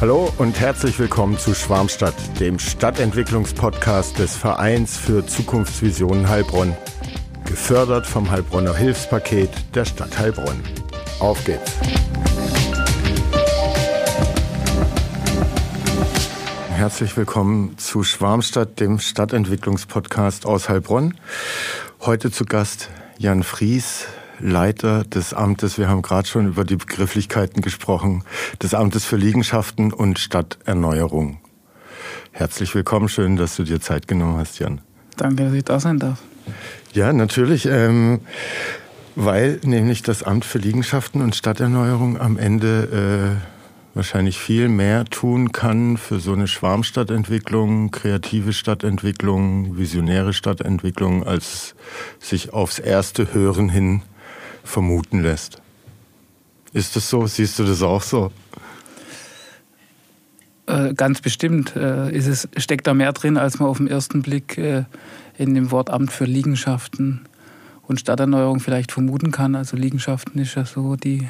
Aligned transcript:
Hallo 0.00 0.32
und 0.38 0.58
herzlich 0.58 0.98
willkommen 0.98 1.36
zu 1.36 1.52
Schwarmstadt, 1.52 2.14
dem 2.40 2.58
Stadtentwicklungspodcast 2.58 4.18
des 4.18 4.34
Vereins 4.34 4.96
für 4.96 5.26
Zukunftsvisionen 5.26 6.30
Heilbronn. 6.30 6.74
Gefördert 7.44 8.06
vom 8.06 8.30
Heilbronner 8.30 8.74
Hilfspaket 8.74 9.50
der 9.74 9.84
Stadt 9.84 10.18
Heilbronn. 10.18 10.62
Auf 11.18 11.44
geht's! 11.44 11.72
Herzlich 16.70 17.14
willkommen 17.18 17.76
zu 17.76 18.02
Schwarmstadt, 18.02 18.80
dem 18.80 19.00
Stadtentwicklungspodcast 19.00 20.46
aus 20.46 20.70
Heilbronn. 20.70 21.18
Heute 22.00 22.30
zu 22.30 22.46
Gast 22.46 22.88
Jan 23.18 23.42
Fries, 23.42 24.06
Leiter 24.40 25.04
des 25.04 25.34
Amtes, 25.34 25.78
wir 25.78 25.88
haben 25.88 26.02
gerade 26.02 26.26
schon 26.26 26.48
über 26.48 26.64
die 26.64 26.76
Begrifflichkeiten 26.76 27.62
gesprochen, 27.62 28.24
des 28.62 28.74
Amtes 28.74 29.04
für 29.04 29.16
Liegenschaften 29.16 29.92
und 29.92 30.18
Stadterneuerung. 30.18 31.38
Herzlich 32.32 32.74
willkommen, 32.74 33.08
schön, 33.08 33.36
dass 33.36 33.56
du 33.56 33.64
dir 33.64 33.80
Zeit 33.80 34.08
genommen 34.08 34.38
hast, 34.38 34.58
Jan. 34.58 34.80
Danke, 35.16 35.44
dass 35.44 35.52
ich 35.52 35.64
da 35.64 35.78
sein 35.78 35.98
darf. 35.98 36.20
Ja, 36.92 37.12
natürlich, 37.12 37.66
ähm, 37.66 38.20
weil 39.14 39.60
nämlich 39.62 40.02
das 40.02 40.22
Amt 40.22 40.44
für 40.44 40.58
Liegenschaften 40.58 41.20
und 41.20 41.36
Stadterneuerung 41.36 42.18
am 42.18 42.38
Ende 42.38 43.38
äh, 43.42 43.94
wahrscheinlich 43.94 44.38
viel 44.38 44.68
mehr 44.68 45.04
tun 45.04 45.52
kann 45.52 45.96
für 45.96 46.20
so 46.20 46.32
eine 46.32 46.46
Schwarmstadtentwicklung, 46.46 47.90
kreative 47.90 48.52
Stadtentwicklung, 48.52 49.76
visionäre 49.76 50.32
Stadtentwicklung, 50.32 51.26
als 51.26 51.74
sich 52.18 52.52
aufs 52.52 52.78
erste 52.78 53.34
Hören 53.34 53.68
hin 53.68 54.02
vermuten 54.70 55.22
lässt. 55.22 55.60
Ist 56.72 56.96
das 56.96 57.10
so? 57.10 57.26
Siehst 57.26 57.58
du 57.58 57.64
das 57.64 57.82
auch 57.82 58.02
so? 58.02 58.30
Äh, 60.66 60.94
ganz 60.94 61.20
bestimmt 61.20 61.74
äh, 61.74 62.10
ist 62.12 62.26
es, 62.26 62.48
steckt 62.56 62.86
da 62.86 62.94
mehr 62.94 63.12
drin, 63.12 63.36
als 63.36 63.58
man 63.58 63.68
auf 63.68 63.78
den 63.78 63.88
ersten 63.88 64.22
Blick 64.22 64.56
äh, 64.56 64.84
in 65.36 65.54
dem 65.54 65.72
Wort 65.72 65.90
Amt 65.90 66.12
für 66.12 66.26
Liegenschaften 66.26 67.22
und 67.82 67.98
Stadterneuerung 67.98 68.60
vielleicht 68.60 68.92
vermuten 68.92 69.32
kann. 69.32 69.56
Also 69.56 69.76
Liegenschaften 69.76 70.40
ist 70.40 70.54
ja 70.54 70.64
so 70.64 70.94
die, 70.94 71.28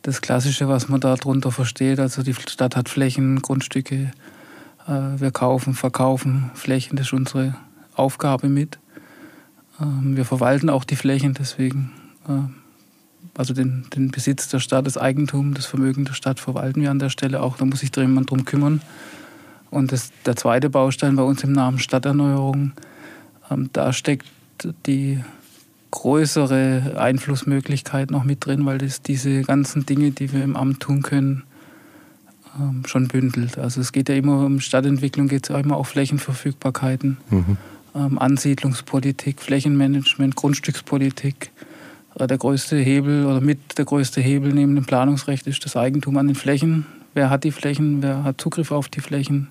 das 0.00 0.22
Klassische, 0.22 0.68
was 0.68 0.88
man 0.88 1.00
darunter 1.00 1.52
versteht. 1.52 2.00
Also 2.00 2.22
die 2.22 2.32
Stadt 2.32 2.76
hat 2.76 2.88
Flächen, 2.88 3.42
Grundstücke. 3.42 4.10
Wir 4.86 5.32
kaufen, 5.32 5.74
verkaufen 5.74 6.52
Flächen. 6.54 6.96
Das 6.96 7.08
ist 7.08 7.12
unsere 7.12 7.56
Aufgabe 7.94 8.48
mit. 8.48 8.78
Ähm, 9.80 10.16
wir 10.16 10.24
verwalten 10.24 10.70
auch 10.70 10.84
die 10.84 10.96
Flächen, 10.96 11.34
deswegen 11.34 11.90
also 13.36 13.54
den, 13.54 13.86
den 13.94 14.10
Besitz 14.10 14.48
der 14.48 14.60
Stadt, 14.60 14.86
das 14.86 14.96
Eigentum, 14.96 15.54
das 15.54 15.66
Vermögen 15.66 16.04
der 16.04 16.14
Stadt 16.14 16.40
verwalten 16.40 16.80
wir 16.80 16.90
an 16.90 16.98
der 16.98 17.10
Stelle 17.10 17.42
auch. 17.42 17.56
Da 17.56 17.64
muss 17.64 17.80
sich 17.80 17.94
jemand 17.96 18.30
drum 18.30 18.44
kümmern. 18.44 18.80
Und 19.70 19.92
das, 19.92 20.10
der 20.24 20.36
zweite 20.36 20.70
Baustein 20.70 21.16
bei 21.16 21.22
uns 21.22 21.42
im 21.44 21.52
Namen 21.52 21.78
Stadterneuerung, 21.78 22.72
ähm, 23.50 23.70
da 23.72 23.92
steckt 23.92 24.26
die 24.86 25.20
größere 25.90 26.94
Einflussmöglichkeit 26.98 28.10
noch 28.10 28.24
mit 28.24 28.46
drin, 28.46 28.64
weil 28.64 28.78
das 28.78 29.02
diese 29.02 29.42
ganzen 29.42 29.86
Dinge, 29.86 30.12
die 30.12 30.32
wir 30.32 30.42
im 30.42 30.56
Amt 30.56 30.80
tun 30.80 31.02
können, 31.02 31.42
ähm, 32.58 32.84
schon 32.86 33.08
bündelt. 33.08 33.58
Also 33.58 33.80
es 33.80 33.92
geht 33.92 34.08
ja 34.08 34.14
immer 34.14 34.46
um 34.46 34.60
Stadtentwicklung, 34.60 35.28
geht 35.28 35.44
es 35.44 35.48
ja 35.50 35.58
immer 35.58 35.76
auch 35.76 35.86
Flächenverfügbarkeiten, 35.86 37.18
mhm. 37.30 37.56
ähm, 37.94 38.18
Ansiedlungspolitik, 38.18 39.42
Flächenmanagement, 39.42 40.36
Grundstückspolitik 40.36 41.50
äh, 41.60 41.65
der 42.18 42.38
größte 42.38 42.76
Hebel 42.76 43.26
oder 43.26 43.40
mit 43.40 43.76
der 43.76 43.84
größte 43.84 44.22
Hebel 44.22 44.52
neben 44.52 44.74
dem 44.74 44.86
Planungsrecht 44.86 45.46
ist 45.46 45.64
das 45.64 45.76
Eigentum 45.76 46.16
an 46.16 46.28
den 46.28 46.34
Flächen. 46.34 46.86
Wer 47.12 47.28
hat 47.28 47.44
die 47.44 47.52
Flächen? 47.52 48.02
Wer 48.02 48.24
hat 48.24 48.40
Zugriff 48.40 48.70
auf 48.70 48.88
die 48.88 49.00
Flächen? 49.00 49.48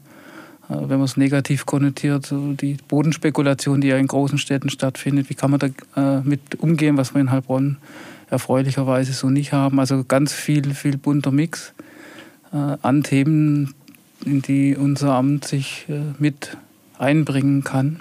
Äh, 0.68 0.74
wenn 0.82 0.98
man 0.98 1.04
es 1.04 1.16
negativ 1.16 1.68
konnotiert, 1.68 2.26
so 2.26 2.54
die 2.54 2.78
Bodenspekulation, 2.88 3.82
die 3.82 3.90
ja 3.90 3.98
in 3.98 4.08
großen 4.08 4.40
Städten 4.40 4.70
stattfindet, 4.70 5.30
wie 5.30 5.36
kann 5.36 5.52
man 5.52 5.60
da 5.60 5.68
äh, 5.96 6.22
mit 6.22 6.56
umgehen, 6.60 6.98
was 6.98 7.14
wir 7.14 7.22
in 7.22 7.30
Heilbronn 7.30 7.78
erfreulicherweise 8.32 9.14
so 9.14 9.30
nicht 9.30 9.54
haben. 9.54 9.80
Also 9.80 10.04
ganz 10.04 10.34
viel, 10.34 10.74
viel 10.74 10.98
bunter 10.98 11.32
Mix 11.32 11.74
an 12.52 13.04
Themen, 13.04 13.76
in 14.24 14.42
die 14.42 14.76
unser 14.76 15.14
Amt 15.14 15.46
sich 15.46 15.86
mit 16.18 16.58
einbringen 16.98 17.64
kann. 17.64 18.00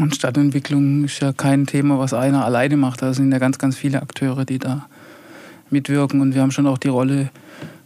Und 0.00 0.16
Stadtentwicklung 0.16 1.04
ist 1.04 1.20
ja 1.20 1.32
kein 1.32 1.66
Thema, 1.66 1.98
was 1.98 2.14
einer 2.14 2.44
alleine 2.44 2.76
macht. 2.76 3.02
Da 3.02 3.12
sind 3.12 3.30
ja 3.30 3.38
ganz, 3.38 3.58
ganz 3.58 3.76
viele 3.76 4.00
Akteure, 4.00 4.44
die 4.44 4.58
da 4.58 4.86
mitwirken. 5.70 6.20
Und 6.20 6.34
wir 6.34 6.42
haben 6.42 6.50
schon 6.50 6.66
auch 6.66 6.78
die 6.78 6.88
Rolle 6.88 7.30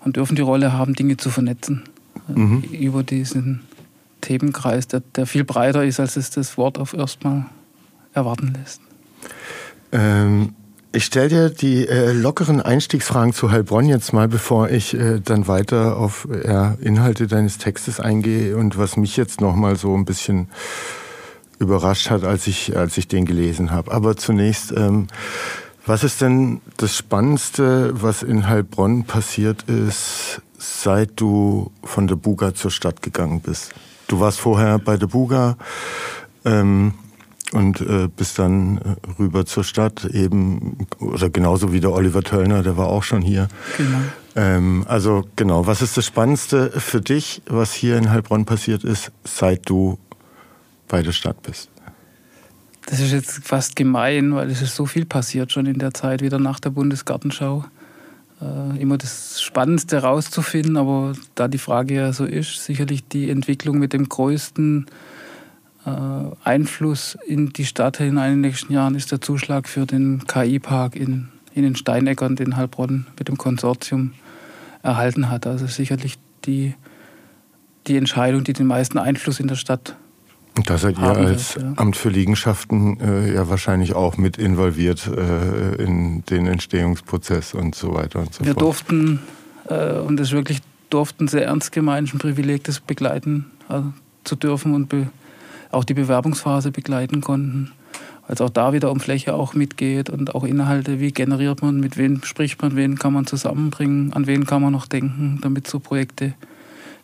und 0.04 0.16
dürfen 0.16 0.36
die 0.36 0.42
Rolle 0.42 0.72
haben, 0.72 0.94
Dinge 0.94 1.16
zu 1.16 1.30
vernetzen. 1.30 1.82
Mhm. 2.28 2.62
Über 2.62 3.02
diesen 3.02 3.62
Themenkreis, 4.20 4.88
der, 4.88 5.02
der, 5.14 5.26
viel 5.26 5.44
breiter 5.44 5.84
ist, 5.84 6.00
als 6.00 6.16
es 6.16 6.30
das 6.30 6.56
Wort 6.56 6.78
auf 6.78 6.94
erstmal 6.94 7.46
erwarten 8.12 8.54
lässt. 8.58 8.80
Ähm, 9.92 10.54
ich 10.92 11.04
stelle 11.04 11.28
dir 11.28 11.50
die 11.50 11.86
äh, 11.86 12.12
lockeren 12.12 12.60
Einstiegsfragen 12.60 13.32
zu 13.32 13.50
Heilbronn 13.50 13.86
jetzt 13.86 14.12
mal, 14.12 14.28
bevor 14.28 14.70
ich 14.70 14.94
äh, 14.94 15.20
dann 15.20 15.46
weiter 15.46 15.96
auf 15.96 16.26
äh, 16.30 16.74
Inhalte 16.80 17.26
deines 17.26 17.58
Textes 17.58 18.00
eingehe 18.00 18.56
und 18.56 18.78
was 18.78 18.96
mich 18.96 19.16
jetzt 19.16 19.40
noch 19.40 19.54
mal 19.56 19.76
so 19.76 19.94
ein 19.94 20.04
bisschen 20.04 20.48
überrascht 21.58 22.10
hat, 22.10 22.24
als 22.24 22.46
ich, 22.46 22.76
als 22.76 22.96
ich 22.98 23.08
den 23.08 23.24
gelesen 23.24 23.70
habe. 23.70 23.92
Aber 23.92 24.16
zunächst, 24.16 24.72
ähm, 24.72 25.08
was 25.86 26.04
ist 26.04 26.20
denn 26.20 26.60
das 26.76 26.96
Spannendste, 26.96 27.92
was 28.00 28.22
in 28.22 28.48
Heilbronn 28.48 29.04
passiert 29.04 29.62
ist, 29.64 30.42
seit 30.58 31.12
du 31.16 31.70
von 31.84 32.08
der 32.08 32.16
Buga 32.16 32.54
zur 32.54 32.70
Stadt 32.70 33.02
gegangen 33.02 33.40
bist? 33.40 33.72
Du 34.08 34.20
warst 34.20 34.40
vorher 34.40 34.78
bei 34.78 34.96
der 34.96 35.06
Buga 35.06 35.56
ähm, 36.44 36.94
und 37.52 37.80
äh, 37.80 38.08
bist 38.08 38.38
dann 38.38 38.96
rüber 39.18 39.46
zur 39.46 39.64
Stadt, 39.64 40.04
eben, 40.04 40.86
oder 40.98 41.30
genauso 41.30 41.72
wie 41.72 41.80
der 41.80 41.92
Oliver 41.92 42.22
Töllner, 42.22 42.62
der 42.62 42.76
war 42.76 42.88
auch 42.88 43.02
schon 43.02 43.22
hier. 43.22 43.48
Genau. 43.76 43.98
Ähm, 44.34 44.84
also 44.88 45.24
genau, 45.36 45.66
was 45.66 45.82
ist 45.82 45.96
das 45.96 46.04
Spannendste 46.04 46.70
für 46.72 47.00
dich, 47.00 47.42
was 47.46 47.72
hier 47.72 47.96
in 47.96 48.10
Heilbronn 48.10 48.44
passiert 48.44 48.84
ist, 48.84 49.10
seit 49.24 49.68
du 49.68 49.98
bei 50.88 51.02
der 51.02 51.12
Stadt 51.12 51.42
bist? 51.42 51.70
Das 52.86 53.00
ist 53.00 53.12
jetzt 53.12 53.46
fast 53.46 53.74
gemein, 53.74 54.34
weil 54.34 54.48
es 54.50 54.62
ist 54.62 54.76
so 54.76 54.86
viel 54.86 55.04
passiert 55.04 55.50
schon 55.50 55.66
in 55.66 55.78
der 55.78 55.92
Zeit, 55.92 56.22
wieder 56.22 56.38
nach 56.38 56.60
der 56.60 56.70
Bundesgartenschau. 56.70 57.64
Äh, 58.40 58.80
immer 58.80 58.96
das 58.96 59.40
Spannendste 59.40 59.98
rauszufinden, 59.98 60.76
aber 60.76 61.14
da 61.34 61.48
die 61.48 61.58
Frage 61.58 61.94
ja 61.94 62.12
so 62.12 62.24
ist, 62.24 62.64
sicherlich 62.64 63.08
die 63.08 63.30
Entwicklung 63.30 63.78
mit 63.78 63.92
dem 63.92 64.08
größten 64.08 64.86
äh, 65.86 65.90
Einfluss 66.44 67.16
in 67.26 67.52
die 67.52 67.64
Stadt 67.64 67.98
in 68.00 68.16
den 68.16 68.40
nächsten 68.40 68.72
Jahren 68.72 68.94
ist 68.94 69.10
der 69.10 69.20
Zuschlag 69.20 69.68
für 69.68 69.86
den 69.86 70.26
KI-Park 70.26 70.96
in, 70.96 71.28
in 71.54 71.62
den 71.62 71.76
Steineckern, 71.76 72.36
den 72.36 72.56
Heilbronn 72.56 73.06
mit 73.18 73.28
dem 73.28 73.38
Konsortium 73.38 74.12
erhalten 74.82 75.30
hat. 75.30 75.46
Also 75.46 75.66
sicherlich 75.66 76.18
die, 76.44 76.74
die 77.86 77.96
Entscheidung, 77.96 78.44
die 78.44 78.52
den 78.52 78.66
meisten 78.66 78.98
Einfluss 78.98 79.40
in 79.40 79.48
der 79.48 79.56
Stadt 79.56 79.96
da 80.64 80.78
seid 80.78 80.98
ihr 80.98 81.04
als 81.04 81.54
das, 81.54 81.62
ja. 81.62 81.72
Amt 81.76 81.96
für 81.96 82.08
Liegenschaften 82.08 82.98
äh, 83.00 83.34
ja 83.34 83.48
wahrscheinlich 83.48 83.94
auch 83.94 84.16
mit 84.16 84.38
involviert 84.38 85.06
äh, 85.06 85.82
in 85.82 86.24
den 86.30 86.46
Entstehungsprozess 86.46 87.52
und 87.52 87.74
so 87.74 87.94
weiter 87.94 88.20
und 88.20 88.32
so 88.32 88.44
Wir 88.44 88.54
fort. 88.54 88.56
Wir 88.56 88.60
durften, 88.60 89.20
äh, 89.68 89.98
und 90.00 90.18
das 90.18 90.32
wirklich 90.32 90.60
durften 90.88 91.28
sehr 91.28 91.44
ernst 91.44 91.72
gemeint, 91.72 92.14
ein 92.14 92.18
Privileg, 92.18 92.64
das 92.64 92.80
begleiten 92.80 93.46
äh, 93.68 93.80
zu 94.24 94.36
dürfen 94.36 94.74
und 94.74 94.92
auch 95.70 95.84
die 95.84 95.94
Bewerbungsphase 95.94 96.70
begleiten 96.70 97.20
konnten. 97.20 97.72
Weil 98.26 98.34
es 98.34 98.40
auch 98.40 98.50
da 98.50 98.72
wieder 98.72 98.90
um 98.90 98.98
Fläche 98.98 99.34
auch 99.34 99.54
mitgeht 99.54 100.10
und 100.10 100.34
auch 100.34 100.44
Inhalte, 100.44 101.00
wie 101.00 101.12
generiert 101.12 101.62
man, 101.62 101.78
mit 101.78 101.96
wem 101.96 102.22
spricht 102.24 102.60
man, 102.62 102.74
wen 102.74 102.98
kann 102.98 103.12
man 103.12 103.26
zusammenbringen, 103.26 104.12
an 104.14 104.26
wen 104.26 104.46
kann 104.46 104.62
man 104.62 104.72
noch 104.72 104.86
denken, 104.86 105.38
damit 105.42 105.66
so 105.68 105.78
Projekte 105.78 106.34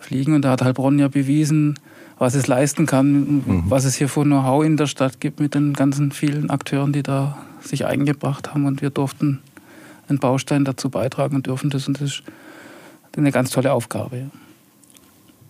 fliegen. 0.00 0.34
Und 0.34 0.42
da 0.42 0.50
hat 0.50 0.62
Heilbronn 0.62 0.98
ja 0.98 1.08
bewiesen, 1.08 1.78
was 2.22 2.36
es 2.36 2.46
leisten 2.46 2.86
kann, 2.86 3.42
mhm. 3.44 3.64
was 3.66 3.84
es 3.84 3.96
hier 3.96 4.08
für 4.08 4.22
Know-how 4.22 4.64
in 4.64 4.76
der 4.76 4.86
Stadt 4.86 5.18
gibt 5.18 5.40
mit 5.40 5.56
den 5.56 5.72
ganzen 5.72 6.12
vielen 6.12 6.50
Akteuren, 6.50 6.92
die 6.92 7.02
da 7.02 7.36
sich 7.60 7.84
eingebracht 7.84 8.54
haben. 8.54 8.64
Und 8.64 8.80
wir 8.80 8.90
durften 8.90 9.40
einen 10.08 10.20
Baustein 10.20 10.64
dazu 10.64 10.88
beitragen 10.88 11.34
und 11.34 11.48
dürfen 11.48 11.68
das. 11.68 11.88
Und 11.88 12.00
das 12.00 12.10
ist 12.10 12.22
eine 13.16 13.32
ganz 13.32 13.50
tolle 13.50 13.72
Aufgabe. 13.72 14.18
Ja. 14.18 14.26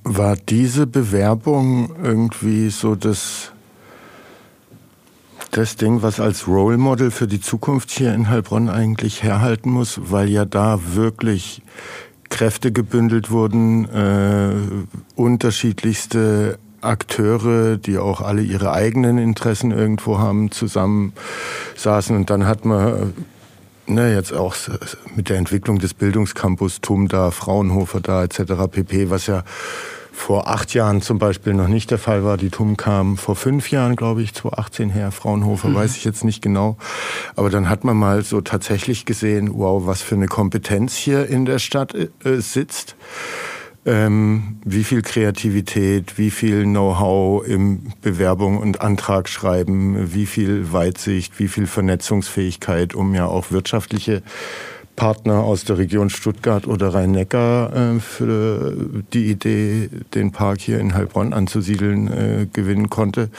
War 0.05 0.35
diese 0.35 0.87
Bewerbung 0.87 1.95
irgendwie 2.03 2.71
so 2.71 2.95
das, 2.95 3.53
das 5.51 5.77
Ding, 5.77 6.01
was 6.01 6.21
als 6.21 6.49
Role 6.49 6.79
Model 6.79 7.11
für 7.11 7.27
die 7.27 7.43
Zukunft 7.43 7.91
hier 7.91 8.15
in 8.15 8.31
Heilbronn 8.31 8.71
eigentlich 8.71 9.23
herhalten 9.23 9.71
muss, 9.71 10.01
weil 10.05 10.31
ja 10.31 10.47
da 10.47 10.81
wirklich 10.95 11.61
Kräfte 12.31 12.73
gebündelt 12.73 13.31
wurden, 13.31 13.85
äh, 13.91 14.55
unterschiedlichste 15.17 16.59
Akteure, 16.83 17.77
die 17.77 17.99
auch 17.99 18.21
alle 18.21 18.43
ihre 18.43 18.73
eigenen 18.73 19.19
Interessen 19.19 19.71
irgendwo 19.71 20.19
haben, 20.19 20.51
zusammen 20.51 21.13
saßen 21.77 22.15
und 22.17 22.31
dann 22.31 22.47
hat 22.47 22.65
man 22.65 23.15
Ne, 23.85 24.15
jetzt 24.15 24.33
auch 24.33 24.55
mit 25.17 25.29
der 25.29 25.39
Entwicklung 25.39 25.81
des 25.81 25.93
Bildungscampus 25.93 26.81
TUM 26.81 27.09
da, 27.09 27.33
Fraunhofer 27.33 28.01
da 28.01 28.23
etc. 28.23 28.53
pp, 28.71 29.11
was 29.11 29.27
ja 29.27 29.43
vor 30.13 30.49
acht 30.49 30.73
Jahren 30.73 31.03
zum 31.03 31.19
Beispiel 31.19 31.53
noch 31.55 31.67
nicht 31.67 31.91
der 31.91 31.99
Fall 31.99 32.23
war. 32.23 32.37
Die 32.37 32.51
TUM 32.51 32.77
kam 32.77 33.17
vor 33.17 33.35
fünf 33.35 33.71
Jahren, 33.71 33.97
glaube 33.97 34.23
ich, 34.23 34.35
2018 34.35 34.91
her. 34.91 35.11
Fraunhofer 35.11 35.69
mhm. 35.69 35.75
weiß 35.75 35.97
ich 35.97 36.05
jetzt 36.05 36.23
nicht 36.23 36.43
genau. 36.43 36.77
Aber 37.35 37.51
dann 37.51 37.69
hat 37.69 37.83
man 37.83 37.97
mal 37.97 38.23
so 38.23 38.41
tatsächlich 38.41 39.05
gesehen, 39.05 39.51
wow, 39.53 39.85
was 39.85 40.01
für 40.01 40.15
eine 40.15 40.29
Kompetenz 40.29 40.95
hier 40.95 41.27
in 41.27 41.45
der 41.45 41.59
Stadt 41.59 41.95
äh, 41.95 42.09
sitzt. 42.41 42.95
Ähm, 43.85 44.59
wie 44.65 44.85
viel 44.85 45.03
Kreativität, 45.03 46.17
wie 46.17 46.31
viel 46.31 46.63
Know-how 46.63 47.45
im 47.45 47.93
Bewerbung 48.01 48.59
und 48.59 48.81
Antragsschreiben, 48.81 50.15
wie 50.15 50.27
viel 50.27 50.73
Weitsicht, 50.73 51.41
wie 51.41 51.49
viel 51.49 51.67
Vernetzungsfähigkeit, 51.67 52.95
um 52.95 53.13
ja 53.13 53.27
auch 53.27 53.51
wirtschaftliche 53.51 54.23
Partner 54.95 55.43
aus 55.43 55.65
der 55.65 55.79
Region 55.79 56.11
Stuttgart 56.11 56.69
oder 56.69 56.95
Rhein-Neckar 56.95 57.75
äh, 57.75 58.01
für 58.01 58.77
die 59.13 59.31
Idee, 59.31 59.89
den 60.15 60.31
Park 60.31 60.61
hier 60.61 60.79
in 60.79 60.95
Heilbronn 60.95 61.33
anzusiedeln, 61.33 62.07
äh, 62.07 62.47
gewinnen 62.53 62.89
konnte. 62.89 63.31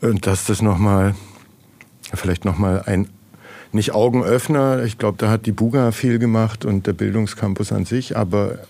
Und 0.00 0.26
dass 0.26 0.46
das 0.46 0.62
nochmal, 0.62 1.14
vielleicht 2.14 2.46
nochmal 2.46 2.82
ein, 2.86 3.08
nicht 3.72 3.92
Augenöffner, 3.92 4.84
ich 4.84 4.96
glaube, 4.96 5.18
da 5.18 5.28
hat 5.28 5.46
die 5.46 5.52
Buga 5.52 5.90
viel 5.90 6.18
gemacht 6.18 6.64
und 6.64 6.86
der 6.86 6.92
Bildungscampus 6.92 7.72
an 7.72 7.84
sich, 7.84 8.16
aber 8.16 8.60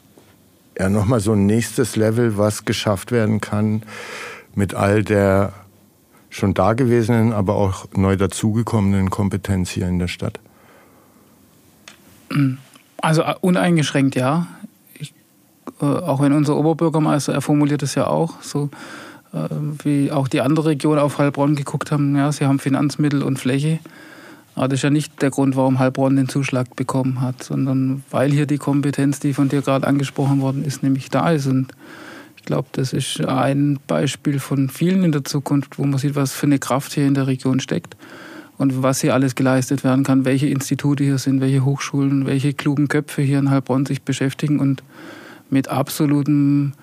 ja 0.78 0.88
nochmal 0.88 1.20
so 1.20 1.32
ein 1.32 1.46
nächstes 1.46 1.96
Level, 1.96 2.36
was 2.38 2.64
geschafft 2.64 3.12
werden 3.12 3.40
kann 3.40 3.82
mit 4.54 4.74
all 4.74 5.02
der 5.02 5.52
schon 6.30 6.54
dagewesenen, 6.54 7.32
aber 7.32 7.54
auch 7.54 7.86
neu 7.94 8.16
dazugekommenen 8.16 9.10
Kompetenz 9.10 9.70
hier 9.70 9.88
in 9.88 9.98
der 9.98 10.08
Stadt? 10.08 10.40
Also 13.00 13.22
äh, 13.22 13.34
uneingeschränkt 13.40 14.16
ja. 14.16 14.48
Ich, 14.98 15.14
äh, 15.80 15.84
auch 15.84 16.20
wenn 16.20 16.32
unser 16.32 16.56
Oberbürgermeister, 16.56 17.32
er 17.32 17.40
formuliert 17.40 17.82
es 17.82 17.94
ja 17.94 18.08
auch, 18.08 18.42
so 18.42 18.70
äh, 19.32 19.48
wie 19.84 20.10
auch 20.10 20.26
die 20.26 20.40
andere 20.40 20.70
Region 20.70 20.98
auf 20.98 21.18
Heilbronn 21.18 21.54
geguckt 21.54 21.92
haben, 21.92 22.16
ja, 22.16 22.32
sie 22.32 22.46
haben 22.46 22.58
Finanzmittel 22.58 23.22
und 23.22 23.38
Fläche. 23.38 23.78
Aber 24.54 24.68
das 24.68 24.78
ist 24.78 24.82
ja 24.82 24.90
nicht 24.90 25.20
der 25.20 25.30
Grund, 25.30 25.56
warum 25.56 25.78
Heilbronn 25.78 26.16
den 26.16 26.28
Zuschlag 26.28 26.76
bekommen 26.76 27.20
hat, 27.20 27.42
sondern 27.42 28.04
weil 28.10 28.30
hier 28.30 28.46
die 28.46 28.58
Kompetenz, 28.58 29.18
die 29.18 29.32
von 29.32 29.48
dir 29.48 29.62
gerade 29.62 29.86
angesprochen 29.86 30.40
worden 30.40 30.64
ist, 30.64 30.82
nämlich 30.82 31.10
da 31.10 31.30
ist. 31.30 31.46
Und 31.46 31.72
ich 32.36 32.44
glaube, 32.44 32.68
das 32.72 32.92
ist 32.92 33.20
ein 33.20 33.78
Beispiel 33.86 34.38
von 34.38 34.68
vielen 34.68 35.02
in 35.02 35.12
der 35.12 35.24
Zukunft, 35.24 35.78
wo 35.78 35.84
man 35.84 35.98
sieht, 35.98 36.14
was 36.14 36.32
für 36.32 36.46
eine 36.46 36.58
Kraft 36.58 36.92
hier 36.92 37.06
in 37.06 37.14
der 37.14 37.26
Region 37.26 37.58
steckt 37.58 37.96
und 38.56 38.82
was 38.82 39.00
hier 39.00 39.14
alles 39.14 39.34
geleistet 39.34 39.82
werden 39.82 40.04
kann, 40.04 40.24
welche 40.24 40.46
Institute 40.46 41.02
hier 41.02 41.18
sind, 41.18 41.40
welche 41.40 41.64
Hochschulen, 41.64 42.26
welche 42.26 42.52
klugen 42.52 42.86
Köpfe 42.86 43.22
hier 43.22 43.40
in 43.40 43.50
Heilbronn 43.50 43.86
sich 43.86 44.02
beschäftigen 44.02 44.60
und 44.60 44.84
mit 45.50 45.68
absolutem 45.68 46.74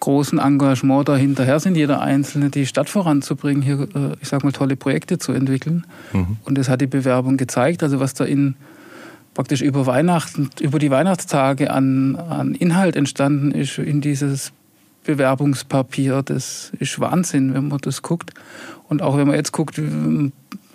großen 0.00 0.38
Engagement 0.38 1.08
dahinterher 1.08 1.60
sind, 1.60 1.76
jeder 1.76 2.00
Einzelne 2.00 2.50
die 2.50 2.66
Stadt 2.66 2.88
voranzubringen, 2.88 3.62
hier, 3.62 3.80
äh, 3.94 4.16
ich 4.20 4.28
sag 4.28 4.44
mal, 4.44 4.52
tolle 4.52 4.76
Projekte 4.76 5.18
zu 5.18 5.32
entwickeln. 5.32 5.84
Mhm. 6.12 6.36
Und 6.44 6.58
das 6.58 6.68
hat 6.68 6.80
die 6.80 6.86
Bewerbung 6.86 7.36
gezeigt. 7.36 7.82
Also 7.82 8.00
was 8.00 8.14
da 8.14 8.24
in 8.24 8.54
praktisch 9.34 9.62
über 9.62 9.86
Weihnachten, 9.86 10.50
über 10.60 10.78
die 10.78 10.90
Weihnachtstage 10.90 11.70
an, 11.70 12.16
an 12.16 12.54
Inhalt 12.54 12.96
entstanden 12.96 13.52
ist 13.52 13.78
in 13.78 14.00
dieses 14.00 14.52
Bewerbungspapier, 15.04 16.22
das 16.24 16.72
ist 16.80 16.98
Wahnsinn, 16.98 17.54
wenn 17.54 17.68
man 17.68 17.78
das 17.78 18.02
guckt. 18.02 18.32
Und 18.88 19.00
auch 19.00 19.16
wenn 19.16 19.26
man 19.26 19.36
jetzt 19.36 19.52
guckt, 19.52 19.80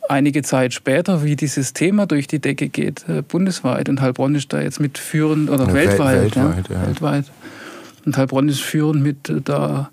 einige 0.09 0.41
Zeit 0.43 0.73
später, 0.73 1.23
wie 1.23 1.35
dieses 1.35 1.73
Thema 1.73 2.05
durch 2.05 2.27
die 2.27 2.39
Decke 2.39 2.69
geht, 2.69 3.07
äh, 3.07 3.21
bundesweit. 3.21 3.89
Und 3.89 4.01
Heilbronn 4.01 4.35
ist 4.35 4.53
da 4.53 4.61
jetzt 4.61 4.79
mit 4.79 4.97
führend, 4.97 5.49
oder 5.49 5.67
ja, 5.67 5.73
weltweit. 5.73 6.35
Weltweit, 6.35 6.69
ja, 6.69 6.75
ja. 6.75 6.87
weltweit. 6.87 7.25
Und 8.05 8.17
Heilbronn 8.17 8.49
ist 8.49 8.61
führend 8.61 9.01
mit 9.01 9.29
äh, 9.29 9.41
da 9.41 9.89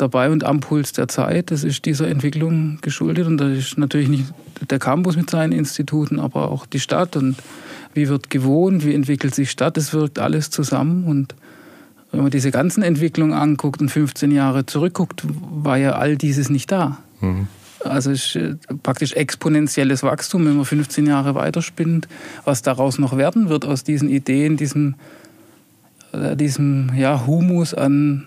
dabei 0.00 0.30
und 0.30 0.44
am 0.44 0.60
Puls 0.60 0.92
der 0.92 1.08
Zeit. 1.08 1.50
Das 1.50 1.64
ist 1.64 1.84
dieser 1.84 2.08
Entwicklung 2.08 2.78
geschuldet. 2.80 3.26
Und 3.26 3.38
da 3.38 3.48
ist 3.48 3.78
natürlich 3.78 4.08
nicht 4.08 4.24
der 4.70 4.78
Campus 4.78 5.16
mit 5.16 5.30
seinen 5.30 5.52
Instituten, 5.52 6.18
aber 6.18 6.50
auch 6.50 6.66
die 6.66 6.80
Stadt. 6.80 7.16
Und 7.16 7.36
wie 7.94 8.08
wird 8.08 8.30
gewohnt, 8.30 8.84
wie 8.84 8.94
entwickelt 8.94 9.34
sich 9.34 9.50
Stadt, 9.50 9.76
das 9.76 9.92
wirkt 9.92 10.18
alles 10.18 10.50
zusammen. 10.50 11.04
Und 11.04 11.34
wenn 12.12 12.22
man 12.22 12.30
diese 12.30 12.50
ganzen 12.50 12.82
Entwicklungen 12.82 13.34
anguckt 13.34 13.80
und 13.80 13.90
15 13.90 14.30
Jahre 14.30 14.66
zurückguckt, 14.66 15.22
war 15.24 15.76
ja 15.76 15.92
all 15.92 16.16
dieses 16.16 16.50
nicht 16.50 16.72
da. 16.72 16.98
Mhm. 17.20 17.48
Also 17.82 18.10
es 18.10 18.26
ist 18.26 18.36
äh, 18.36 18.56
praktisch 18.82 19.14
exponentielles 19.14 20.02
Wachstum, 20.02 20.44
wenn 20.44 20.56
man 20.56 20.66
15 20.66 21.06
Jahre 21.06 21.34
weiterspinnt, 21.34 22.08
was 22.44 22.60
daraus 22.60 22.98
noch 22.98 23.16
werden 23.16 23.48
wird 23.48 23.64
aus 23.64 23.84
diesen 23.84 24.10
Ideen, 24.10 24.58
diesem 24.58 24.90
äh, 24.90 25.19
diesem 26.12 26.90
ja, 26.96 27.26
Humus 27.26 27.74
an 27.74 28.26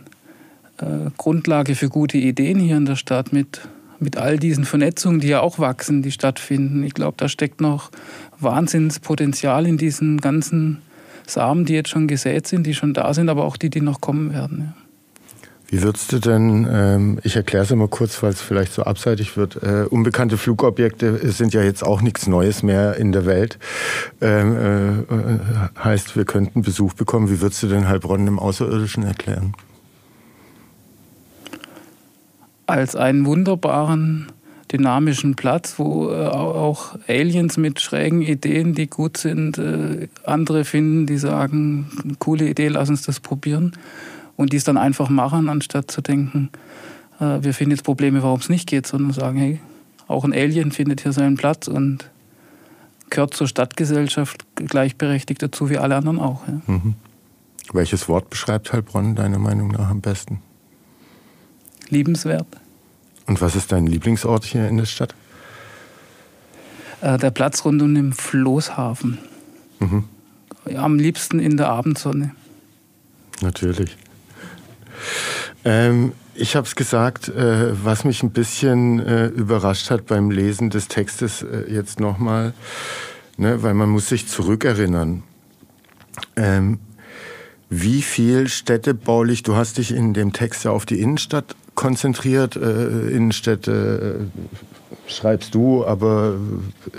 äh, 0.78 1.10
Grundlage 1.18 1.76
für 1.76 1.90
gute 1.90 2.18
Ideen 2.18 2.60
hier 2.60 2.78
in 2.78 2.86
der 2.86 2.96
Stadt 2.96 3.34
mit, 3.34 3.62
mit 4.00 4.18
all 4.18 4.38
diesen 4.38 4.66
Vernetzungen, 4.66 5.20
die 5.20 5.28
ja 5.28 5.42
auch 5.42 5.60
wachsen, 5.60 6.02
die 6.02 6.12
stattfinden. 6.12 6.84
Ich 6.84 6.94
glaube, 6.94 7.16
da 7.18 7.28
steckt 7.28 7.62
noch 7.62 7.92
Wahnsinnspotenzial 8.40 9.68
in 9.68 9.78
diesen 9.78 10.20
ganzen 10.20 10.80
Samen, 11.28 11.66
die 11.66 11.74
jetzt 11.74 11.90
schon 11.90 12.08
gesät 12.08 12.48
sind, 12.48 12.66
die 12.66 12.74
schon 12.74 12.94
da 12.94 13.14
sind, 13.14 13.30
aber 13.30 13.46
auch 13.46 13.58
die, 13.58 13.70
die 13.70 13.82
noch 13.82 14.02
kommen 14.02 14.34
werden. 14.34 14.74
Ja. 14.76 14.83
Wie 15.74 15.82
würdest 15.82 16.12
du 16.12 16.20
denn, 16.20 16.68
ähm, 16.72 17.20
ich 17.24 17.36
erkläre 17.36 17.64
es 17.64 17.72
immer 17.72 17.88
kurz, 17.88 18.22
weil 18.22 18.30
es 18.30 18.44
vielleicht 18.44 18.74
so 18.74 18.84
abseitig 18.84 19.38
wird, 19.38 19.56
äh, 19.64 19.88
unbekannte 19.90 20.38
Flugobjekte 20.38 21.32
sind 21.32 21.52
ja 21.52 21.64
jetzt 21.64 21.84
auch 21.84 22.04
nichts 22.04 22.28
Neues 22.28 22.62
mehr 22.62 22.98
in 22.98 23.12
der 23.12 23.26
Welt. 23.26 23.58
Ähm, 24.22 25.04
äh, 25.10 25.84
heißt, 25.84 26.16
wir 26.16 26.26
könnten 26.26 26.62
Besuch 26.62 26.94
bekommen. 26.94 27.28
Wie 27.32 27.42
würdest 27.42 27.64
du 27.64 27.68
denn 27.70 27.88
Heilbronn 27.88 28.28
im 28.28 28.38
Außerirdischen 28.38 29.02
erklären? 29.02 29.56
Als 32.68 32.96
einen 32.96 33.26
wunderbaren, 33.26 34.32
dynamischen 34.72 35.34
Platz, 35.34 35.80
wo 35.80 36.12
äh, 36.12 36.28
auch 36.28 37.00
Aliens 37.08 37.58
mit 37.58 37.82
schrägen 37.82 38.22
Ideen, 38.22 38.76
die 38.76 38.86
gut 38.86 39.18
sind, 39.18 39.58
äh, 39.58 40.08
andere 40.24 40.66
finden, 40.66 41.08
die 41.08 41.18
sagen, 41.18 42.16
coole 42.20 42.48
Idee, 42.48 42.68
lass 42.68 42.90
uns 42.90 43.02
das 43.02 43.20
probieren 43.20 43.76
und 44.36 44.54
dies 44.54 44.64
dann 44.64 44.78
einfach 44.78 45.10
machen, 45.10 45.50
anstatt 45.50 45.92
zu 45.92 46.02
denken, 46.02 46.50
äh, 47.20 47.40
wir 47.42 47.54
finden 47.54 47.72
jetzt 47.72 47.84
Probleme, 47.84 48.24
warum 48.24 48.40
es 48.40 48.50
nicht 48.50 48.68
geht, 48.68 48.88
sondern 48.88 49.14
sagen, 49.14 49.38
hey, 49.38 49.60
auch 50.08 50.24
ein 50.24 50.34
Alien 50.34 50.72
findet 50.72 51.02
hier 51.02 51.14
seinen 51.14 51.36
Platz 51.36 51.68
und 51.68 52.10
gehört 53.10 53.34
zur 53.34 53.48
Stadtgesellschaft 53.48 54.46
gleichberechtigt 54.56 55.42
dazu 55.42 55.70
wie 55.70 55.78
alle 55.78 55.96
anderen 55.96 56.20
auch. 56.20 56.48
Ja. 56.48 56.62
Mhm. 56.68 56.96
Welches 57.72 58.10
Wort 58.10 58.30
beschreibt 58.30 58.74
Heilbronn 58.74 59.16
deiner 59.16 59.40
Meinung 59.40 59.70
nach 59.70 59.90
am 59.90 60.02
besten? 60.02 60.42
Liebenswert. 61.90 62.48
Und 63.26 63.42
was 63.42 63.56
ist 63.56 63.72
dein 63.72 63.88
Lieblingsort 63.88 64.44
hier 64.44 64.68
in 64.68 64.78
der 64.78 64.86
Stadt? 64.86 65.16
Äh, 67.02 67.18
der 67.18 67.32
Platz 67.32 67.64
rund 67.64 67.82
um 67.82 67.94
den 67.94 68.14
Floßhafen. 68.14 69.18
Mhm. 69.80 70.04
Am 70.76 70.98
liebsten 70.98 71.40
in 71.40 71.58
der 71.58 71.70
Abendsonne. 71.70 72.32
Natürlich. 73.42 73.98
Ähm, 75.66 76.14
ich 76.36 76.56
habe 76.56 76.66
es 76.66 76.76
gesagt, 76.76 77.30
äh, 77.30 77.86
was 77.86 78.06
mich 78.06 78.24
ein 78.24 78.32
bisschen 78.32 79.00
äh, 79.00 79.28
überrascht 79.28 79.92
hat 79.92 80.08
beim 80.08 80.32
Lesen 80.32 80.70
des 80.70 80.88
Textes 80.88 81.44
äh, 81.44 81.72
jetzt 81.72 82.00
nochmal, 82.00 82.54
ne, 83.38 83.62
weil 83.62 83.74
man 83.74 83.90
muss 83.90 84.10
sich 84.10 84.28
zurückerinnern. 84.28 85.24
Ähm, 86.36 86.80
wie 87.70 88.02
viel 88.02 88.48
städtebaulich, 88.48 89.44
du 89.44 89.56
hast 89.56 89.78
dich 89.78 89.92
in 89.92 90.14
dem 90.14 90.34
Text 90.34 90.64
ja 90.64 90.72
auf 90.72 90.86
die 90.86 91.00
Innenstadt 91.00 91.56
konzentriert, 91.76 92.56
äh, 92.56 93.10
Innenstädte, 93.10 94.28
schreibst 95.08 95.54
du, 95.54 95.86
aber 95.86 96.36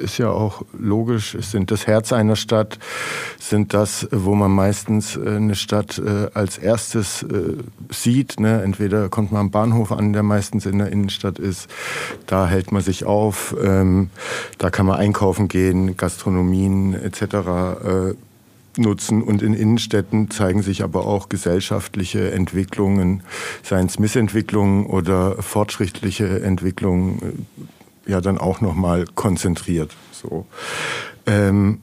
ist 0.00 0.18
ja 0.18 0.30
auch 0.30 0.62
logisch, 0.78 1.34
es 1.34 1.50
sind 1.50 1.70
das 1.70 1.87
Herz 1.87 2.12
einer 2.12 2.37
Stadt, 2.37 2.78
sind 3.38 3.75
das, 3.75 4.08
wo 4.11 4.34
man 4.34 4.50
meistens 4.50 5.16
äh, 5.16 5.37
eine 5.37 5.54
Stadt 5.54 5.99
äh, 5.99 6.28
als 6.34 6.58
erstes 6.58 7.23
äh, 7.23 7.56
sieht. 7.90 8.40
Ne? 8.40 8.62
Entweder 8.62 9.08
kommt 9.08 9.32
man 9.32 9.40
am 9.40 9.50
Bahnhof 9.50 9.92
an, 9.92 10.12
der 10.12 10.23
meistens 10.23 10.66
in 10.66 10.78
der 10.78 10.88
Innenstadt 10.88 11.38
ist, 11.38 11.68
da 12.26 12.46
hält 12.46 12.73
man 12.73 12.82
sich 12.82 13.04
auf, 13.04 13.54
ähm, 13.62 14.11
da 14.58 14.70
kann 14.70 14.87
man 14.87 14.99
einkaufen 14.99 15.49
gehen, 15.49 15.96
Gastronomien 15.96 16.94
etc 16.94 18.14
nutzen. 18.76 19.23
Und 19.23 19.42
in 19.42 19.54
Innenstädten 19.54 20.30
zeigen 20.30 20.62
sich 20.62 20.82
aber 20.82 21.06
auch 21.06 21.28
gesellschaftliche 21.28 22.32
Entwicklungen, 22.32 23.23
seien 23.62 23.87
es 23.87 23.99
Missentwicklungen 23.99 24.87
oder 24.87 25.40
fortschrittliche 25.42 26.42
Entwicklungen, 26.42 27.46
ja 28.06 28.20
dann 28.20 28.38
auch 28.38 28.61
nochmal 28.61 29.04
konzentriert. 29.14 29.94
So. 30.12 30.46
Ähm, 31.26 31.80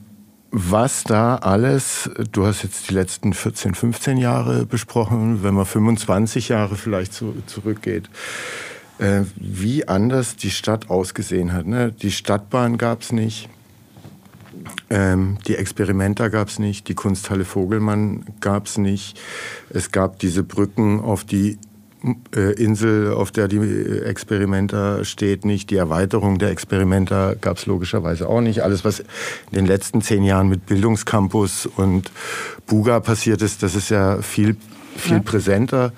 was 0.50 1.04
da 1.04 1.36
alles, 1.36 2.10
du 2.30 2.46
hast 2.46 2.62
jetzt 2.62 2.90
die 2.90 2.94
letzten 2.94 3.32
14, 3.32 3.74
15 3.74 4.18
Jahre 4.18 4.66
besprochen, 4.66 5.42
wenn 5.42 5.54
man 5.54 5.64
25 5.64 6.50
Jahre 6.50 6.76
vielleicht 6.76 7.14
zu, 7.14 7.34
zurückgeht, 7.46 8.10
äh, 8.98 9.22
wie 9.36 9.88
anders 9.88 10.36
die 10.36 10.50
Stadt 10.50 10.90
ausgesehen 10.90 11.54
hat. 11.54 11.66
Ne? 11.66 11.90
Die 11.90 12.10
Stadtbahn 12.12 12.76
gab 12.76 13.00
es 13.00 13.12
nicht. 13.12 13.48
Ähm, 14.90 15.38
die 15.46 15.56
Experimenta 15.56 16.28
gab 16.28 16.48
es 16.48 16.58
nicht, 16.58 16.86
die 16.88 16.94
Kunsthalle 16.94 17.46
Vogelmann 17.46 18.26
gab 18.40 18.66
es 18.66 18.76
nicht. 18.76 19.18
Es 19.70 19.90
gab 19.90 20.18
diese 20.18 20.42
Brücken 20.42 21.00
auf 21.00 21.24
die 21.24 21.58
Insel, 22.56 23.12
auf 23.12 23.30
der 23.30 23.46
die 23.46 23.58
Experimenta 24.04 25.04
steht, 25.04 25.44
nicht. 25.44 25.70
Die 25.70 25.76
Erweiterung 25.76 26.38
der 26.38 26.50
Experimenta 26.50 27.34
gab 27.40 27.58
es 27.58 27.66
logischerweise 27.66 28.28
auch 28.28 28.40
nicht. 28.40 28.62
Alles, 28.62 28.84
was 28.84 29.00
in 29.00 29.06
den 29.52 29.66
letzten 29.66 30.02
zehn 30.02 30.24
Jahren 30.24 30.48
mit 30.48 30.66
Bildungscampus 30.66 31.66
und 31.66 32.10
Buga 32.66 33.00
passiert 33.00 33.42
ist, 33.42 33.62
das 33.62 33.76
ist 33.76 33.90
ja 33.90 34.20
viel, 34.20 34.56
viel 34.96 35.18
ja. 35.18 35.22
präsenter. 35.22 35.92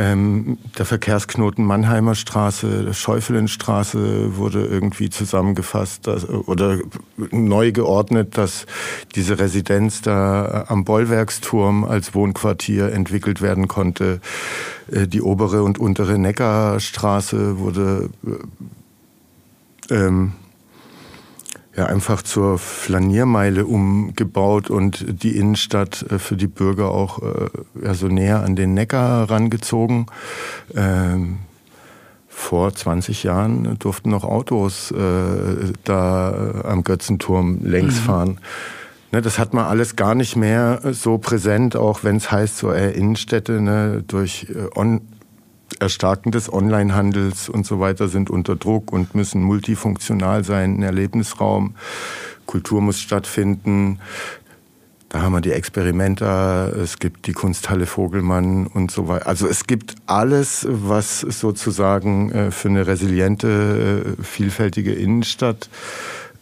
Ähm, 0.00 0.58
der 0.78 0.86
Verkehrsknoten 0.86 1.64
Mannheimer 1.64 2.14
Straße, 2.14 2.94
Schäufelenstraße 2.94 4.36
wurde 4.36 4.64
irgendwie 4.64 5.10
zusammengefasst 5.10 6.06
dass, 6.06 6.28
oder 6.28 6.78
neu 7.32 7.72
geordnet, 7.72 8.38
dass 8.38 8.66
diese 9.16 9.40
Residenz 9.40 10.00
da 10.00 10.66
am 10.68 10.84
Bollwerksturm 10.84 11.82
als 11.82 12.14
Wohnquartier 12.14 12.92
entwickelt 12.92 13.42
werden 13.42 13.66
konnte. 13.66 14.20
Äh, 14.88 15.08
die 15.08 15.20
obere 15.20 15.64
und 15.64 15.80
untere 15.80 16.16
Neckarstraße 16.16 17.58
wurde 17.58 18.10
äh, 19.90 19.94
ähm, 19.94 20.34
einfach 21.86 22.22
zur 22.22 22.58
Flaniermeile 22.58 23.66
umgebaut 23.66 24.70
und 24.70 25.04
die 25.22 25.36
Innenstadt 25.36 26.04
äh, 26.10 26.18
für 26.18 26.36
die 26.36 26.46
Bürger 26.46 26.90
auch 26.90 27.20
äh, 27.22 27.94
so 27.94 28.08
näher 28.08 28.42
an 28.42 28.56
den 28.56 28.74
Neckar 28.74 29.30
rangezogen. 29.30 30.06
Ähm, 30.74 31.38
vor 32.28 32.72
20 32.72 33.24
Jahren 33.24 33.78
durften 33.78 34.10
noch 34.10 34.24
Autos 34.24 34.92
äh, 34.92 35.72
da 35.84 36.62
am 36.64 36.84
Götzenturm 36.84 37.58
längs 37.62 37.96
mhm. 37.96 38.04
fahren. 38.04 38.40
Ne, 39.10 39.22
das 39.22 39.38
hat 39.38 39.54
man 39.54 39.64
alles 39.64 39.96
gar 39.96 40.14
nicht 40.14 40.36
mehr 40.36 40.80
so 40.92 41.18
präsent, 41.18 41.74
auch 41.74 42.04
wenn 42.04 42.16
es 42.16 42.30
heißt, 42.30 42.58
so 42.58 42.70
Innenstädte 42.70 43.60
ne, 43.60 44.04
durch 44.06 44.46
on 44.76 45.00
Erstarken 45.80 46.32
des 46.32 46.52
Onlinehandels 46.52 47.48
und 47.48 47.66
so 47.66 47.80
weiter 47.80 48.08
sind 48.08 48.30
unter 48.30 48.56
Druck 48.56 48.92
und 48.92 49.14
müssen 49.14 49.42
multifunktional 49.42 50.44
sein, 50.44 50.78
ein 50.78 50.82
Erlebnisraum. 50.82 51.74
Kultur 52.46 52.80
muss 52.80 53.00
stattfinden. 53.00 54.00
Da 55.10 55.22
haben 55.22 55.32
wir 55.32 55.40
die 55.40 55.52
Experimenta, 55.52 56.68
es 56.68 56.98
gibt 56.98 57.26
die 57.26 57.32
Kunsthalle 57.32 57.86
Vogelmann 57.86 58.66
und 58.66 58.90
so 58.90 59.08
weiter. 59.08 59.26
Also 59.26 59.46
es 59.46 59.66
gibt 59.66 59.94
alles, 60.06 60.66
was 60.68 61.20
sozusagen 61.20 62.30
äh, 62.30 62.50
für 62.50 62.68
eine 62.68 62.86
resiliente, 62.86 64.16
äh, 64.18 64.22
vielfältige 64.22 64.92
Innenstadt 64.92 65.70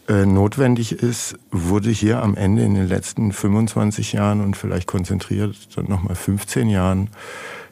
äh, 0.09 0.25
notwendig 0.25 0.91
ist, 0.91 1.35
wurde 1.51 1.89
hier 1.89 2.21
am 2.21 2.35
Ende 2.35 2.63
in 2.63 2.75
den 2.75 2.87
letzten 2.87 3.31
25 3.31 4.13
Jahren 4.13 4.41
und 4.41 4.57
vielleicht 4.57 4.87
konzentriert 4.87 5.55
dann 5.75 5.85
nochmal 5.87 6.15
15 6.15 6.67
Jahren 6.69 7.09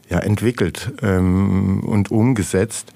ja, 0.10 0.20
entwickelt 0.20 0.92
ähm, 1.02 1.82
und 1.82 2.12
umgesetzt, 2.12 2.94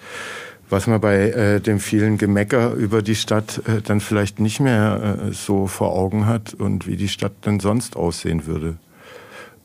was 0.70 0.86
man 0.88 1.02
bei 1.02 1.32
äh, 1.32 1.60
dem 1.60 1.80
vielen 1.80 2.18
Gemecker 2.18 2.74
über 2.74 3.02
die 3.02 3.16
Stadt 3.16 3.62
äh, 3.68 3.82
dann 3.82 4.00
vielleicht 4.00 4.40
nicht 4.40 4.60
mehr 4.60 5.20
äh, 5.28 5.34
so 5.34 5.68
vor 5.68 5.94
Augen 5.94 6.28
hat 6.28 6.54
und 6.54 6.86
wie 6.88 6.96
die 6.96 7.08
Stadt 7.08 7.34
dann 7.42 7.60
sonst 7.60 7.96
aussehen 7.96 8.46
würde. 8.46 8.78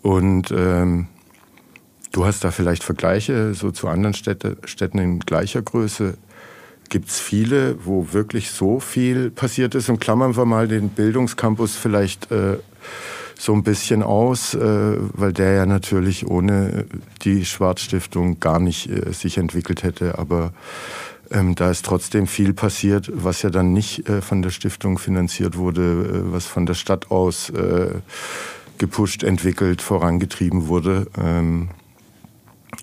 Und 0.03 0.51
ähm, 0.51 1.09
du 2.13 2.25
hast 2.25 2.45
da 2.45 2.51
vielleicht 2.51 2.85
Vergleiche 2.85 3.55
so 3.55 3.71
zu 3.71 3.89
anderen 3.89 4.15
Städte, 4.15 4.57
Städten 4.65 4.99
in 4.99 5.21
gleicher 5.21 5.63
Größe. 5.63 6.17
Gibt 6.89 7.09
es 7.09 7.19
viele, 7.19 7.85
wo 7.85 8.13
wirklich 8.13 8.51
so 8.51 8.81
viel 8.81 9.31
passiert 9.31 9.75
ist? 9.75 9.89
Und 9.89 10.01
klammern 10.01 10.37
wir 10.37 10.45
mal 10.45 10.69
den 10.69 10.91
Bildungscampus 10.91 11.77
vielleicht 11.77 12.31
äh, 12.31 12.59
so 13.39 13.53
ein 13.53 13.63
bisschen 13.63 14.03
aus, 14.03 14.55
äh, 14.55 14.97
weil 15.13 15.33
der 15.33 15.53
ja 15.53 15.67
natürlich 15.67 16.27
ohne 16.27 16.87
die 17.23 17.45
Schwarzstiftung 17.45 18.41
gar 18.41 18.59
nicht 18.59 18.89
äh, 18.89 19.13
sich 19.13 19.39
entwickelt 19.39 19.83
hätte. 19.83 20.19
Aber 20.19 20.53
ähm, 21.31 21.55
da 21.55 21.71
ist 21.71 21.85
trotzdem 21.85 22.27
viel 22.27 22.53
passiert, 22.53 23.11
was 23.13 23.43
ja 23.43 23.51
dann 23.51 23.73
nicht 23.73 24.09
äh, 24.09 24.21
von 24.21 24.43
der 24.43 24.51
Stiftung 24.51 24.99
finanziert 24.99 25.57
wurde, 25.57 25.83
äh, 25.83 26.33
was 26.33 26.47
von 26.47 26.67
der 26.67 26.75
Stadt 26.75 27.11
aus 27.11 27.51
äh, 27.51 27.91
gepusht, 28.79 29.23
entwickelt, 29.23 29.83
vorangetrieben 29.83 30.69
wurde. 30.69 31.07
Ähm, 31.19 31.71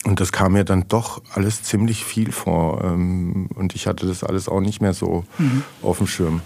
und 0.05 0.19
das 0.19 0.31
kam 0.31 0.53
mir 0.53 0.63
dann 0.63 0.87
doch 0.87 1.21
alles 1.33 1.63
ziemlich 1.63 2.03
viel 2.03 2.31
vor. 2.31 2.83
Ähm, 2.83 3.47
und 3.55 3.75
ich 3.75 3.87
hatte 3.87 4.07
das 4.07 4.23
alles 4.23 4.49
auch 4.49 4.61
nicht 4.61 4.81
mehr 4.81 4.93
so 4.93 5.25
mhm. 5.37 5.63
auf 5.81 5.99
dem 5.99 6.07
Schirm. 6.07 6.41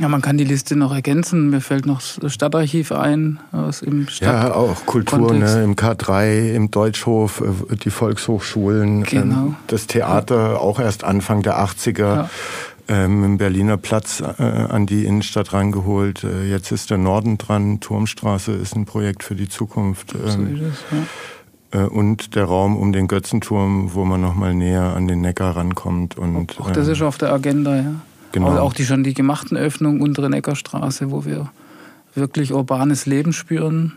Ja, 0.00 0.08
man 0.08 0.22
kann 0.22 0.38
die 0.38 0.44
Liste 0.44 0.76
noch 0.76 0.94
ergänzen. 0.94 1.50
Mir 1.50 1.60
fällt 1.60 1.86
noch 1.86 2.00
das 2.20 2.32
Stadtarchiv 2.32 2.92
ein, 2.92 3.40
was 3.50 3.82
im 3.82 4.08
Stadt 4.08 4.28
Ja, 4.28 4.54
auch 4.54 4.86
Kultur, 4.86 5.34
ne, 5.34 5.62
im 5.62 5.76
K3, 5.76 6.52
im 6.54 6.70
Deutschhof, 6.70 7.42
äh, 7.70 7.76
die 7.76 7.90
Volkshochschulen, 7.90 9.00
ähm, 9.00 9.04
genau. 9.04 9.54
das 9.66 9.86
Theater 9.86 10.60
auch 10.60 10.80
erst 10.80 11.04
Anfang 11.04 11.42
der 11.42 11.58
80er. 11.58 11.98
Ja. 11.98 12.30
Ähm, 12.88 13.22
im 13.22 13.38
Berliner 13.38 13.76
Platz 13.76 14.20
äh, 14.20 14.42
an 14.42 14.86
die 14.86 15.04
Innenstadt 15.04 15.52
rangeholt. 15.52 16.24
Äh, 16.24 16.50
jetzt 16.50 16.72
ist 16.72 16.90
der 16.90 16.98
Norden 16.98 17.38
dran. 17.38 17.78
Turmstraße 17.78 18.52
ist 18.52 18.74
ein 18.74 18.86
Projekt 18.86 19.22
für 19.22 19.36
die 19.36 19.48
Zukunft. 19.48 20.14
Ähm, 20.14 20.72
es, 20.72 20.98
ja. 21.72 21.84
äh, 21.84 21.86
und 21.86 22.34
der 22.34 22.44
Raum 22.44 22.76
um 22.76 22.92
den 22.92 23.06
Götzenturm, 23.06 23.94
wo 23.94 24.04
man 24.04 24.20
nochmal 24.20 24.52
näher 24.52 24.96
an 24.96 25.06
den 25.06 25.20
Neckar 25.20 25.54
rankommt. 25.56 26.18
Und, 26.18 26.60
auch 26.60 26.72
das 26.72 26.88
ähm, 26.88 26.92
ist 26.92 27.02
auf 27.02 27.18
der 27.18 27.32
Agenda, 27.32 27.76
ja. 27.76 27.94
Genau. 28.32 28.58
Auch 28.58 28.72
die 28.72 28.84
schon 28.84 29.04
die 29.04 29.14
gemachten 29.14 29.56
Öffnungen 29.56 30.00
untere 30.00 30.30
Neckarstraße, 30.30 31.10
wo 31.10 31.24
wir 31.24 31.50
wirklich 32.14 32.52
urbanes 32.52 33.06
Leben 33.06 33.32
spüren. 33.32 33.92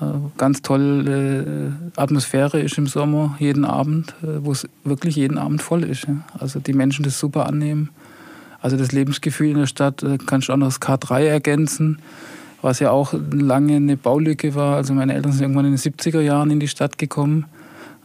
Äh, 0.00 0.04
ganz 0.36 0.62
tolle 0.62 1.42
äh, 1.42 2.00
Atmosphäre 2.00 2.60
ist 2.60 2.78
im 2.78 2.86
Sommer, 2.86 3.36
jeden 3.38 3.64
Abend, 3.64 4.14
äh, 4.22 4.44
wo 4.44 4.52
es 4.52 4.68
wirklich 4.84 5.16
jeden 5.16 5.38
Abend 5.38 5.62
voll 5.62 5.84
ist. 5.84 6.06
Also 6.38 6.58
die 6.58 6.72
Menschen 6.72 7.04
das 7.04 7.18
super 7.18 7.46
annehmen. 7.46 7.90
Also 8.60 8.76
das 8.76 8.92
Lebensgefühl 8.92 9.50
in 9.50 9.58
der 9.58 9.66
Stadt 9.66 10.04
kannst 10.26 10.48
du 10.48 10.52
auch 10.52 10.56
noch 10.56 10.68
das 10.68 10.80
K3 10.80 11.24
ergänzen, 11.24 11.98
was 12.62 12.78
ja 12.78 12.92
auch 12.92 13.12
lange 13.32 13.74
eine 13.74 13.96
Baulücke 13.96 14.54
war. 14.54 14.76
Also 14.76 14.94
meine 14.94 15.14
Eltern 15.14 15.32
sind 15.32 15.42
irgendwann 15.42 15.64
in 15.64 15.72
den 15.72 15.78
70er 15.78 16.20
Jahren 16.20 16.48
in 16.52 16.60
die 16.60 16.68
Stadt 16.68 16.96
gekommen. 16.96 17.46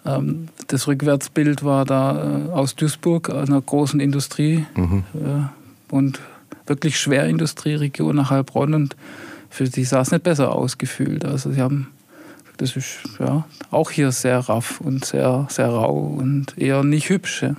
Ähm, 0.07 0.47
das 0.67 0.87
Rückwärtsbild 0.87 1.63
war 1.63 1.85
da 1.85 2.47
äh, 2.47 2.51
aus 2.51 2.75
Duisburg, 2.75 3.29
einer 3.29 3.61
großen 3.61 3.99
Industrie 3.99 4.65
mhm. 4.75 5.03
Äh, 5.13 5.93
und 5.93 6.19
wirklich 6.65 6.99
Schwerindustrieregion 6.99 8.15
nach 8.15 8.29
Heilbronn 8.29 8.73
und 8.73 8.95
für 9.49 9.67
sie 9.67 9.83
sah 9.83 10.01
es 10.01 10.11
nicht 10.11 10.23
besser 10.23 10.51
ausgefühlt. 10.53 11.25
Also 11.25 11.51
sie 11.51 11.61
haben, 11.61 11.87
das 12.57 12.75
ist 12.75 12.99
ja 13.19 13.45
auch 13.71 13.91
hier 13.91 14.11
sehr 14.11 14.39
raff 14.39 14.81
und 14.81 15.05
sehr, 15.05 15.47
sehr 15.49 15.69
rau 15.69 15.97
und 15.97 16.57
eher 16.57 16.83
nicht 16.83 17.09
hübsch. 17.09 17.43
Ja. 17.43 17.55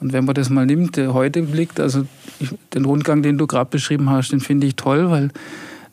Und 0.00 0.12
wenn 0.12 0.26
man 0.26 0.34
das 0.34 0.50
mal 0.50 0.66
nimmt, 0.66 0.98
heute 0.98 1.42
blickt, 1.42 1.80
also 1.80 2.06
den 2.74 2.84
Rundgang, 2.84 3.22
den 3.22 3.38
du 3.38 3.46
gerade 3.46 3.70
beschrieben 3.70 4.10
hast, 4.10 4.30
den 4.30 4.40
finde 4.40 4.66
ich 4.66 4.76
toll, 4.76 5.10
weil 5.10 5.30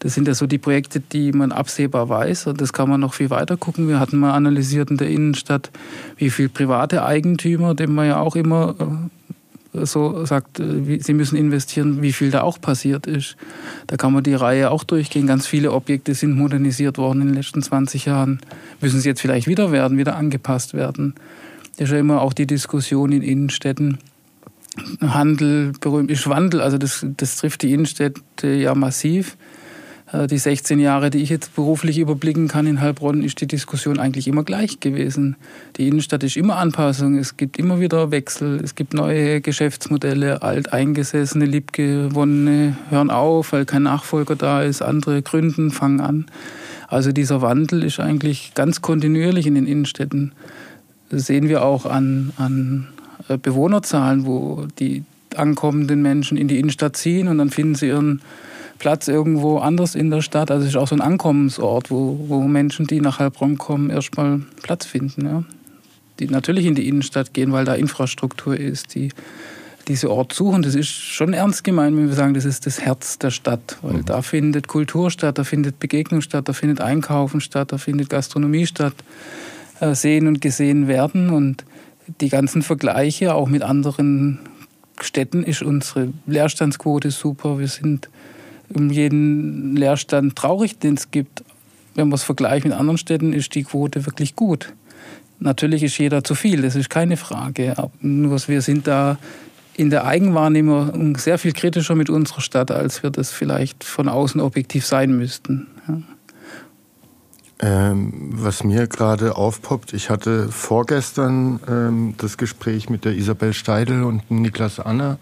das 0.03 0.13
sind 0.15 0.27
ja 0.27 0.33
so 0.33 0.47
die 0.47 0.57
Projekte, 0.57 0.99
die 0.99 1.31
man 1.31 1.53
absehbar 1.53 2.09
weiß. 2.09 2.47
Und 2.47 2.59
das 2.59 2.73
kann 2.73 2.89
man 2.89 2.99
noch 2.99 3.13
viel 3.13 3.29
weiter 3.29 3.55
gucken. 3.55 3.87
Wir 3.87 4.01
hatten 4.01 4.17
mal 4.17 4.33
analysiert 4.33 4.91
in 4.91 4.97
der 4.97 5.09
Innenstadt, 5.09 5.71
wie 6.17 6.29
viele 6.29 6.49
private 6.49 7.05
Eigentümer, 7.05 7.73
dem 7.73 7.95
man 7.95 8.07
ja 8.07 8.19
auch 8.19 8.35
immer 8.35 8.75
äh, 9.73 9.85
so 9.85 10.25
sagt, 10.25 10.59
äh, 10.59 10.99
sie 10.99 11.13
müssen 11.13 11.37
investieren, 11.37 12.01
wie 12.01 12.11
viel 12.11 12.31
da 12.31 12.41
auch 12.41 12.59
passiert 12.59 13.07
ist. 13.07 13.37
Da 13.87 13.95
kann 13.95 14.11
man 14.11 14.23
die 14.23 14.33
Reihe 14.33 14.71
auch 14.71 14.83
durchgehen. 14.83 15.25
Ganz 15.25 15.47
viele 15.47 15.71
Objekte 15.71 16.13
sind 16.15 16.35
modernisiert 16.35 16.97
worden 16.97 17.21
in 17.21 17.27
den 17.27 17.35
letzten 17.35 17.61
20 17.61 18.03
Jahren. 18.03 18.41
Müssen 18.81 18.99
sie 18.99 19.07
jetzt 19.07 19.21
vielleicht 19.21 19.47
wieder 19.47 19.71
werden, 19.71 19.97
wieder 19.97 20.17
angepasst 20.17 20.73
werden. 20.73 21.15
Das 21.77 21.85
ist 21.87 21.93
ja 21.93 21.99
immer 21.99 22.21
auch 22.21 22.33
die 22.33 22.45
Diskussion 22.45 23.13
in 23.13 23.21
Innenstädten. 23.21 23.99
Handel, 24.99 25.71
berühmt 25.79 26.11
ist 26.11 26.27
Wandel, 26.27 26.59
also 26.59 26.77
das, 26.77 27.05
das 27.15 27.37
trifft 27.37 27.61
die 27.61 27.71
Innenstädte 27.71 28.47
ja 28.47 28.75
massiv. 28.75 29.37
Äh, 30.13 30.27
die 30.27 30.37
16 30.37 30.79
Jahre, 30.79 31.09
die 31.09 31.21
ich 31.21 31.29
jetzt 31.29 31.55
beruflich 31.55 31.97
überblicken 31.97 32.47
kann 32.47 32.67
in 32.67 32.79
Heilbronn, 32.79 33.23
ist 33.23 33.41
die 33.41 33.47
Diskussion 33.47 33.99
eigentlich 33.99 34.27
immer 34.27 34.43
gleich 34.43 34.79
gewesen. 34.79 35.35
Die 35.75 35.87
Innenstadt 35.87 36.23
ist 36.23 36.37
immer 36.37 36.57
Anpassung, 36.57 37.17
es 37.17 37.35
gibt 37.35 37.57
immer 37.57 37.79
wieder 37.79 38.11
Wechsel, 38.11 38.61
es 38.63 38.75
gibt 38.75 38.93
neue 38.93 39.41
Geschäftsmodelle, 39.41 40.41
alteingesessene, 40.41 41.45
liebgewonnene 41.45 42.77
hören 42.89 43.09
auf, 43.09 43.51
weil 43.51 43.65
kein 43.65 43.83
Nachfolger 43.83 44.35
da 44.35 44.61
ist, 44.61 44.81
andere 44.81 45.21
gründen, 45.21 45.71
fangen 45.71 45.99
an. 45.99 46.25
Also 46.87 47.11
dieser 47.11 47.41
Wandel 47.41 47.83
ist 47.83 47.99
eigentlich 47.99 48.53
ganz 48.53 48.81
kontinuierlich 48.81 49.47
in 49.47 49.55
den 49.55 49.65
Innenstädten. 49.65 50.33
Das 51.09 51.25
sehen 51.25 51.49
wir 51.49 51.65
auch 51.65 51.85
an, 51.85 52.31
an 52.37 52.87
äh, 53.27 53.37
Bewohnerzahlen, 53.37 54.25
wo 54.25 54.67
die 54.79 55.03
ankommenden 55.35 56.03
Menschen 56.03 56.37
in 56.37 56.47
die 56.47 56.59
Innenstadt 56.59 56.95
ziehen 56.95 57.27
und 57.27 57.39
dann 57.39 57.49
finden 57.49 57.73
sie 57.73 57.87
ihren 57.87 58.21
Platz 58.83 59.07
irgendwo 59.07 59.59
anders 59.59 59.95
in 59.95 60.11
der 60.11 60.21
Stadt. 60.21 60.51
Also 60.51 60.65
es 60.65 60.71
ist 60.71 60.75
auch 60.75 60.89
so 60.89 60.95
ein 60.95 60.99
Ankommensort, 60.99 61.89
wo, 61.89 62.19
wo 62.27 62.41
Menschen, 62.41 62.85
die 62.85 62.99
nach 62.99 63.17
Heilbronn 63.17 63.57
kommen, 63.57 63.89
erstmal 63.89 64.41
Platz 64.61 64.85
finden. 64.85 65.25
Ja. 65.25 65.43
Die 66.19 66.27
natürlich 66.27 66.65
in 66.65 66.75
die 66.75 66.89
Innenstadt 66.89 67.33
gehen, 67.33 67.53
weil 67.53 67.63
da 67.63 67.75
Infrastruktur 67.75 68.59
ist, 68.59 68.93
die 68.93 69.11
diese 69.87 70.11
Ort 70.11 70.33
suchen, 70.33 70.63
das 70.63 70.75
ist 70.75 70.89
schon 70.89 71.31
ernst 71.31 71.63
gemeint, 71.63 71.95
wenn 71.95 72.09
wir 72.09 72.13
sagen, 72.13 72.33
das 72.33 72.43
ist 72.43 72.65
das 72.65 72.81
Herz 72.81 73.17
der 73.19 73.31
Stadt. 73.31 73.77
Weil 73.81 73.99
mhm. 73.99 74.05
da 74.05 74.21
findet 74.21 74.67
Kultur 74.67 75.09
statt, 75.09 75.37
da 75.37 75.45
findet 75.45 75.79
Begegnung 75.79 76.19
statt, 76.19 76.49
da 76.49 76.51
findet 76.51 76.81
Einkaufen 76.81 77.39
statt, 77.39 77.71
da 77.71 77.77
findet 77.77 78.09
Gastronomie 78.09 78.67
statt, 78.67 78.95
äh, 79.79 79.95
sehen 79.95 80.27
und 80.27 80.41
gesehen 80.41 80.89
werden. 80.89 81.29
Und 81.29 81.63
die 82.19 82.27
ganzen 82.27 82.63
Vergleiche 82.63 83.33
auch 83.33 83.47
mit 83.47 83.61
anderen 83.61 84.39
Städten 84.99 85.43
ist 85.43 85.61
unsere 85.61 86.11
Leerstandsquote 86.27 87.11
super. 87.11 87.59
Wir 87.59 87.69
sind 87.69 88.09
um 88.75 88.89
jeden 88.89 89.75
Leerstand 89.75 90.35
traurig, 90.35 90.79
den 90.79 90.95
es 90.95 91.11
gibt. 91.11 91.43
Wenn 91.95 92.09
man 92.09 92.15
es 92.15 92.23
vergleicht 92.23 92.65
mit 92.65 92.73
anderen 92.73 92.97
Städten, 92.97 93.33
ist 93.33 93.53
die 93.55 93.63
Quote 93.63 94.05
wirklich 94.05 94.35
gut. 94.35 94.73
Natürlich 95.39 95.83
ist 95.83 95.97
jeder 95.97 96.23
zu 96.23 96.35
viel, 96.35 96.61
das 96.61 96.75
ist 96.75 96.89
keine 96.89 97.17
Frage. 97.17 97.75
Nur 98.01 98.39
wir 98.47 98.61
sind 98.61 98.87
da 98.87 99.17
in 99.75 99.89
der 99.89 100.05
Eigenwahrnehmung 100.05 101.17
sehr 101.17 101.37
viel 101.37 101.51
kritischer 101.51 101.95
mit 101.95 102.09
unserer 102.09 102.41
Stadt, 102.41 102.71
als 102.71 103.03
wir 103.03 103.09
das 103.09 103.31
vielleicht 103.31 103.83
von 103.83 104.07
außen 104.07 104.39
objektiv 104.39 104.85
sein 104.85 105.17
müssten. 105.17 105.67
Ähm, 107.65 108.11
was 108.33 108.65
mir 108.65 108.87
gerade 108.87 109.37
aufpoppt, 109.37 109.93
ich 109.93 110.09
hatte 110.09 110.49
vorgestern 110.49 111.61
ähm, 111.65 112.13
das 112.17 112.37
Gespräch 112.37 112.89
mit 112.89 113.05
der 113.05 113.13
Isabel 113.13 113.53
Steidel 113.53 114.03
und 114.03 114.29
Niklas 114.29 114.81
Anna, 114.81 115.17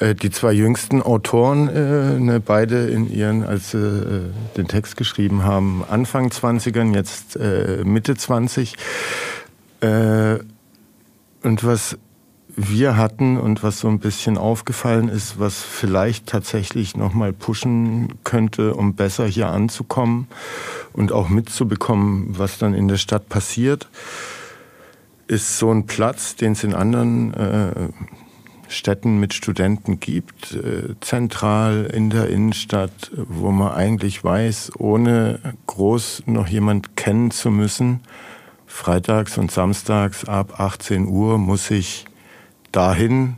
äh, 0.00 0.16
die 0.16 0.30
zwei 0.30 0.50
jüngsten 0.52 1.00
Autoren, 1.00 1.68
äh, 1.68 2.18
ne, 2.18 2.40
beide 2.40 2.88
in 2.88 3.08
ihren, 3.08 3.44
als 3.44 3.70
sie 3.70 3.78
äh, 3.78 4.56
den 4.56 4.66
Text 4.66 4.96
geschrieben 4.96 5.44
haben, 5.44 5.84
Anfang 5.88 6.30
20ern, 6.30 6.92
jetzt 6.92 7.36
äh, 7.36 7.84
Mitte 7.84 8.16
20. 8.16 8.74
Äh, 9.80 10.38
und 11.44 11.64
was 11.64 11.96
wir 12.68 12.96
hatten 12.96 13.38
und 13.38 13.62
was 13.62 13.80
so 13.80 13.88
ein 13.88 14.00
bisschen 14.00 14.36
aufgefallen 14.36 15.08
ist, 15.08 15.38
was 15.38 15.62
vielleicht 15.62 16.26
tatsächlich 16.26 16.96
nochmal 16.96 17.32
pushen 17.32 18.14
könnte, 18.22 18.74
um 18.74 18.94
besser 18.94 19.26
hier 19.26 19.48
anzukommen 19.48 20.26
und 20.92 21.12
auch 21.12 21.28
mitzubekommen, 21.28 22.38
was 22.38 22.58
dann 22.58 22.74
in 22.74 22.88
der 22.88 22.98
Stadt 22.98 23.28
passiert, 23.28 23.88
ist 25.26 25.58
so 25.58 25.70
ein 25.70 25.86
Platz, 25.86 26.36
den 26.36 26.52
es 26.52 26.62
in 26.62 26.74
anderen 26.74 27.32
äh, 27.34 27.88
Städten 28.68 29.18
mit 29.18 29.32
Studenten 29.32 29.98
gibt, 29.98 30.52
äh, 30.52 30.94
zentral 31.00 31.86
in 31.86 32.10
der 32.10 32.28
Innenstadt, 32.28 33.10
wo 33.14 33.50
man 33.52 33.72
eigentlich 33.72 34.22
weiß, 34.22 34.72
ohne 34.78 35.40
groß 35.66 36.24
noch 36.26 36.46
jemand 36.46 36.96
kennen 36.96 37.30
zu 37.30 37.50
müssen, 37.50 38.00
freitags 38.66 39.38
und 39.38 39.50
samstags 39.50 40.26
ab 40.26 40.60
18 40.60 41.06
Uhr 41.06 41.38
muss 41.38 41.70
ich 41.70 42.04
dahin. 42.72 43.36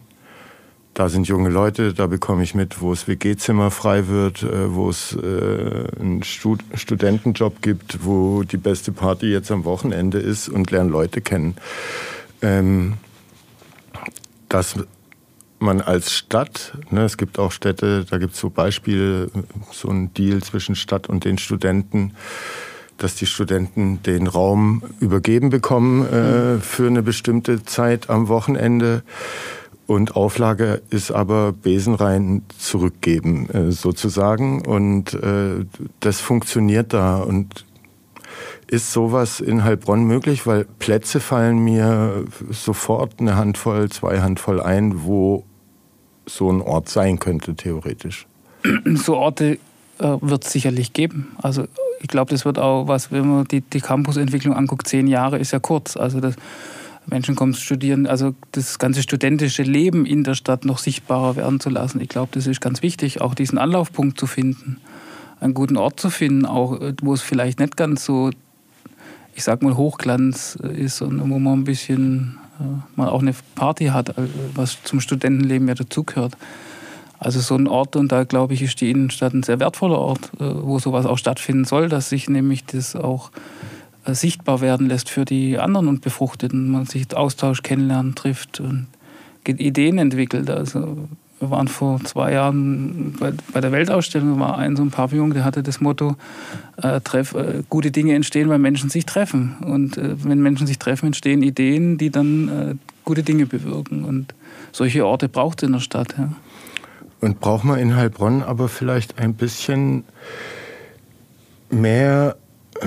Da 0.95 1.09
sind 1.09 1.27
junge 1.27 1.49
Leute, 1.49 1.95
da 1.95 2.07
bekomme 2.07 2.43
ich 2.43 2.55
mit, 2.55 2.83
wo 2.83 2.93
es 2.93 3.09
WG-Zimmer 3.09 3.71
frei 3.71 4.09
wird, 4.09 4.43
äh, 4.43 4.75
wo 4.75 4.91
es 4.91 5.17
äh, 5.17 5.87
einen 5.99 6.23
Stud 6.23 6.61
Studentenjob 6.75 7.63
gibt, 7.63 8.05
wo 8.05 8.43
die 8.43 8.59
beste 8.59 8.93
Party 8.93 9.27
jetzt 9.27 9.51
am 9.51 9.65
Wochenende 9.65 10.19
ist 10.19 10.51
und 10.51 10.71
lernen 10.71 10.91
Leute 10.91 11.23
kennen. 11.23 11.57
Ähm, 12.43 12.95
dass 14.51 14.77
man 15.61 15.81
als 15.81 16.13
Stadt, 16.13 16.77
ne, 16.91 17.05
es 17.05 17.17
gibt 17.17 17.39
auch 17.39 17.53
Städte, 17.53 18.05
da 18.05 18.19
gibt 18.19 18.35
es 18.35 18.41
so 18.41 18.51
Beispiele, 18.51 19.31
so 19.71 19.89
ein 19.89 20.13
Deal 20.13 20.43
zwischen 20.43 20.75
Stadt 20.75 21.09
und 21.09 21.25
den 21.25 21.39
Studenten, 21.39 22.15
dass 23.03 23.15
die 23.17 23.27
Studenten 23.27 24.03
den 24.03 24.27
Raum 24.27 24.83
übergeben 25.01 25.51
bekommen 25.51 26.07
äh, 26.07 26.59
für 26.61 26.87
eine 26.87 27.03
bestimmte 27.03 27.65
Zeit 27.65 28.11
am 28.11 28.29
Wochenende. 28.29 29.03
Und 29.87 30.15
Auflage 30.15 30.81
ist 30.91 31.11
aber 31.11 31.53
Besenrein 31.53 32.43
zurückgeben, 32.57 33.51
äh, 33.51 33.73
sozusagen. 33.73 34.65
Und 34.65 35.15
äh, 35.15 35.67
das 36.01 36.21
funktioniert 36.21 36.93
da. 36.93 37.19
Und 37.19 37.65
ist 38.69 38.93
sowas 38.93 39.41
in 39.41 39.65
Heilbronn 39.65 40.05
möglich? 40.05 40.47
Weil 40.47 40.65
Plätze 40.79 41.21
fallen 41.21 41.59
mir 41.59 42.25
sofort 42.51 43.21
eine 43.21 43.37
Handvoll, 43.37 43.91
zwei 43.91 44.21
Handvoll 44.21 44.61
ein, 44.61 45.03
wo 45.03 45.45
so 46.25 46.51
ein 46.51 46.63
Ort 46.63 46.89
sein 46.89 47.19
könnte, 47.19 47.55
theoretisch. 47.55 48.27
So 48.95 49.17
Orte 49.17 49.59
äh, 49.99 50.17
wird 50.21 50.45
es 50.45 50.53
sicherlich 50.53 50.93
geben. 50.93 51.37
Also 51.43 51.67
ich 52.03 52.09
glaube, 52.09 52.31
das 52.31 52.45
wird 52.45 52.59
auch 52.59 52.89
was, 52.89 53.11
wenn 53.13 53.29
man 53.29 53.45
die, 53.47 53.61
die 53.61 53.81
Campusentwicklung 53.81 54.55
anguckt, 54.55 54.89
zehn 54.89 55.07
Jahre 55.07 55.39
ist 55.39 55.53
ja 55.53 55.61
kurz. 55.61 55.97
Also 55.97 56.21
das, 56.21 56.35
Menschen 57.07 57.35
kommen 57.35 57.55
studieren, 57.55 58.07
also 58.07 58.35
das 58.53 58.79
ganze 58.79 59.03
studentische 59.03 59.63
Leben 59.63 60.07
in 60.07 60.25
der 60.25 60.35
Stadt 60.35 60.65
noch 60.65 60.79
sichtbarer 60.79 61.37
werden 61.37 61.61
zu 61.61 61.71
lassen. 61.71 62.01
Ich 62.01 62.09
glaube, 62.09 62.31
das 62.33 62.47
ist 62.47 62.61
ganz 62.61 62.83
wichtig, 62.83 63.21
auch 63.21 63.35
diesen 63.35 63.59
Anlaufpunkt 63.59 64.19
zu 64.19 64.27
finden, 64.27 64.79
einen 65.41 65.55
guten 65.55 65.77
Ort 65.77 65.99
zu 65.99 66.11
finden, 66.11 66.47
auch 66.47 66.79
wo 67.03 67.13
es 67.13 67.23
vielleicht 67.23 67.59
nicht 67.59 67.77
ganz 67.77 68.05
so, 68.05 68.31
ich 69.35 69.43
sag 69.43 69.63
mal, 69.63 69.77
Hochglanz 69.77 70.57
ist 70.57 71.03
und 71.03 71.21
wo 71.29 71.39
man 71.39 71.61
ein 71.61 71.65
bisschen 71.65 72.39
äh, 72.61 72.65
mal 72.97 73.09
auch 73.09 73.21
eine 73.21 73.35
Party 73.55 73.87
hat, 73.87 74.11
äh, 74.11 74.29
was 74.55 74.83
zum 74.85 75.01
Studentenleben 75.01 75.67
ja 75.67 75.75
dazugehört. 75.75 76.37
Also 77.23 77.39
so 77.39 77.55
ein 77.55 77.69
Ort, 77.69 77.95
und 77.95 78.11
da 78.11 78.25
glaube 78.25 78.55
ich, 78.55 78.63
ist 78.63 78.81
die 78.81 78.91
Innenstadt 78.91 79.33
ein 79.33 79.45
sehr 79.45 79.61
wertvoller 79.61 79.99
Ort, 79.99 80.33
äh, 80.41 80.41
wo 80.41 80.81
sowas 80.81 81.07
auch 81.07 81.19
stattfinden 81.19 81.65
soll, 81.65 81.89
dass 81.89 82.09
sich 82.09 82.29
nämlich 82.29 82.65
das 82.65 82.97
auch 82.97 83.31
äh, 84.05 84.13
sichtbar 84.13 84.61
werden 84.61 84.89
lässt 84.89 85.09
für 85.09 85.25
die 85.25 85.57
anderen 85.57 85.87
und 85.87 86.01
Befruchteten. 86.01 86.69
Man 86.73 86.87
sich 86.87 87.17
Austausch 87.17 87.63
kennenlernt, 87.63 88.19
trifft 88.19 88.59
und 88.59 88.89
Ideen 89.47 89.99
entwickelt. 89.99 90.51
Also 90.51 91.09
wir 91.39 91.51
waren 91.51 91.69
vor 91.69 92.03
zwei 92.03 92.33
Jahren 92.33 93.15
bei, 93.21 93.33
bei 93.53 93.61
der 93.61 93.71
Weltausstellung, 93.71 94.41
war 94.41 94.59
ein 94.59 94.75
so 94.75 94.83
ein 94.83 94.91
Pavillon, 94.91 95.33
der 95.33 95.45
hatte 95.45 95.63
das 95.63 95.81
Motto, 95.81 96.17
äh, 96.79 97.01
treff, 97.03 97.35
äh, 97.35 97.63
gute 97.69 97.93
Dinge 97.93 98.15
entstehen, 98.15 98.49
weil 98.49 98.59
Menschen 98.59 98.91
sich 98.91 99.07
treffen. 99.07 99.57
Und 99.65 99.97
äh, 99.97 100.17
wenn 100.25 100.43
Menschen 100.43 100.67
sich 100.67 100.81
treffen, 100.81 101.07
entstehen 101.07 101.43
Ideen, 101.43 101.99
die 101.99 102.11
dann 102.11 102.49
äh, 102.49 102.75
gute 103.05 103.23
Dinge 103.23 103.47
bewirken. 103.47 104.05
Und 104.05 104.35
solche 104.73 105.07
Orte 105.07 105.29
braucht 105.29 105.63
es 105.63 105.67
in 105.69 105.73
der 105.73 105.81
Stadt. 105.81 106.17
Ja. 106.19 106.33
Und 107.23 107.39
braucht 107.39 107.63
man 107.63 107.79
in 107.79 107.95
Heilbronn 107.95 108.43
aber 108.43 108.69
vielleicht 108.69 109.19
ein 109.19 109.35
bisschen 109.35 110.03
mehr 111.71 112.37
äh, 112.81 112.87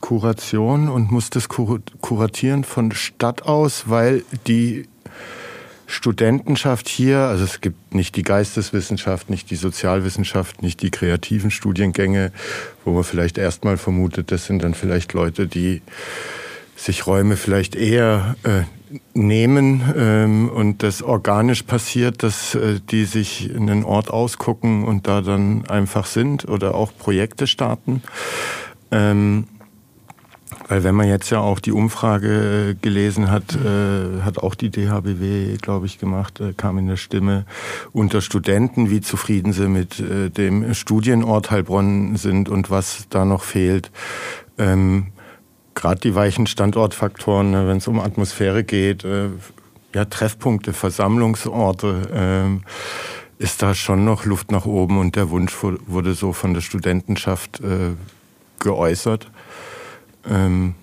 Kuration 0.00 0.88
und 0.88 1.10
muss 1.12 1.28
das 1.28 1.50
kur 1.50 1.80
kuratieren 2.00 2.64
von 2.64 2.92
Stadt 2.92 3.42
aus, 3.42 3.90
weil 3.90 4.24
die 4.46 4.88
Studentenschaft 5.86 6.88
hier, 6.88 7.18
also 7.18 7.44
es 7.44 7.60
gibt 7.60 7.94
nicht 7.94 8.16
die 8.16 8.22
Geisteswissenschaft, 8.22 9.28
nicht 9.28 9.50
die 9.50 9.56
Sozialwissenschaft, 9.56 10.62
nicht 10.62 10.80
die 10.80 10.90
kreativen 10.90 11.50
Studiengänge, 11.50 12.32
wo 12.86 12.92
man 12.92 13.04
vielleicht 13.04 13.36
erstmal 13.36 13.76
vermutet, 13.76 14.32
das 14.32 14.46
sind 14.46 14.64
dann 14.64 14.72
vielleicht 14.72 15.12
Leute, 15.12 15.46
die 15.46 15.82
sich 16.76 17.06
Räume 17.06 17.36
vielleicht 17.36 17.76
eher 17.76 18.36
äh, 18.42 18.62
nehmen 19.14 19.82
ähm, 19.96 20.48
und 20.48 20.82
das 20.82 21.02
organisch 21.02 21.62
passiert, 21.64 22.22
dass 22.22 22.54
äh, 22.54 22.80
die 22.90 23.04
sich 23.04 23.50
einen 23.54 23.84
Ort 23.84 24.10
ausgucken 24.10 24.84
und 24.84 25.06
da 25.06 25.20
dann 25.20 25.66
einfach 25.66 26.06
sind 26.06 26.48
oder 26.48 26.74
auch 26.74 26.92
Projekte 26.96 27.46
starten. 27.46 28.02
Ähm, 28.90 29.46
weil 30.68 30.84
wenn 30.84 30.94
man 30.94 31.08
jetzt 31.08 31.30
ja 31.30 31.38
auch 31.38 31.60
die 31.60 31.72
Umfrage 31.72 32.70
äh, 32.70 32.74
gelesen 32.74 33.30
hat, 33.30 33.54
äh, 33.54 34.22
hat 34.22 34.38
auch 34.38 34.54
die 34.54 34.70
DHBW, 34.70 35.56
glaube 35.58 35.86
ich, 35.86 35.98
gemacht, 35.98 36.40
äh, 36.40 36.52
kam 36.52 36.78
in 36.78 36.86
der 36.86 36.96
Stimme 36.96 37.46
unter 37.92 38.20
Studenten, 38.20 38.90
wie 38.90 39.00
zufrieden 39.00 39.52
sie 39.52 39.68
mit 39.68 40.00
äh, 40.00 40.30
dem 40.30 40.74
Studienort 40.74 41.50
Heilbronn 41.50 42.16
sind 42.16 42.48
und 42.48 42.70
was 42.70 43.06
da 43.10 43.24
noch 43.24 43.44
fehlt. 43.44 43.90
Ähm, 44.58 45.08
gerade 45.76 46.00
die 46.00 46.16
weichen 46.16 46.48
Standortfaktoren, 46.48 47.52
ne, 47.52 47.68
wenn 47.68 47.76
es 47.76 47.86
um 47.86 48.00
Atmosphäre 48.00 48.64
geht, 48.64 49.04
äh, 49.04 49.28
ja, 49.94 50.04
Treffpunkte, 50.06 50.72
Versammlungsorte, 50.72 52.58
äh, 52.58 53.42
ist 53.42 53.62
da 53.62 53.74
schon 53.74 54.04
noch 54.04 54.24
Luft 54.24 54.50
nach 54.50 54.66
oben 54.66 54.98
und 54.98 55.14
der 55.14 55.30
Wunsch 55.30 55.54
wurde 55.62 56.14
so 56.14 56.32
von 56.32 56.54
der 56.54 56.62
Studentenschaft 56.62 57.60
äh, 57.60 57.92
geäußert. 58.58 59.30
Ähm, 60.28 60.74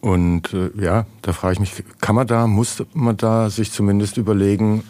und 0.00 0.52
äh, 0.52 0.70
ja, 0.78 1.06
da 1.22 1.32
frage 1.32 1.54
ich 1.54 1.60
mich, 1.60 1.84
kann 2.00 2.16
man 2.16 2.26
da, 2.26 2.46
muss 2.46 2.84
man 2.92 3.16
da 3.16 3.48
sich 3.48 3.72
zumindest 3.72 4.16
überlegen, 4.16 4.82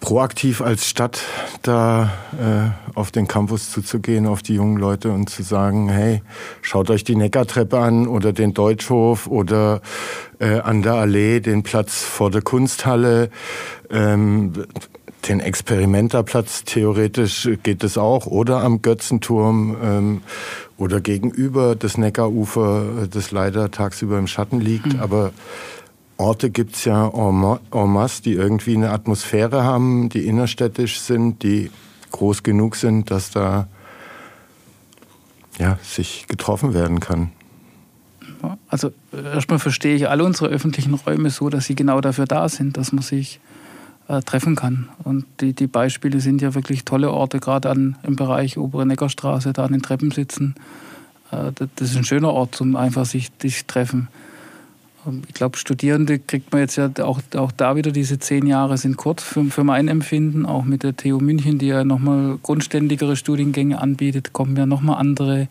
proaktiv 0.00 0.62
als 0.62 0.88
Stadt 0.88 1.20
da 1.62 2.10
äh, 2.32 2.96
auf 2.98 3.10
den 3.10 3.28
Campus 3.28 3.70
zuzugehen, 3.70 4.26
auf 4.26 4.42
die 4.42 4.54
jungen 4.54 4.78
Leute 4.78 5.12
und 5.12 5.28
zu 5.28 5.42
sagen, 5.42 5.88
hey, 5.88 6.22
schaut 6.62 6.90
euch 6.90 7.04
die 7.04 7.16
Neckartreppe 7.16 7.78
an 7.78 8.08
oder 8.08 8.32
den 8.32 8.54
Deutschhof 8.54 9.26
oder 9.26 9.82
äh, 10.38 10.58
an 10.58 10.82
der 10.82 10.94
Allee 10.94 11.40
den 11.40 11.62
Platz 11.62 12.02
vor 12.02 12.30
der 12.30 12.42
Kunsthalle, 12.42 13.30
ähm, 13.90 14.64
den 15.28 15.40
Experimenterplatz 15.40 16.64
theoretisch 16.64 17.48
geht 17.62 17.84
es 17.84 17.98
auch 17.98 18.26
oder 18.26 18.62
am 18.62 18.80
Götzenturm 18.80 19.76
ähm, 19.82 20.22
oder 20.78 21.02
gegenüber 21.02 21.76
das 21.76 21.98
Neckarufer, 21.98 23.06
das 23.10 23.30
leider 23.30 23.70
tagsüber 23.70 24.18
im 24.18 24.26
Schatten 24.26 24.60
liegt, 24.60 24.94
mhm. 24.94 25.00
aber 25.00 25.32
Orte 26.20 26.50
gibt 26.50 26.76
es 26.76 26.84
ja 26.84 27.08
en 27.08 27.92
masse, 27.92 28.22
die 28.22 28.32
irgendwie 28.32 28.76
eine 28.76 28.90
Atmosphäre 28.90 29.64
haben, 29.64 30.08
die 30.10 30.26
innerstädtisch 30.26 31.00
sind, 31.00 31.42
die 31.42 31.70
groß 32.12 32.42
genug 32.42 32.76
sind, 32.76 33.10
dass 33.10 33.30
da 33.30 33.68
ja, 35.58 35.78
sich 35.82 36.26
getroffen 36.28 36.74
werden 36.74 37.00
kann. 37.00 37.32
Also 38.68 38.92
erstmal 39.12 39.58
verstehe 39.58 39.94
ich 39.94 40.08
alle 40.08 40.24
unsere 40.24 40.48
öffentlichen 40.48 40.94
Räume 40.94 41.30
so, 41.30 41.48
dass 41.48 41.66
sie 41.66 41.74
genau 41.74 42.00
dafür 42.00 42.26
da 42.26 42.48
sind, 42.48 42.76
dass 42.76 42.92
man 42.92 43.02
sich 43.02 43.40
äh, 44.08 44.20
treffen 44.22 44.56
kann. 44.56 44.88
Und 45.04 45.24
die, 45.40 45.52
die 45.52 45.66
Beispiele 45.66 46.20
sind 46.20 46.40
ja 46.40 46.54
wirklich 46.54 46.84
tolle 46.84 47.10
Orte, 47.10 47.40
gerade 47.40 47.70
an, 47.70 47.96
im 48.02 48.16
Bereich 48.16 48.58
Obere 48.58 48.86
Neckarstraße, 48.86 49.52
da 49.52 49.64
an 49.64 49.72
den 49.72 49.82
Treppen 49.82 50.10
sitzen. 50.10 50.54
Äh, 51.30 51.52
das 51.76 51.90
ist 51.90 51.96
ein 51.96 52.04
schöner 52.04 52.32
Ort, 52.32 52.54
zum 52.54 52.76
einfach 52.76 53.06
sich, 53.06 53.30
sich 53.40 53.66
treffen. 53.66 54.08
Ähm, 55.06 55.22
ich 55.26 55.34
glaube, 55.34 55.56
Studierende 55.56 56.18
kriegt 56.18 56.52
man 56.52 56.62
jetzt 56.62 56.76
ja 56.76 56.90
auch, 57.02 57.20
auch 57.36 57.52
da 57.52 57.76
wieder, 57.76 57.92
diese 57.92 58.18
zehn 58.18 58.46
Jahre 58.46 58.78
sind 58.78 58.96
kurz 58.96 59.22
für, 59.22 59.44
für 59.46 59.64
mein 59.64 59.88
Empfinden. 59.88 60.46
Auch 60.46 60.64
mit 60.64 60.82
der 60.82 60.96
TU 60.96 61.20
München, 61.20 61.58
die 61.58 61.68
ja 61.68 61.84
nochmal 61.84 62.38
grundständigere 62.42 63.16
Studiengänge 63.16 63.80
anbietet, 63.80 64.32
kommen 64.32 64.56
ja 64.56 64.66
nochmal 64.66 64.98
andere 64.98 65.48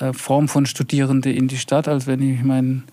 äh, 0.00 0.12
Formen 0.12 0.48
von 0.48 0.66
Studierende 0.66 1.32
in 1.32 1.48
die 1.48 1.58
Stadt, 1.58 1.88
als 1.88 2.06
wenn 2.06 2.22
ich 2.22 2.42
mein 2.42 2.84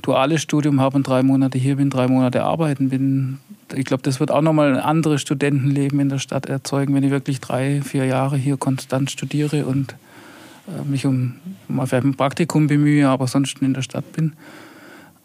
duales 0.00 0.42
Studium 0.42 0.80
habe 0.80 0.96
und 0.96 1.06
drei 1.06 1.22
Monate 1.22 1.58
hier 1.58 1.76
bin, 1.76 1.90
drei 1.90 2.08
Monate 2.08 2.42
arbeiten 2.42 2.88
bin. 2.88 3.38
Ich 3.74 3.84
glaube, 3.84 4.02
das 4.02 4.20
wird 4.20 4.30
auch 4.30 4.42
nochmal 4.42 4.74
ein 4.74 4.80
anderes 4.80 5.22
Studentenleben 5.22 5.98
in 6.00 6.08
der 6.08 6.18
Stadt 6.18 6.46
erzeugen, 6.46 6.94
wenn 6.94 7.04
ich 7.04 7.10
wirklich 7.10 7.40
drei, 7.40 7.80
vier 7.82 8.04
Jahre 8.04 8.36
hier 8.36 8.56
konstant 8.56 9.10
studiere 9.10 9.64
und 9.64 9.94
äh, 10.68 10.88
mich 10.88 11.06
um 11.06 11.34
mal 11.68 11.86
vielleicht 11.86 12.04
ein 12.04 12.14
Praktikum 12.14 12.66
bemühe, 12.66 13.08
aber 13.08 13.26
sonst 13.26 13.62
in 13.62 13.74
der 13.74 13.82
Stadt 13.82 14.12
bin. 14.12 14.32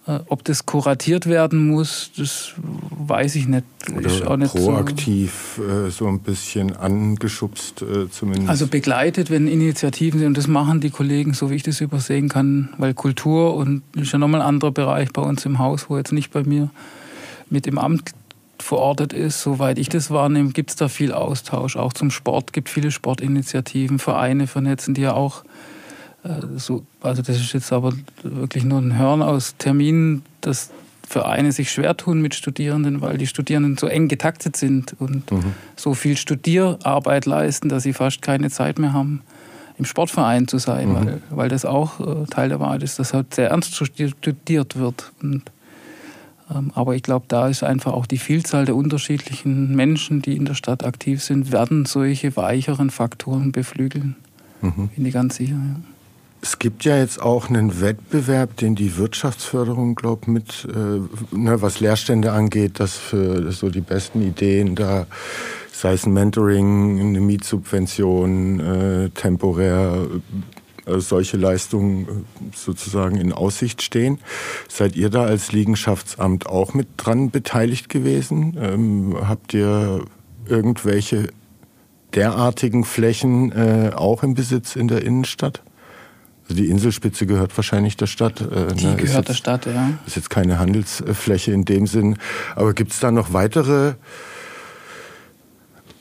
Äh, 0.08 0.20
ob 0.28 0.43
das 0.46 0.65
kuratiert 0.65 1.28
werden 1.28 1.67
muss, 1.67 2.12
das 2.17 2.54
weiß 2.58 3.36
ich 3.36 3.48
nicht. 3.48 3.65
Oder 3.93 4.38
nicht 4.38 4.56
proaktiv 4.56 5.58
so, 5.58 5.63
äh, 5.63 5.91
so, 5.91 6.08
ein 6.08 6.20
bisschen 6.20 6.76
angeschubst 6.76 7.82
äh, 7.82 8.10
zumindest. 8.10 8.50
Also 8.50 8.67
begleitet, 8.67 9.30
wenn 9.30 9.48
Initiativen 9.48 10.20
sind, 10.20 10.30
und 10.30 10.38
das 10.38 10.48
machen 10.48 10.80
die 10.80 10.91
Kollegen, 10.91 11.34
so 11.34 11.52
wie 11.52 11.56
ich 11.56 11.63
das 11.63 11.82
übersehen 11.82 12.30
kann, 12.30 12.70
weil 12.78 12.93
Kultur 12.93 13.56
und 13.56 13.84
ist 13.96 14.13
ja 14.13 14.17
nochmal 14.17 14.41
ein 14.41 14.48
anderer 14.48 14.72
Bereich 14.72 15.12
bei 15.12 15.22
uns 15.22 15.46
im 15.46 15.60
Haus, 15.60 15.89
wo 15.89 15.98
jetzt 15.98 16.13
nicht 16.13 16.32
bei 16.32 16.43
mir 16.43 16.70
mit 17.50 17.67
im 17.67 17.78
Amt 17.78 18.13
verortet 18.60 19.12
ist. 19.12 19.41
Soweit 19.41 19.78
ich 19.78 19.89
das 19.89 20.10
wahrnehme, 20.10 20.52
gibt 20.52 20.70
es 20.70 20.76
da 20.78 20.88
viel 20.88 21.12
Austausch. 21.12 21.76
Auch 21.76 21.91
zum 21.91 22.12
Sport 22.12 22.54
gibt 22.54 22.70
viele 22.70 22.91
Sportinitiativen, 22.91 24.00
Vereine 24.00 24.48
vernetzen, 24.48 24.93
die 24.93 25.02
ja 25.02 25.13
auch 25.13 25.43
so, 26.56 26.86
also 27.02 27.22
das 27.22 27.38
ist 27.38 27.54
jetzt 27.54 27.72
aber 27.72 27.94
wirklich 28.24 28.63
nur 28.63 28.80
ein 28.80 28.98
Hören 28.98 29.22
aus 29.22 29.56
Terminen, 29.58 30.24
dass 30.42 30.72
Vereine 31.08 31.54
sich 31.54 31.72
schwer 31.72 31.96
tun 31.96 32.22
mit 32.22 32.36
Studierenden, 32.36 33.02
weil 33.02 33.18
die 33.18 33.28
Studierenden 33.28 33.78
so 33.78 33.88
eng 33.88 34.10
getaktet 34.10 34.58
sind 34.58 34.94
und 35.00 35.32
mhm. 35.32 35.54
so 35.78 35.94
viel 35.94 36.18
Studierarbeit 36.18 37.26
leisten, 37.26 37.70
dass 37.70 37.84
sie 37.84 37.94
fast 37.94 38.22
keine 38.22 38.50
Zeit 38.50 38.78
mehr 38.78 38.92
haben, 38.92 39.22
im 39.78 39.86
Sportverein 39.86 40.50
zu 40.50 40.58
sein, 40.58 40.90
mhm. 40.90 40.96
weil, 40.96 41.22
weil 41.30 41.50
das 41.50 41.63
auch 41.63 42.00
äh, 42.02 42.26
Teil 42.26 42.50
der 42.50 42.60
Wahrheit 42.60 42.84
ist, 42.84 43.00
dass 43.00 43.13
halt 43.13 43.34
sehr 43.34 43.52
ernst 43.52 43.74
studiert 43.74 44.78
wird. 44.78 45.13
Und, 45.22 45.44
ähm, 46.54 46.72
aber 46.76 46.94
ich 46.94 47.04
glaube, 47.04 47.26
da 47.30 47.48
ist 47.48 47.63
einfach 47.63 47.94
auch 47.94 48.06
die 48.06 48.18
Vielzahl 48.18 48.66
der 48.66 48.76
unterschiedlichen 48.76 49.78
Menschen, 49.78 50.22
die 50.22 50.36
in 50.36 50.44
der 50.44 50.56
Stadt 50.56 50.84
aktiv 50.84 51.24
sind, 51.24 51.54
werden 51.54 51.86
solche 51.86 52.36
weicheren 52.36 52.90
Faktoren 52.90 53.54
beflügeln. 53.54 54.18
Mhm. 54.62 54.90
Bin 54.90 55.06
ich 55.06 55.13
ganz 55.13 55.38
sicher. 55.38 55.56
Ja. 55.56 55.96
Es 56.41 56.60
gibt 56.60 56.86
ja 56.86 56.97
jetzt 56.97 57.21
auch 57.21 57.50
einen 57.50 57.82
Wettbewerb, 57.82 58.58
den 58.58 58.76
die 58.76 58.97
Wirtschaftsförderung, 58.97 59.95
glaube 59.95 60.21
ich, 60.23 60.28
mit, 60.28 60.67
äh, 60.69 61.36
ne, 61.36 61.62
was 61.62 61.80
Lehrstände 61.80 62.32
angeht, 62.32 62.80
dass 62.80 62.95
für 62.95 63.52
so 63.52 63.69
die 63.69 63.82
besten 63.82 64.21
Ideen 64.21 64.76
da, 64.76 65.08
sei 65.71 65.93
es 65.93 66.06
ein 66.06 66.13
Mentoring, 66.13 67.00
eine 67.00 67.19
Mietsubvention, 67.19 68.60
äh, 68.60 69.10
temporär 69.10 70.08
äh, 70.88 71.00
solche 71.00 71.38
Leistungen 71.38 72.04
äh, 72.04 72.56
sozusagen 72.56 73.17
in 73.17 73.34
Aussicht 73.34 73.82
stehen. 73.82 74.19
Seid 74.69 74.95
ihr 74.95 75.10
da 75.10 75.23
als 75.23 75.52
Liegenschaftsamt 75.52 76.47
auch 76.47 76.73
mit 76.73 76.88
dran 76.97 77.30
beteiligt 77.30 77.89
gewesen? 77.89 78.58
Ähm, 78.60 79.17
habt 79.21 79.54
ihr 79.54 80.06
irgendwelche 80.47 81.30
derartigen 82.15 82.84
Flächen 82.84 83.52
äh, 83.52 83.91
auch 83.93 84.23
im 84.23 84.34
Besitz 84.34 84.76
in 84.76 84.88
der 84.88 85.04
Innenstadt? 85.04 85.62
Also 86.47 86.62
die 86.62 86.69
Inselspitze 86.69 87.25
gehört 87.25 87.55
wahrscheinlich 87.57 87.97
der 87.97 88.07
Stadt. 88.07 88.39
Äh, 88.39 88.73
die 88.73 88.86
ne? 88.86 88.95
gehört 88.95 89.17
jetzt, 89.17 89.29
der 89.29 89.33
Stadt, 89.33 89.65
ja. 89.65 89.89
Ist 90.05 90.15
jetzt 90.15 90.29
keine 90.29 90.60
Handelsfläche 90.60 91.51
in 91.51 91.65
dem 91.65 91.88
Sinn. 91.88 92.17
Aber 92.55 92.73
gibt 92.73 92.91
es 92.91 92.99
da 93.01 93.12
noch 93.12 93.33
weitere 93.33 93.95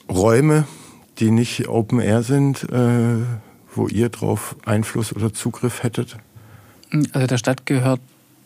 Räume, 0.09 0.65
die 1.19 1.33
nicht 1.33 1.67
Open 1.67 1.99
Air 1.99 2.23
sind, 2.23 2.63
äh, 2.71 3.17
wo 3.75 3.89
ihr 3.89 4.09
drauf 4.09 4.55
Einfluss 4.65 5.13
oder 5.13 5.33
Zugriff 5.33 5.83
hättet? 5.83 6.17
Also 7.13 7.27
der 7.27 7.39
Stadt 7.39 7.67
gehört 7.67 8.01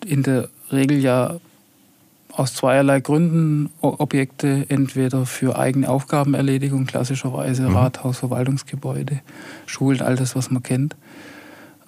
in 0.07 0.23
der 0.23 0.49
Regel 0.73 0.99
ja 1.01 1.37
aus 2.33 2.55
zweierlei 2.55 3.01
Gründen 3.01 3.69
Objekte, 3.83 4.65
entweder 4.69 5.27
für 5.27 5.59
eigene 5.59 5.91
Aufgabenerledigung, 5.91 6.87
klassischerweise 6.87 7.69
mhm. 7.69 7.77
Rathaus, 7.77 8.21
Verwaltungsgebäude, 8.21 9.21
Schulen, 9.67 10.01
all 10.01 10.17
das, 10.17 10.35
was 10.35 10.51
man 10.51 10.63
kennt 10.63 10.97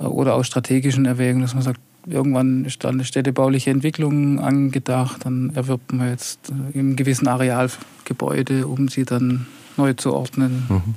oder 0.06 0.34
aus 0.34 0.46
strategischen 0.46 1.04
Erwägungen, 1.04 1.42
dass 1.42 1.54
man 1.54 1.62
sagt, 1.62 1.80
irgendwann 2.06 2.64
ist 2.64 2.82
da 2.84 2.88
eine 2.88 3.04
städtebauliche 3.04 3.70
Entwicklung 3.70 4.40
angedacht, 4.40 5.24
dann 5.24 5.52
erwirbt 5.54 5.92
man 5.92 6.08
jetzt 6.08 6.50
äh, 6.50 6.78
im 6.78 6.96
gewissen 6.96 7.28
Areal 7.28 7.70
Gebäude, 8.04 8.66
um 8.66 8.88
sie 8.88 9.04
dann 9.04 9.46
neu 9.76 9.92
zu 9.94 10.12
ordnen. 10.12 10.64
Mhm. 10.68 10.94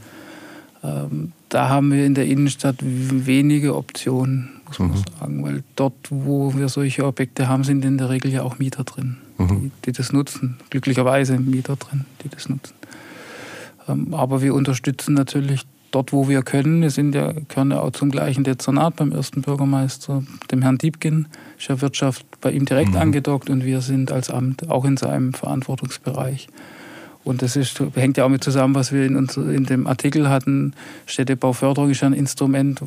Ähm, 0.84 1.32
da 1.50 1.70
haben 1.70 1.92
wir 1.92 2.06
in 2.06 2.16
der 2.16 2.26
Innenstadt 2.26 2.78
wenige 2.82 3.76
Optionen, 3.76 4.50
muss 4.68 4.80
man 4.80 4.90
mhm. 4.90 5.04
sagen, 5.20 5.44
weil 5.44 5.64
dort, 5.76 5.94
wo 6.10 6.54
wir 6.56 6.70
solche 6.70 7.06
Objekte 7.06 7.48
haben, 7.48 7.64
sind 7.64 7.86
in 7.86 7.98
der 7.98 8.10
Regel 8.10 8.32
ja 8.32 8.44
auch 8.44 8.60
Mieter 8.60 8.84
drin, 8.84 9.18
mhm. 9.38 9.48
die, 9.48 9.72
die, 9.86 9.92
das 9.92 10.12
nutzen. 10.12 10.58
Glücklicherweise 10.70 11.38
Mieter 11.40 11.76
drin, 11.76 12.06
die 12.24 12.30
das 12.30 12.50
nutzen. 12.50 12.74
Ähm, 13.88 14.14
aber 14.14 14.42
wir 14.42 14.54
unterstützen 14.54 15.14
natürlich 15.14 15.66
dort, 15.96 16.12
wo 16.12 16.28
wir 16.28 16.44
können. 16.44 16.82
Wir 16.82 16.92
sind 16.92 17.16
ja, 17.16 17.32
gehören 17.48 17.72
ja 17.72 17.80
auch 17.80 17.92
zum 17.92 18.12
gleichen 18.12 18.44
Dezernat 18.44 18.98
beim 18.98 19.12
ersten 19.12 19.42
Bürgermeister, 19.42 20.24
dem 20.52 20.62
Herrn 20.62 20.78
Diebkin, 20.78 21.28
ist 21.58 21.70
ja 21.70 21.82
Wirtschaft 21.82 22.26
bei 22.42 22.52
ihm 22.52 22.66
direkt 22.66 22.92
mhm. 22.92 22.98
angedockt 22.98 23.50
und 23.50 23.64
wir 23.64 23.82
sind 23.82 24.12
als 24.12 24.30
Amt 24.30 24.70
auch 24.70 24.86
in 24.86 24.98
seinem 24.98 25.34
Verantwortungsbereich. 25.34 26.50
Und 27.24 27.42
das 27.42 27.56
ist, 27.56 27.82
hängt 27.96 28.18
ja 28.18 28.26
auch 28.26 28.30
mit 28.30 28.44
zusammen, 28.44 28.76
was 28.76 28.92
wir 28.92 29.04
in, 29.04 29.16
uns, 29.16 29.36
in 29.36 29.64
dem 29.64 29.88
Artikel 29.88 30.30
hatten. 30.30 30.74
Städtebauförderung 31.08 31.90
ist 31.90 32.02
ja 32.02 32.08
ein 32.08 32.14
Instrument, 32.14 32.82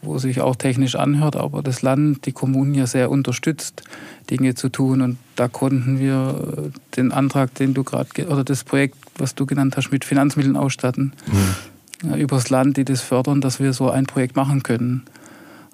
wo 0.00 0.16
sich 0.16 0.40
auch 0.40 0.56
technisch 0.56 0.94
anhört, 0.94 1.36
aber 1.36 1.62
das 1.62 1.82
Land, 1.82 2.24
die 2.24 2.32
Kommunen 2.32 2.72
ja 2.74 2.86
sehr 2.86 3.10
unterstützt, 3.10 3.82
Dinge 4.30 4.54
zu 4.54 4.70
tun. 4.70 5.02
Und 5.02 5.18
da 5.36 5.48
konnten 5.48 5.98
wir 5.98 6.70
den 6.96 7.12
Antrag, 7.12 7.54
den 7.56 7.74
du 7.74 7.84
gerade, 7.84 8.08
oder 8.26 8.42
das 8.42 8.64
Projekt, 8.64 8.96
was 9.18 9.34
du 9.34 9.44
genannt 9.44 9.76
hast, 9.76 9.90
mit 9.90 10.06
Finanzmitteln 10.06 10.56
ausstatten. 10.56 11.12
Mhm 11.26 11.73
übers 12.16 12.50
Land, 12.50 12.76
die 12.76 12.84
das 12.84 13.00
fördern, 13.00 13.40
dass 13.40 13.60
wir 13.60 13.72
so 13.72 13.90
ein 13.90 14.06
Projekt 14.06 14.36
machen 14.36 14.62
können. 14.62 15.02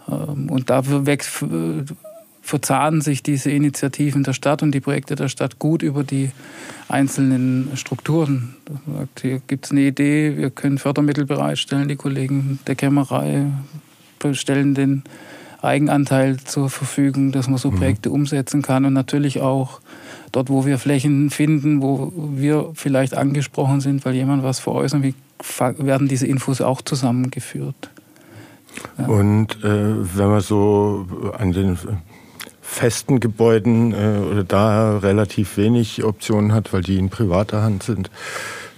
Ähm, 0.08 0.50
und 0.50 0.70
dafür 0.70 1.06
wächst, 1.06 1.44
verzahnen 2.42 3.00
sich 3.00 3.22
diese 3.22 3.50
Initiativen 3.50 4.24
der 4.24 4.32
Stadt 4.32 4.62
und 4.62 4.72
die 4.72 4.80
Projekte 4.80 5.14
der 5.14 5.28
Stadt 5.28 5.58
gut 5.58 5.82
über 5.82 6.04
die 6.04 6.30
einzelnen 6.88 7.70
Strukturen. 7.76 8.56
Hier 9.20 9.40
gibt 9.46 9.66
es 9.66 9.70
eine 9.70 9.82
Idee, 9.82 10.36
wir 10.36 10.50
können 10.50 10.78
Fördermittel 10.78 11.26
bereitstellen, 11.26 11.88
die 11.88 11.96
Kollegen 11.96 12.58
der 12.66 12.74
Kämmerei 12.74 13.46
stellen 14.32 14.74
den 14.74 15.02
Eigenanteil 15.62 16.38
zur 16.38 16.70
Verfügung, 16.70 17.32
dass 17.32 17.48
man 17.48 17.58
so 17.58 17.70
mhm. 17.70 17.76
Projekte 17.76 18.10
umsetzen 18.10 18.62
kann 18.62 18.84
und 18.84 18.94
natürlich 18.94 19.40
auch 19.40 19.80
dort, 20.32 20.48
wo 20.48 20.64
wir 20.64 20.78
Flächen 20.78 21.30
finden, 21.30 21.82
wo 21.82 22.12
wir 22.16 22.70
vielleicht 22.74 23.14
angesprochen 23.14 23.80
sind, 23.80 24.04
weil 24.04 24.14
jemand 24.14 24.42
was 24.42 24.58
veräußern 24.58 25.02
will, 25.02 25.14
werden 25.58 26.08
diese 26.08 26.26
Infos 26.26 26.60
auch 26.60 26.82
zusammengeführt. 26.82 27.90
Ja. 28.98 29.06
Und 29.06 29.64
äh, 29.64 30.16
wenn 30.16 30.28
man 30.28 30.40
so 30.40 31.06
an 31.36 31.52
den 31.52 31.78
festen 32.60 33.18
Gebäuden 33.18 33.92
äh, 33.92 34.18
oder 34.18 34.44
da 34.44 34.98
relativ 34.98 35.56
wenig 35.56 36.04
Optionen 36.04 36.52
hat, 36.52 36.72
weil 36.72 36.82
die 36.82 36.98
in 36.98 37.10
privater 37.10 37.62
Hand 37.62 37.82
sind, 37.82 38.10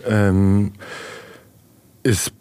ähm, 0.06 0.72
ist 2.02 2.32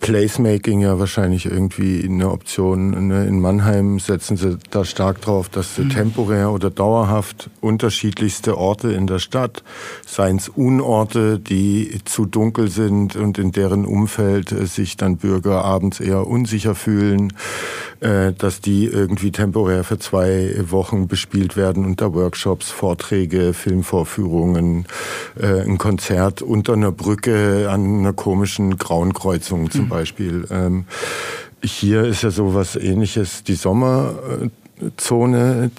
Placemaking 0.00 0.80
ja 0.80 0.98
wahrscheinlich 0.98 1.46
irgendwie 1.46 2.04
eine 2.04 2.30
Option. 2.30 3.08
Ne? 3.08 3.26
In 3.26 3.40
Mannheim 3.40 3.98
setzen 3.98 4.36
sie 4.36 4.58
da 4.70 4.84
stark 4.84 5.20
drauf, 5.20 5.48
dass 5.48 5.74
sie 5.74 5.84
mhm. 5.84 5.90
temporär 5.90 6.52
oder 6.52 6.70
dauerhaft 6.70 7.50
unterschiedlichste 7.60 8.56
Orte 8.58 8.92
in 8.92 9.06
der 9.06 9.18
Stadt, 9.18 9.62
seien 10.06 10.36
es 10.36 10.48
Unorte, 10.48 11.40
die 11.40 12.00
zu 12.04 12.26
dunkel 12.26 12.70
sind 12.70 13.16
und 13.16 13.38
in 13.38 13.52
deren 13.52 13.84
Umfeld 13.84 14.50
sich 14.50 14.96
dann 14.96 15.16
Bürger 15.16 15.64
abends 15.64 15.98
eher 15.98 16.26
unsicher 16.26 16.74
fühlen, 16.74 17.32
äh, 18.00 18.32
dass 18.32 18.60
die 18.60 18.84
irgendwie 18.84 19.32
temporär 19.32 19.82
für 19.82 19.98
zwei 19.98 20.54
Wochen 20.70 21.08
bespielt 21.08 21.56
werden 21.56 21.84
unter 21.84 22.14
Workshops, 22.14 22.70
Vorträge, 22.70 23.54
Filmvorführungen, 23.54 24.86
äh, 25.40 25.62
ein 25.62 25.78
Konzert 25.78 26.42
unter 26.42 26.74
einer 26.74 26.92
Brücke 26.92 27.68
an 27.70 28.00
einer 28.00 28.12
komischen 28.12 28.76
grauen 28.76 29.14
Kreuzung 29.14 29.70
zum 29.70 29.85
mhm. 29.86 29.90
Beispiel. 29.90 30.46
Ähm, 30.50 30.84
hier 31.62 32.04
ist 32.04 32.22
ja 32.22 32.30
so 32.30 32.54
was 32.54 32.76
ähnliches, 32.76 33.42
die 33.44 33.54
Sommerzone, 33.54 34.50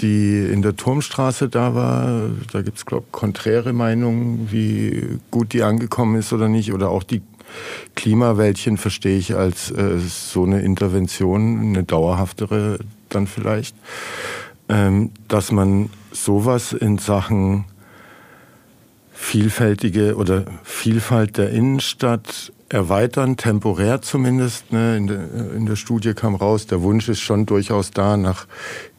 die 0.02 0.46
in 0.52 0.62
der 0.62 0.76
Turmstraße 0.76 1.50
da 1.50 1.76
war. 1.76 2.30
Da 2.52 2.62
gibt 2.62 2.78
es, 2.78 2.86
glaube 2.86 3.06
ich, 3.08 3.12
konträre 3.12 3.74
Meinungen, 3.74 4.50
wie 4.52 5.20
gut 5.32 5.54
die 5.54 5.64
angekommen 5.64 6.18
ist 6.18 6.34
oder 6.34 6.50
nicht. 6.50 6.74
Oder 6.74 6.90
auch 6.90 7.04
die 7.04 7.22
Klimawäldchen 7.96 8.78
verstehe 8.78 9.18
ich 9.18 9.36
als 9.36 9.72
äh, 9.72 9.98
so 10.00 10.44
eine 10.44 10.62
Intervention, 10.62 11.70
eine 11.70 11.84
dauerhaftere 11.84 12.80
dann 13.10 13.28
vielleicht. 13.28 13.76
Ähm, 14.70 15.12
dass 15.28 15.52
man 15.52 15.90
sowas 16.12 16.74
in 16.74 16.98
Sachen 16.98 17.66
vielfältige 19.14 20.16
oder 20.16 20.46
Vielfalt 20.64 21.38
der 21.38 21.50
Innenstadt 21.52 22.52
erweitern, 22.70 23.38
temporär 23.38 24.02
zumindest. 24.02 24.72
Ne? 24.72 24.98
In, 24.98 25.08
der, 25.08 25.54
in 25.56 25.66
der 25.66 25.76
Studie 25.76 26.14
kam 26.14 26.36
raus, 26.36 26.68
der 26.68 26.82
Wunsch 26.82 27.10
ist 27.10 27.22
schon 27.22 27.46
durchaus 27.46 27.92
da 27.92 28.18
nach 28.18 28.48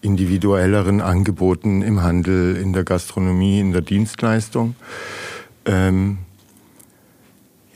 individuelleren 0.00 1.00
Angeboten 1.00 1.83
im 1.83 2.02
Handel, 2.02 2.57
in 2.57 2.72
der 2.72 2.85
Gastronomie, 2.85 3.61
in 3.61 3.72
der 3.72 3.83
Dienstleistung. 3.83 4.74
Ähm, 5.64 6.18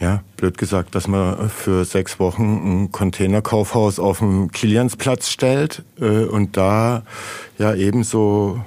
ja, 0.02 0.24
blöd 0.37 0.59
gesagt, 0.59 0.96
dass 0.96 1.07
man 1.07 1.48
für 1.48 1.85
sechs 1.85 2.18
Wochen 2.18 2.83
ein 2.85 2.92
Containerkaufhaus 2.92 4.00
auf 4.00 4.18
dem 4.18 4.50
Kiliansplatz 4.50 5.28
stellt 5.28 5.85
äh, 6.00 6.24
und 6.24 6.57
da 6.57 7.05
ja 7.59 7.74
ebenso 7.74 8.61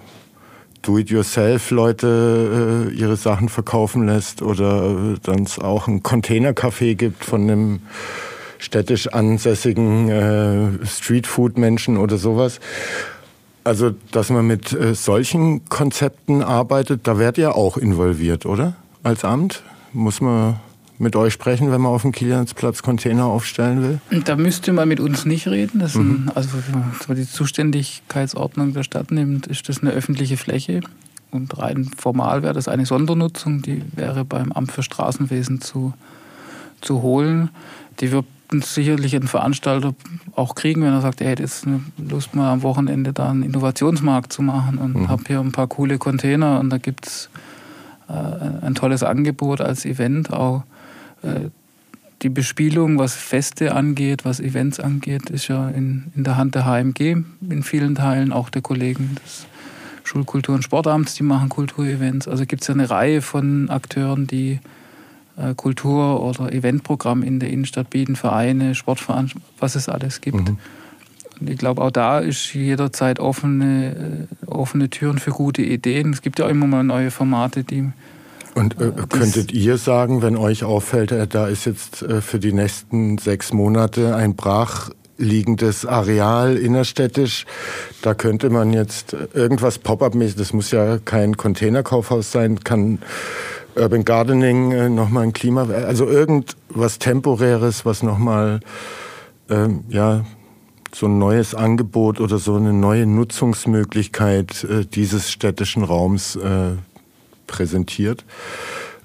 Do-it-yourself-Leute 0.85 2.91
äh, 2.91 2.93
ihre 2.93 3.15
Sachen 3.15 3.49
verkaufen 3.49 4.05
lässt 4.05 4.41
oder 4.41 5.15
äh, 5.15 5.19
dann 5.23 5.43
es 5.43 5.59
auch 5.59 5.87
ein 5.87 6.03
Containercafé 6.03 6.95
gibt 6.95 7.25
von 7.25 7.41
einem 7.41 7.79
städtisch 8.59 9.07
ansässigen 9.07 10.09
äh, 10.09 10.85
Streetfood-Menschen 10.85 11.97
oder 11.97 12.17
sowas. 12.17 12.59
Also, 13.63 13.91
dass 14.11 14.29
man 14.29 14.45
mit 14.45 14.73
äh, 14.73 14.93
solchen 14.93 15.65
Konzepten 15.65 16.43
arbeitet, 16.43 17.07
da 17.07 17.17
werdet 17.17 17.39
ihr 17.39 17.55
auch 17.55 17.77
involviert, 17.77 18.45
oder? 18.45 18.75
Als 19.01 19.25
Amt? 19.25 19.63
Muss 19.91 20.21
man 20.21 20.59
mit 20.97 21.15
euch 21.15 21.33
sprechen, 21.33 21.71
wenn 21.71 21.81
man 21.81 21.91
auf 21.91 22.03
dem 22.03 22.11
Kiliansplatz 22.11 22.81
Container 22.81 23.25
aufstellen 23.25 23.81
will? 23.81 24.21
Da 24.23 24.35
müsste 24.35 24.73
man 24.73 24.87
mit 24.87 24.99
uns 24.99 25.25
nicht 25.25 25.47
reden. 25.47 25.79
Das 25.79 25.95
mhm. 25.95 26.27
ein, 26.27 26.31
also 26.35 26.49
wenn 26.53 26.79
man 26.79 27.17
die 27.17 27.27
Zuständigkeitsordnung 27.27 28.73
der 28.73 28.83
Stadt 28.83 29.11
nimmt, 29.11 29.47
ist 29.47 29.67
das 29.67 29.81
eine 29.81 29.91
öffentliche 29.91 30.37
Fläche. 30.37 30.81
Und 31.31 31.57
rein 31.57 31.91
formal 31.97 32.43
wäre 32.43 32.53
das 32.53 32.67
eine 32.67 32.85
Sondernutzung, 32.85 33.61
die 33.61 33.81
wäre 33.93 34.23
beim 34.23 34.51
Amt 34.53 34.71
für 34.71 34.83
Straßenwesen 34.83 35.59
zu, 35.59 35.93
zu 36.79 37.01
holen. 37.01 37.49
Die 37.99 38.11
wird 38.11 38.25
sicherlich 38.51 39.15
ein 39.15 39.27
Veranstalter 39.27 39.95
auch 40.35 40.55
kriegen, 40.55 40.81
wenn 40.83 40.93
er 40.93 41.01
sagt, 41.01 41.19
er 41.19 41.31
hätte 41.31 41.43
jetzt 41.43 41.65
Lust 41.97 42.35
mal 42.35 42.51
am 42.51 42.63
Wochenende 42.63 43.11
da 43.11 43.29
einen 43.29 43.43
Innovationsmarkt 43.43 44.31
zu 44.31 44.43
machen 44.43 44.77
und 44.77 44.95
mhm. 44.95 45.09
habe 45.09 45.23
hier 45.27 45.39
ein 45.39 45.51
paar 45.51 45.67
coole 45.67 45.97
Container 45.97 46.59
und 46.59 46.69
da 46.69 46.77
gibt 46.77 47.07
es 47.07 47.29
äh, 48.07 48.65
ein 48.65 48.75
tolles 48.75 49.03
Angebot 49.03 49.61
als 49.61 49.83
Event 49.83 50.31
auch 50.31 50.63
äh, 51.25 51.49
die 52.21 52.29
Bespielung, 52.29 52.97
was 52.97 53.13
Feste 53.13 53.73
angeht, 53.73 54.25
was 54.25 54.39
Events 54.39 54.79
angeht, 54.79 55.29
ist 55.29 55.47
ja 55.47 55.69
in, 55.69 56.05
in 56.15 56.23
der 56.23 56.37
Hand 56.37 56.55
der 56.55 56.65
HMG 56.65 57.17
in 57.49 57.63
vielen 57.63 57.95
Teilen, 57.95 58.31
auch 58.31 58.49
der 58.49 58.61
Kollegen 58.61 59.17
des 59.23 59.45
Schulkultur- 60.03 60.55
und 60.55 60.63
Sportamts, 60.63 61.15
die 61.15 61.23
machen 61.23 61.49
Kulturevents. 61.49 62.27
Also 62.27 62.45
gibt 62.45 62.61
es 62.61 62.67
ja 62.67 62.73
eine 62.73 62.89
Reihe 62.89 63.21
von 63.21 63.69
Akteuren, 63.69 64.27
die 64.27 64.59
äh, 65.37 65.53
Kultur- 65.55 66.21
oder 66.21 66.53
Eventprogramm 66.53 67.23
in 67.23 67.39
der 67.39 67.49
Innenstadt 67.49 67.89
bieten, 67.89 68.15
Vereine, 68.15 68.75
Sportveranstaltungen, 68.75 69.53
was 69.59 69.75
es 69.75 69.89
alles 69.89 70.21
gibt. 70.21 70.49
Mhm. 70.49 70.57
Und 71.39 71.49
ich 71.49 71.57
glaube, 71.57 71.81
auch 71.81 71.91
da 71.91 72.19
ist 72.19 72.53
jederzeit 72.53 73.19
offene, 73.19 74.27
äh, 74.41 74.45
offene 74.45 74.89
Türen 74.89 75.19
für 75.19 75.31
gute 75.31 75.61
Ideen. 75.61 76.13
Es 76.13 76.21
gibt 76.21 76.39
ja 76.39 76.45
auch 76.45 76.49
immer 76.49 76.67
mal 76.67 76.83
neue 76.83 77.11
Formate, 77.11 77.63
die 77.63 77.91
und 78.55 78.81
äh, 78.81 78.91
könntet 79.09 79.51
ihr 79.51 79.77
sagen, 79.77 80.21
wenn 80.21 80.37
euch 80.37 80.63
auffällt, 80.63 81.11
äh, 81.11 81.27
da 81.27 81.47
ist 81.47 81.65
jetzt 81.65 82.01
äh, 82.01 82.21
für 82.21 82.39
die 82.39 82.53
nächsten 82.53 83.17
sechs 83.17 83.51
Monate 83.51 84.15
ein 84.15 84.35
brachliegendes 84.35 85.85
Areal 85.85 86.55
innerstädtisch, 86.55 87.45
da 88.01 88.13
könnte 88.13 88.49
man 88.49 88.71
jetzt 88.71 89.13
äh, 89.13 89.27
irgendwas 89.33 89.77
Pop-up-mäßig, 89.77 90.37
das 90.37 90.53
muss 90.53 90.71
ja 90.71 90.97
kein 90.99 91.35
Containerkaufhaus 91.35 92.31
sein, 92.31 92.61
kann 92.63 92.99
Urban 93.75 94.05
Gardening 94.05 94.71
äh, 94.71 94.89
nochmal 94.89 95.23
ein 95.23 95.33
Klima, 95.33 95.67
also 95.69 96.07
irgendwas 96.07 96.97
Temporäres, 96.97 97.85
was 97.85 98.03
nochmal, 98.03 98.61
ähm, 99.49 99.83
ja, 99.89 100.23
so 100.93 101.07
ein 101.07 101.17
neues 101.17 101.53
Angebot 101.53 102.21
oder 102.21 102.37
so 102.37 102.55
eine 102.55 102.71
neue 102.71 103.05
Nutzungsmöglichkeit 103.05 104.63
äh, 104.63 104.85
dieses 104.85 105.29
städtischen 105.29 105.83
Raums 105.83 106.37
äh, 106.37 106.75
präsentiert, 107.47 108.25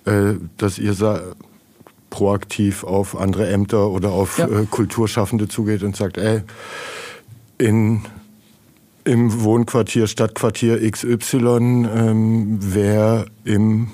äh, 0.04 0.34
dass 0.56 0.78
ihr 0.78 0.94
proaktiv 2.10 2.84
auf 2.84 3.16
andere 3.16 3.48
Ämter 3.48 3.88
oder 3.88 4.10
auf 4.10 4.38
ja. 4.38 4.46
Äh, 4.46 4.66
Kulturschaffende 4.66 5.48
zugeht 5.48 5.82
und 5.82 5.96
sagt, 5.96 6.18
ey, 6.18 6.42
in, 7.56 8.02
im 9.04 9.42
Wohnquartier, 9.42 10.06
Stadtquartier 10.06 10.90
XY 10.90 11.46
ähm, 11.46 12.58
wäre 12.60 13.26
im 13.44 13.88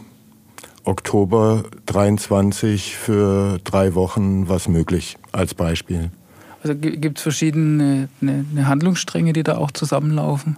Oktober 0.84 1.64
23 1.86 2.96
für 2.96 3.58
drei 3.64 3.94
Wochen 3.94 4.48
was 4.48 4.68
möglich, 4.68 5.16
als 5.32 5.54
Beispiel. 5.54 6.10
Also 6.62 6.74
gibt 6.76 7.18
es 7.18 7.22
verschiedene 7.22 8.08
eine, 8.20 8.44
eine 8.50 8.68
Handlungsstränge, 8.68 9.32
die 9.32 9.42
da 9.42 9.58
auch 9.58 9.70
zusammenlaufen 9.72 10.56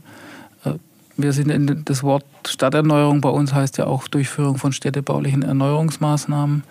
wir 1.19 1.33
sind 1.33 1.51
in 1.51 1.85
das 1.85 2.03
Wort 2.03 2.25
Stadterneuerung 2.47 3.21
bei 3.21 3.29
uns 3.29 3.53
heißt 3.53 3.77
ja 3.79 3.87
auch 3.87 4.09
Durchführung 4.09 4.57
von 4.57 4.73
städtebaulichen 4.73 5.43
Erneuerungsmaßnahmen. 5.43 6.63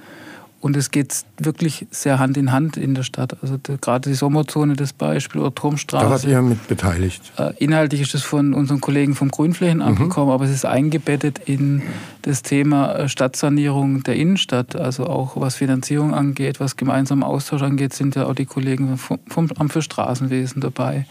Und 0.59 0.75
es 0.75 0.89
geht 0.89 1.23
wirklich 1.37 1.85
sehr 1.91 2.17
Hand 2.17 2.35
in 2.35 2.51
Hand 2.51 2.77
in 2.77 2.95
der 2.95 3.03
Stadt. 3.03 3.37
Also 3.43 3.57
die, 3.57 3.77
gerade 3.79 4.09
die 4.09 4.15
Sommerzone, 4.15 4.73
das 4.73 4.91
Beispiel, 4.91 5.39
oder 5.41 5.53
Turmstraße. 5.53 6.05
Da 6.05 6.09
wart 6.09 6.25
ihr 6.25 6.41
mit 6.41 6.67
beteiligt. 6.67 7.31
Äh, 7.37 7.53
inhaltlich 7.59 8.01
ist 8.01 8.15
das 8.15 8.23
von 8.23 8.55
unseren 8.55 8.81
Kollegen 8.81 9.13
vom 9.13 9.29
Grünflächenamt 9.29 9.99
mhm. 9.99 10.03
gekommen, 10.03 10.31
aber 10.31 10.45
es 10.45 10.51
ist 10.51 10.65
eingebettet 10.65 11.39
in 11.45 11.83
das 12.23 12.41
Thema 12.41 12.95
äh, 12.95 13.07
Stadtsanierung 13.07 14.01
der 14.01 14.15
Innenstadt. 14.15 14.75
Also 14.75 15.05
auch 15.05 15.39
was 15.39 15.55
Finanzierung 15.55 16.15
angeht, 16.15 16.59
was 16.59 16.75
gemeinsamen 16.75 17.23
Austausch 17.23 17.61
angeht, 17.61 17.93
sind 17.93 18.15
ja 18.15 18.25
auch 18.25 18.33
die 18.33 18.45
Kollegen 18.45 18.97
vom, 18.97 19.19
vom 19.27 19.49
Amt 19.59 19.73
für 19.73 19.83
Straßenwesen 19.83 20.59
dabei. 20.59 21.05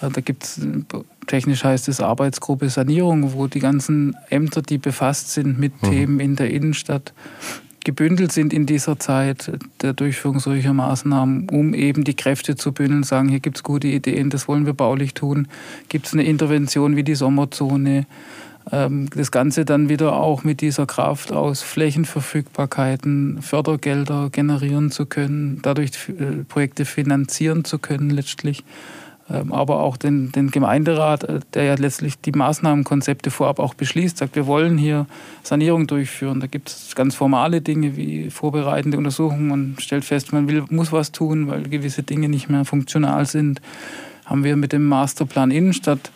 Äh, 0.00 0.10
da 0.10 0.20
gibt 0.20 0.44
es, 0.44 0.60
technisch 1.28 1.62
heißt 1.62 1.88
es 1.88 2.00
Arbeitsgruppe 2.00 2.68
Sanierung, 2.68 3.32
wo 3.34 3.46
die 3.46 3.60
ganzen 3.60 4.16
Ämter, 4.28 4.62
die 4.62 4.78
befasst 4.78 5.30
sind 5.30 5.58
mit 5.58 5.80
mhm. 5.82 5.90
Themen 5.90 6.20
in 6.20 6.34
der 6.34 6.50
Innenstadt, 6.50 7.12
gebündelt 7.84 8.32
sind 8.32 8.52
in 8.52 8.66
dieser 8.66 8.98
Zeit 8.98 9.52
der 9.80 9.92
Durchführung 9.92 10.40
solcher 10.40 10.72
Maßnahmen, 10.72 11.48
um 11.50 11.72
eben 11.72 12.04
die 12.04 12.14
Kräfte 12.14 12.56
zu 12.56 12.72
bündeln, 12.72 13.04
sagen, 13.04 13.28
hier 13.28 13.40
gibt 13.40 13.58
es 13.58 13.62
gute 13.62 13.86
Ideen, 13.86 14.30
das 14.30 14.48
wollen 14.48 14.66
wir 14.66 14.74
baulich 14.74 15.14
tun. 15.14 15.48
Gibt 15.88 16.06
es 16.06 16.12
eine 16.12 16.24
Intervention 16.24 16.96
wie 16.96 17.04
die 17.04 17.14
Sommerzone? 17.14 18.06
Ähm, 18.70 19.08
das 19.14 19.30
Ganze 19.30 19.64
dann 19.64 19.88
wieder 19.88 20.14
auch 20.14 20.44
mit 20.44 20.60
dieser 20.60 20.86
Kraft 20.86 21.32
aus 21.32 21.62
Flächenverfügbarkeiten, 21.62 23.40
Fördergelder 23.40 24.28
generieren 24.30 24.90
zu 24.90 25.06
können, 25.06 25.60
dadurch 25.62 25.92
äh, 26.08 26.44
Projekte 26.46 26.84
finanzieren 26.84 27.64
zu 27.64 27.78
können 27.78 28.10
letztlich. 28.10 28.64
Ähm, 29.30 29.52
aber 29.52 29.80
auch 29.80 29.96
den, 29.96 30.32
den 30.32 30.50
Gemeinderat, 30.50 31.24
äh, 31.24 31.40
der 31.54 31.64
ja 31.64 31.74
letztlich 31.74 32.18
die 32.20 32.32
Maßnahmenkonzepte 32.32 33.30
vorab 33.30 33.58
auch 33.58 33.74
beschließt, 33.74 34.18
sagt, 34.18 34.36
wir 34.36 34.46
wollen 34.46 34.78
hier 34.78 35.06
Sanierung 35.42 35.86
durchführen. 35.86 36.40
Da 36.40 36.46
gibt 36.46 36.70
es 36.70 36.94
ganz 36.94 37.14
formale 37.14 37.60
Dinge 37.60 37.96
wie 37.96 38.30
vorbereitende 38.30 38.96
Untersuchungen 38.96 39.50
und 39.50 39.82
stellt 39.82 40.04
fest, 40.04 40.32
man 40.32 40.48
will, 40.48 40.64
muss 40.70 40.92
was 40.92 41.12
tun, 41.12 41.48
weil 41.48 41.62
gewisse 41.64 42.02
Dinge 42.02 42.28
nicht 42.28 42.48
mehr 42.48 42.64
funktional 42.64 43.26
sind. 43.26 43.60
Haben 44.24 44.44
wir 44.44 44.56
mit 44.56 44.72
dem 44.72 44.86
Masterplan 44.86 45.50
Innenstadt, 45.50 46.10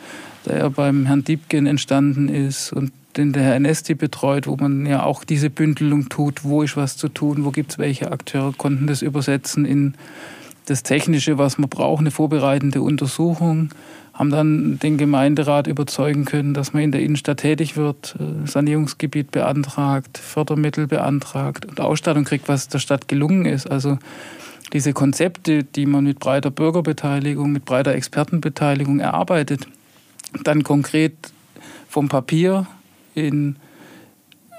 der 0.47 0.59
ja 0.59 0.69
beim 0.69 1.07
Herrn 1.07 1.25
Diebgen 1.25 1.67
entstanden 1.67 2.29
ist 2.29 2.73
und 2.73 2.93
den 3.17 3.35
der 3.35 3.43
Herr 3.43 3.61
Nesti 3.61 3.95
betreut, 3.95 4.47
wo 4.47 4.57
man 4.57 4.87
ja 4.87 5.03
auch 5.03 5.25
diese 5.25 5.51
Bündelung 5.51 6.09
tut, 6.09 6.45
wo 6.45 6.63
ist 6.63 6.79
was 6.79 6.97
zu 6.97 7.09
tun, 7.09 7.45
wo 7.45 7.51
gibt 7.51 7.73
es 7.73 7.79
welche 7.79 8.11
Akteure, 8.11 8.55
konnten 8.57 8.87
das 8.87 9.03
übersetzen 9.03 9.67
in 9.67 9.95
das 10.67 10.83
Technische, 10.83 11.39
was 11.39 11.59
man 11.59 11.69
braucht, 11.69 12.01
eine 12.01 12.11
vorbereitende 12.11 12.83
Untersuchung, 12.83 13.71
haben 14.15 14.31
dann 14.31 14.79
den 14.79 14.99
Gemeinderat 14.99 15.67
überzeugen 15.67 16.25
können, 16.25 16.55
dass 16.55 16.73
man 16.73 16.83
in 16.83 16.93
der 16.93 17.01
Innenstadt 17.01 17.39
tätig 17.39 17.77
wird, 17.77 18.15
äh, 18.19 18.47
Sanierungsgebiet 18.47 19.31
beantragt, 19.31 20.19
Fördermittel 20.19 20.87
beantragt 20.87 21.65
und 21.65 21.81
Ausstattung 21.81 22.25
kriegt, 22.25 22.49
was 22.49 22.69
der 22.69 22.79
Stadt 22.79 23.09
gelungen 23.09 23.47
ist. 23.47 23.71
Also 23.71 23.99
diese 24.73 24.93
Konzepte, 24.93 25.65
die 25.65 25.87
man 25.87 26.05
mit 26.05 26.19
breiter 26.19 26.51
Bürgerbeteiligung, 26.51 27.53
mit 27.53 27.65
breiter 27.65 27.95
Expertenbeteiligung 27.95 29.01
erarbeitet, 29.01 29.67
dann 30.45 30.63
konkret 30.63 31.15
vom 31.89 32.09
Papier 32.09 32.67
in 33.15 33.57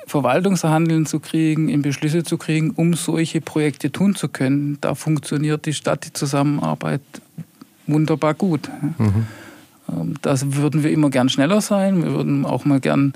Verwaltungshandeln 0.08 1.06
zu 1.06 1.20
kriegen, 1.20 1.70
in 1.70 1.82
Beschlüsse 1.82 2.24
zu 2.24 2.38
kriegen, 2.38 2.72
um 2.72 2.94
solche 2.94 3.42
Projekte 3.42 3.92
tun 3.92 4.16
zu 4.16 4.28
können. 4.28 4.78
Da 4.82 4.96
funktioniert 4.96 5.66
die 5.66 5.74
Stadt, 5.74 6.06
die 6.06 6.14
Zusammenarbeit 6.14 7.02
wunderbar 7.88 8.34
gut. 8.34 8.70
Mhm. 8.98 9.26
Ähm, 9.90 10.16
das 10.22 10.56
würden 10.56 10.84
wir 10.84 10.92
immer 10.92 11.10
gern 11.10 11.30
schneller 11.30 11.62
sein. 11.62 12.04
Wir 12.04 12.12
würden 12.12 12.46
auch 12.46 12.66
mal 12.66 12.80
gern 12.80 13.14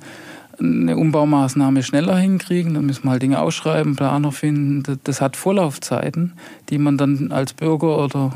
eine 0.60 0.98
Umbaumaßnahme 0.98 1.84
schneller 1.84 2.18
hinkriegen. 2.18 2.74
Dann 2.74 2.86
müssen 2.86 3.06
wir 3.06 3.12
halt 3.12 3.22
Dinge 3.22 3.40
ausschreiben, 3.40 3.96
Planer 3.96 4.32
finden. 4.32 5.00
Das 5.04 5.22
hat 5.22 5.36
Vorlaufzeiten, 5.36 6.34
die 6.70 6.78
man 6.78 6.98
dann 6.98 7.32
als 7.32 7.54
Bürger 7.54 8.04
oder 8.04 8.32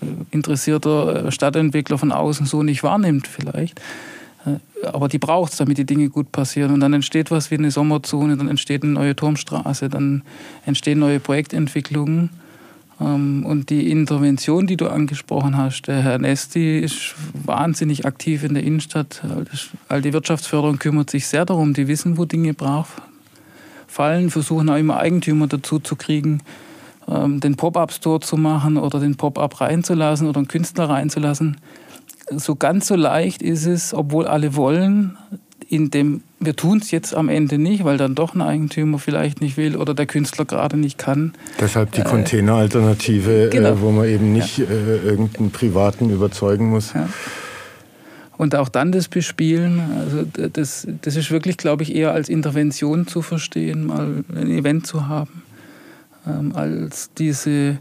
äh, 0.00 0.06
interessierter 0.30 1.30
Stadtentwickler 1.30 1.98
von 1.98 2.12
außen 2.12 2.46
so 2.46 2.62
nicht 2.62 2.82
wahrnimmt 2.82 3.26
vielleicht. 3.26 3.80
Aber 4.84 5.08
die 5.08 5.18
braucht 5.18 5.52
es, 5.52 5.58
damit 5.58 5.78
die 5.78 5.84
Dinge 5.84 6.08
gut 6.08 6.32
passieren. 6.32 6.72
Und 6.72 6.80
dann 6.80 6.92
entsteht 6.92 7.30
was 7.30 7.50
wie 7.50 7.56
eine 7.56 7.70
Sommerzone, 7.70 8.36
dann 8.36 8.48
entsteht 8.48 8.82
eine 8.82 8.92
neue 8.92 9.14
Turmstraße, 9.14 9.88
dann 9.88 10.22
entstehen 10.66 10.98
neue 10.98 11.20
Projektentwicklungen. 11.20 12.30
Ähm, 13.00 13.44
und 13.46 13.70
die 13.70 13.90
Intervention, 13.90 14.66
die 14.66 14.76
du 14.76 14.88
angesprochen 14.88 15.56
hast, 15.56 15.86
der 15.86 16.02
Herr 16.02 16.18
Nesti 16.18 16.78
ist 16.80 17.14
wahnsinnig 17.44 18.06
aktiv 18.06 18.44
in 18.44 18.54
der 18.54 18.64
Innenstadt. 18.64 19.22
All 19.88 20.02
die 20.02 20.12
Wirtschaftsförderung 20.12 20.78
kümmert 20.78 21.10
sich 21.10 21.26
sehr 21.26 21.44
darum. 21.44 21.74
Die 21.74 21.88
wissen, 21.88 22.18
wo 22.18 22.24
Dinge 22.24 22.54
brach 22.54 22.88
fallen, 23.86 24.30
versuchen 24.30 24.70
auch 24.70 24.76
immer 24.76 24.98
Eigentümer 24.98 25.46
dazu 25.46 25.78
zu 25.78 25.96
kriegen, 25.96 26.40
ähm, 27.08 27.40
den 27.40 27.56
Pop-up-Store 27.56 28.20
zu 28.20 28.36
machen 28.36 28.76
oder 28.76 29.00
den 29.00 29.16
Pop-up 29.16 29.60
reinzulassen 29.60 30.28
oder 30.28 30.38
einen 30.38 30.48
Künstler 30.48 30.88
reinzulassen. 30.88 31.58
So 32.36 32.56
ganz 32.56 32.86
so 32.86 32.96
leicht 32.96 33.42
ist 33.42 33.66
es, 33.66 33.94
obwohl 33.94 34.26
alle 34.26 34.56
wollen, 34.56 35.16
in 35.72 35.90
dem, 35.90 36.22
wir 36.38 36.54
tun 36.54 36.78
es 36.82 36.90
jetzt 36.90 37.14
am 37.14 37.30
Ende 37.30 37.56
nicht, 37.56 37.82
weil 37.82 37.96
dann 37.96 38.14
doch 38.14 38.34
ein 38.34 38.42
Eigentümer 38.42 38.98
vielleicht 38.98 39.40
nicht 39.40 39.56
will 39.56 39.76
oder 39.76 39.94
der 39.94 40.04
Künstler 40.04 40.44
gerade 40.44 40.76
nicht 40.76 40.98
kann. 40.98 41.32
Deshalb 41.58 41.92
die 41.92 42.02
äh, 42.02 42.04
Containeralternative, 42.04 43.46
äh, 43.46 43.48
genau. 43.48 43.70
äh, 43.70 43.80
wo 43.80 43.90
man 43.90 44.06
eben 44.06 44.34
nicht 44.34 44.58
ja. 44.58 44.66
äh, 44.66 44.96
irgendeinen 44.98 45.50
Privaten 45.50 46.10
überzeugen 46.10 46.68
muss. 46.68 46.92
Ja. 46.92 47.08
Und 48.36 48.54
auch 48.54 48.68
dann 48.68 48.92
das 48.92 49.08
Bespielen, 49.08 49.80
also 49.98 50.24
das, 50.52 50.86
das 51.00 51.16
ist 51.16 51.30
wirklich, 51.30 51.56
glaube 51.56 51.84
ich, 51.84 51.94
eher 51.94 52.12
als 52.12 52.28
Intervention 52.28 53.06
zu 53.06 53.22
verstehen, 53.22 53.86
mal 53.86 54.24
ein 54.34 54.50
Event 54.50 54.86
zu 54.86 55.06
haben, 55.06 55.42
ähm, 56.26 56.52
als 56.54 57.10
diese 57.16 57.78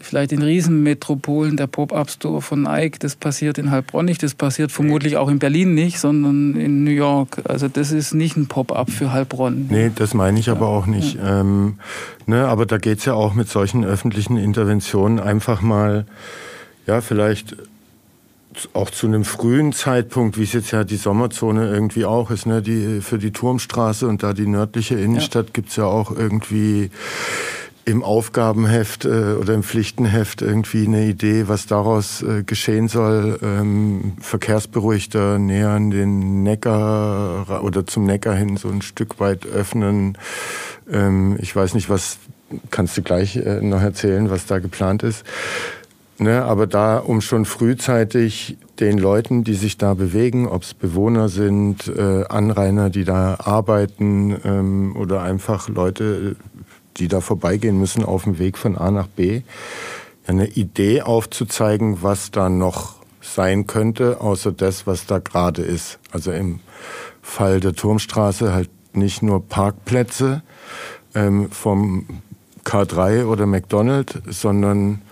vielleicht 0.00 0.32
in 0.32 0.42
Riesenmetropolen 0.42 1.56
der 1.56 1.66
Pop-Up-Store 1.66 2.42
von 2.42 2.62
Nike, 2.62 2.98
das 2.98 3.16
passiert 3.16 3.58
in 3.58 3.70
Heilbronn 3.70 4.04
nicht, 4.04 4.22
das 4.22 4.34
passiert 4.34 4.72
vermutlich 4.72 5.16
auch 5.16 5.28
in 5.28 5.38
Berlin 5.38 5.74
nicht, 5.74 5.98
sondern 5.98 6.54
in 6.54 6.84
New 6.84 6.90
York. 6.90 7.42
Also 7.44 7.68
das 7.68 7.92
ist 7.92 8.14
nicht 8.14 8.36
ein 8.36 8.46
Pop-Up 8.46 8.90
für 8.90 9.12
Heilbronn. 9.12 9.66
Nee, 9.70 9.90
das 9.94 10.14
meine 10.14 10.38
ich 10.38 10.46
ja. 10.46 10.54
aber 10.54 10.68
auch 10.68 10.86
nicht. 10.86 11.16
Ja. 11.16 11.40
Ähm, 11.40 11.78
ne, 12.26 12.46
aber 12.46 12.66
da 12.66 12.78
geht 12.78 12.98
es 12.98 13.04
ja 13.04 13.14
auch 13.14 13.34
mit 13.34 13.48
solchen 13.48 13.84
öffentlichen 13.84 14.36
Interventionen 14.36 15.20
einfach 15.20 15.60
mal, 15.60 16.06
ja, 16.86 17.00
vielleicht 17.00 17.56
auch 18.72 18.90
zu 18.90 19.06
einem 19.06 19.24
frühen 19.24 19.72
Zeitpunkt, 19.72 20.38
wie 20.38 20.42
es 20.42 20.52
jetzt 20.52 20.70
ja 20.70 20.84
die 20.84 20.96
Sommerzone 20.96 21.68
irgendwie 21.68 22.04
auch 22.04 22.30
ist, 22.30 22.46
ne, 22.46 22.62
die, 22.62 23.00
für 23.00 23.18
die 23.18 23.30
Turmstraße 23.30 24.06
und 24.06 24.22
da 24.22 24.32
die 24.32 24.46
nördliche 24.46 24.96
Innenstadt 24.96 25.46
ja. 25.46 25.52
gibt 25.52 25.70
es 25.70 25.76
ja 25.76 25.84
auch 25.84 26.10
irgendwie 26.10 26.90
im 27.88 28.02
Aufgabenheft 28.02 29.06
äh, 29.06 29.32
oder 29.40 29.54
im 29.54 29.62
Pflichtenheft 29.62 30.42
irgendwie 30.42 30.86
eine 30.86 31.06
Idee, 31.06 31.48
was 31.48 31.66
daraus 31.66 32.22
äh, 32.22 32.42
geschehen 32.42 32.86
soll. 32.88 33.38
Ähm, 33.42 34.12
Verkehrsberuhigter 34.20 35.38
näher 35.38 35.70
an 35.70 35.90
den 35.90 36.42
Neckar 36.42 37.64
oder 37.64 37.86
zum 37.86 38.04
Neckar 38.04 38.34
hin 38.34 38.58
so 38.58 38.68
ein 38.68 38.82
Stück 38.82 39.20
weit 39.20 39.46
öffnen. 39.46 40.18
Ähm, 40.92 41.38
ich 41.40 41.56
weiß 41.56 41.72
nicht, 41.72 41.88
was 41.88 42.18
kannst 42.70 42.94
du 42.98 43.02
gleich 43.02 43.36
äh, 43.36 43.62
noch 43.62 43.80
erzählen, 43.80 44.28
was 44.28 44.44
da 44.44 44.58
geplant 44.58 45.02
ist. 45.02 45.24
Ne, 46.20 46.42
aber 46.42 46.66
da, 46.66 46.98
um 46.98 47.20
schon 47.20 47.44
frühzeitig 47.44 48.58
den 48.80 48.98
Leuten, 48.98 49.44
die 49.44 49.54
sich 49.54 49.78
da 49.78 49.94
bewegen, 49.94 50.48
ob 50.48 50.64
es 50.64 50.74
Bewohner 50.74 51.28
sind, 51.28 51.86
äh, 51.86 52.24
Anrainer, 52.28 52.90
die 52.90 53.04
da 53.04 53.36
arbeiten 53.38 54.36
ähm, 54.44 54.96
oder 54.96 55.22
einfach 55.22 55.68
Leute, 55.68 56.34
die 56.98 57.08
da 57.08 57.20
vorbeigehen 57.20 57.78
müssen 57.78 58.04
auf 58.04 58.24
dem 58.24 58.38
Weg 58.38 58.58
von 58.58 58.76
A 58.76 58.90
nach 58.90 59.08
B, 59.08 59.42
eine 60.26 60.48
Idee 60.48 61.02
aufzuzeigen, 61.02 62.02
was 62.02 62.30
da 62.30 62.48
noch 62.48 62.96
sein 63.22 63.66
könnte, 63.66 64.20
außer 64.20 64.52
das, 64.52 64.86
was 64.86 65.06
da 65.06 65.18
gerade 65.18 65.62
ist. 65.62 65.98
Also 66.10 66.32
im 66.32 66.60
Fall 67.22 67.60
der 67.60 67.74
Turmstraße 67.74 68.52
halt 68.52 68.70
nicht 68.92 69.22
nur 69.22 69.46
Parkplätze 69.46 70.42
ähm, 71.14 71.50
vom 71.50 72.06
K3 72.64 73.24
oder 73.24 73.46
McDonald's, 73.46 74.18
sondern 74.28 75.02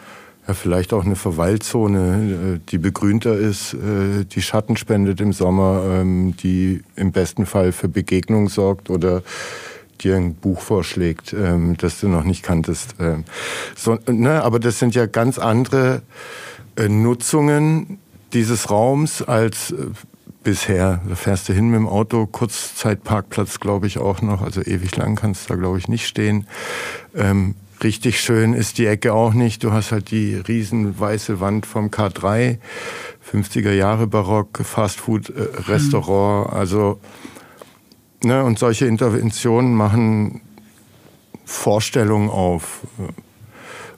ja, 0.46 0.54
vielleicht 0.54 0.92
auch 0.92 1.04
eine 1.04 1.16
Verweilzone, 1.16 2.56
äh, 2.56 2.60
die 2.70 2.78
begrünter 2.78 3.36
ist, 3.36 3.74
äh, 3.74 4.24
die 4.24 4.42
Schatten 4.42 4.76
spendet 4.76 5.20
im 5.20 5.32
Sommer, 5.32 5.82
ähm, 5.88 6.36
die 6.36 6.82
im 6.94 7.12
besten 7.12 7.46
Fall 7.46 7.72
für 7.72 7.88
Begegnung 7.88 8.48
sorgt 8.48 8.90
oder 8.90 9.22
dir 9.96 10.16
ein 10.16 10.34
Buch 10.34 10.60
vorschlägt, 10.60 11.32
ähm, 11.32 11.76
das 11.76 12.00
du 12.00 12.08
noch 12.08 12.24
nicht 12.24 12.42
kanntest. 12.42 12.94
Ähm, 13.00 13.24
so, 13.74 13.98
ne, 14.06 14.42
aber 14.42 14.58
das 14.58 14.78
sind 14.78 14.94
ja 14.94 15.06
ganz 15.06 15.38
andere 15.38 16.02
äh, 16.76 16.88
Nutzungen 16.88 17.98
dieses 18.32 18.70
Raums 18.70 19.22
als 19.22 19.70
äh, 19.72 19.86
bisher. 20.42 21.00
Da 21.08 21.14
fährst 21.16 21.48
du 21.48 21.52
hin 21.52 21.70
mit 21.70 21.78
dem 21.78 21.88
Auto, 21.88 22.26
Kurzzeitparkplatz 22.26 23.58
glaube 23.60 23.86
ich 23.86 23.98
auch 23.98 24.22
noch, 24.22 24.42
also 24.42 24.62
ewig 24.62 24.94
lang 24.96 25.16
kannst 25.16 25.44
du 25.44 25.54
da 25.54 25.58
glaube 25.58 25.78
ich 25.78 25.88
nicht 25.88 26.06
stehen. 26.06 26.46
Ähm, 27.14 27.56
richtig 27.82 28.20
schön 28.20 28.54
ist 28.54 28.78
die 28.78 28.86
Ecke 28.86 29.12
auch 29.12 29.34
nicht. 29.34 29.64
Du 29.64 29.72
hast 29.72 29.92
halt 29.92 30.10
die 30.10 30.34
riesen 30.34 30.98
weiße 30.98 31.40
Wand 31.40 31.66
vom 31.66 31.88
K3, 31.88 32.58
50er 33.32 33.72
Jahre 33.72 34.06
Barock, 34.06 34.60
Fastfood-Restaurant, 34.62 36.52
äh, 36.52 36.56
also 36.56 37.00
Ne, 38.26 38.42
und 38.42 38.58
solche 38.58 38.86
Interventionen 38.86 39.72
machen 39.72 40.40
Vorstellungen 41.44 42.28
auf. 42.28 42.80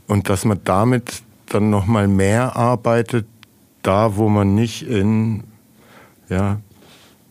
Und 0.06 0.28
dass 0.28 0.44
man 0.44 0.60
damit 0.64 1.22
dann 1.46 1.70
nochmal 1.70 2.08
mehr 2.08 2.54
arbeitet, 2.54 3.26
da 3.80 4.16
wo 4.16 4.28
man 4.28 4.54
nicht 4.54 4.86
in 4.86 5.44
ja, 6.28 6.60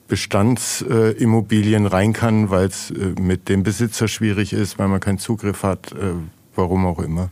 Bestandsimmobilien 0.08 1.86
rein 1.86 2.14
kann, 2.14 2.50
weil 2.50 2.66
es 2.66 2.90
äh, 2.90 3.14
mit 3.22 3.48
dem 3.48 3.62
Besitzer 3.62 4.08
schwierig 4.08 4.52
ist, 4.52 4.80
weil 4.80 4.88
man 4.88 5.00
keinen 5.00 5.20
Zugriff 5.20 5.62
hat, 5.62 5.92
äh, 5.92 6.14
warum 6.56 6.88
auch 6.88 6.98
immer. 6.98 7.30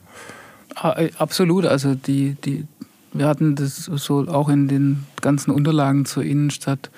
Ah, 0.76 0.92
äh, 0.92 1.10
absolut, 1.18 1.66
also 1.66 1.96
die, 1.96 2.36
die, 2.46 2.68
wir 3.14 3.26
hatten 3.26 3.56
das 3.56 3.86
so 3.86 4.28
auch 4.28 4.50
in 4.50 4.68
den 4.68 5.08
ganzen 5.22 5.50
Unterlagen 5.50 6.06
zur 6.06 6.22
Innenstadt 6.22 6.92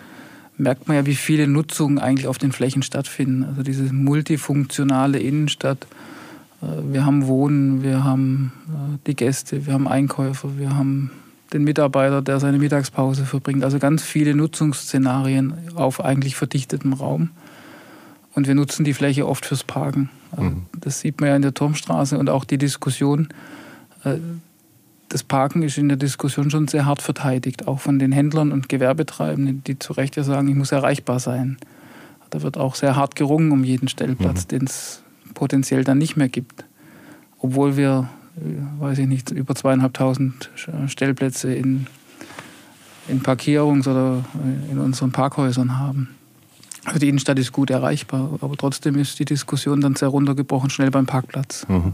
merkt 0.58 0.88
man 0.88 0.98
ja, 0.98 1.06
wie 1.06 1.16
viele 1.16 1.48
Nutzungen 1.48 2.00
eigentlich 2.00 2.28
auf 2.28 2.38
den 2.38 2.52
Flächen 2.52 2.82
stattfinden. 2.82 3.44
Also 3.44 3.64
diese 3.64 3.94
multifunktionale 3.94 5.20
Innenstadt. 5.20 5.88
Äh, 6.62 6.66
wir 6.92 7.06
haben 7.06 7.28
Wohnen, 7.28 7.84
wir 7.84 8.04
haben 8.04 8.52
äh, 8.68 8.98
die 9.08 9.16
Gäste, 9.16 9.66
wir 9.66 9.74
haben 9.74 9.88
Einkäufer, 9.88 10.58
wir 10.58 10.76
haben 10.76 11.12
den 11.54 11.64
Mitarbeiter, 11.64 12.22
der 12.22 12.40
seine 12.40 12.58
Mittagspause 12.58 13.26
verbringt. 13.26 13.64
Also 13.64 13.80
ganz 13.80 14.04
viele 14.04 14.36
Nutzungsszenarien 14.36 15.54
auf 15.76 16.04
eigentlich 16.04 16.36
verdichtetem 16.36 16.94
Raum. 16.94 17.30
Und 18.34 18.48
wir 18.48 18.56
nutzen 18.56 18.84
die 18.84 18.94
Fläche 18.94 19.28
oft 19.28 19.46
fürs 19.46 19.64
Parken. 19.64 20.10
Also 20.32 20.44
mhm. 20.44 20.66
Das 20.80 21.00
sieht 21.00 21.22
man 21.22 21.30
ja 21.30 21.36
in 21.36 21.42
der 21.42 21.54
Turmstraße 21.54 22.18
und 22.18 22.30
auch 22.30 22.44
die 22.44 22.58
Diskussion. 22.58 23.30
Das 25.10 25.24
Parken 25.24 25.64
ist 25.64 25.78
in 25.78 25.88
der 25.88 25.98
Diskussion 25.98 26.50
schon 26.50 26.68
sehr 26.68 26.86
hart 26.86 27.02
verteidigt, 27.02 27.68
auch 27.68 27.80
von 27.80 27.98
den 27.98 28.12
Händlern 28.12 28.52
und 28.52 28.68
Gewerbetreibenden, 28.68 29.64
die 29.64 29.80
zu 29.80 29.94
Recht 29.94 30.18
ja 30.18 30.24
sagen, 30.24 30.48
ich 30.50 30.56
muss 30.56 30.72
erreichbar 30.72 31.20
sein. 31.20 31.58
Da 32.30 32.42
wird 32.42 32.58
auch 32.58 32.76
sehr 32.76 32.96
hart 32.96 33.16
gerungen 33.16 33.52
um 33.52 33.64
jeden 33.64 33.88
Stellplatz, 33.88 34.44
mhm. 34.44 34.48
den 34.50 34.64
es 34.66 35.02
potenziell 35.34 35.84
dann 35.86 35.98
nicht 35.98 36.18
mehr 36.18 36.28
gibt. 36.28 36.66
Obwohl 37.40 37.78
wir, 37.78 38.10
äh, 38.36 38.82
weiß 38.82 38.98
ich 38.98 39.08
nicht, 39.08 39.32
über 39.32 39.56
zweieinhalbtausend 39.56 40.50
Stellplätze 40.88 41.54
in, 41.54 41.88
in 43.08 43.22
Parkierungs- 43.22 43.88
oder 43.88 44.26
äh, 44.44 44.72
in 44.72 44.80
unseren 44.80 45.14
Parkhäusern 45.14 45.80
haben. 45.80 46.10
Also 46.84 47.00
die 47.00 47.10
Innenstadt 47.10 47.40
ist 47.40 47.52
gut 47.52 47.70
erreichbar, 47.70 48.40
aber 48.42 48.56
trotzdem 48.58 48.98
ist 48.98 49.20
die 49.20 49.26
Diskussion 49.26 49.80
dann 49.80 49.96
sehr 49.96 50.08
runtergebrochen, 50.10 50.70
schnell 50.70 50.92
beim 50.92 51.06
Parkplatz. 51.06 51.66
Mhm. 51.68 51.94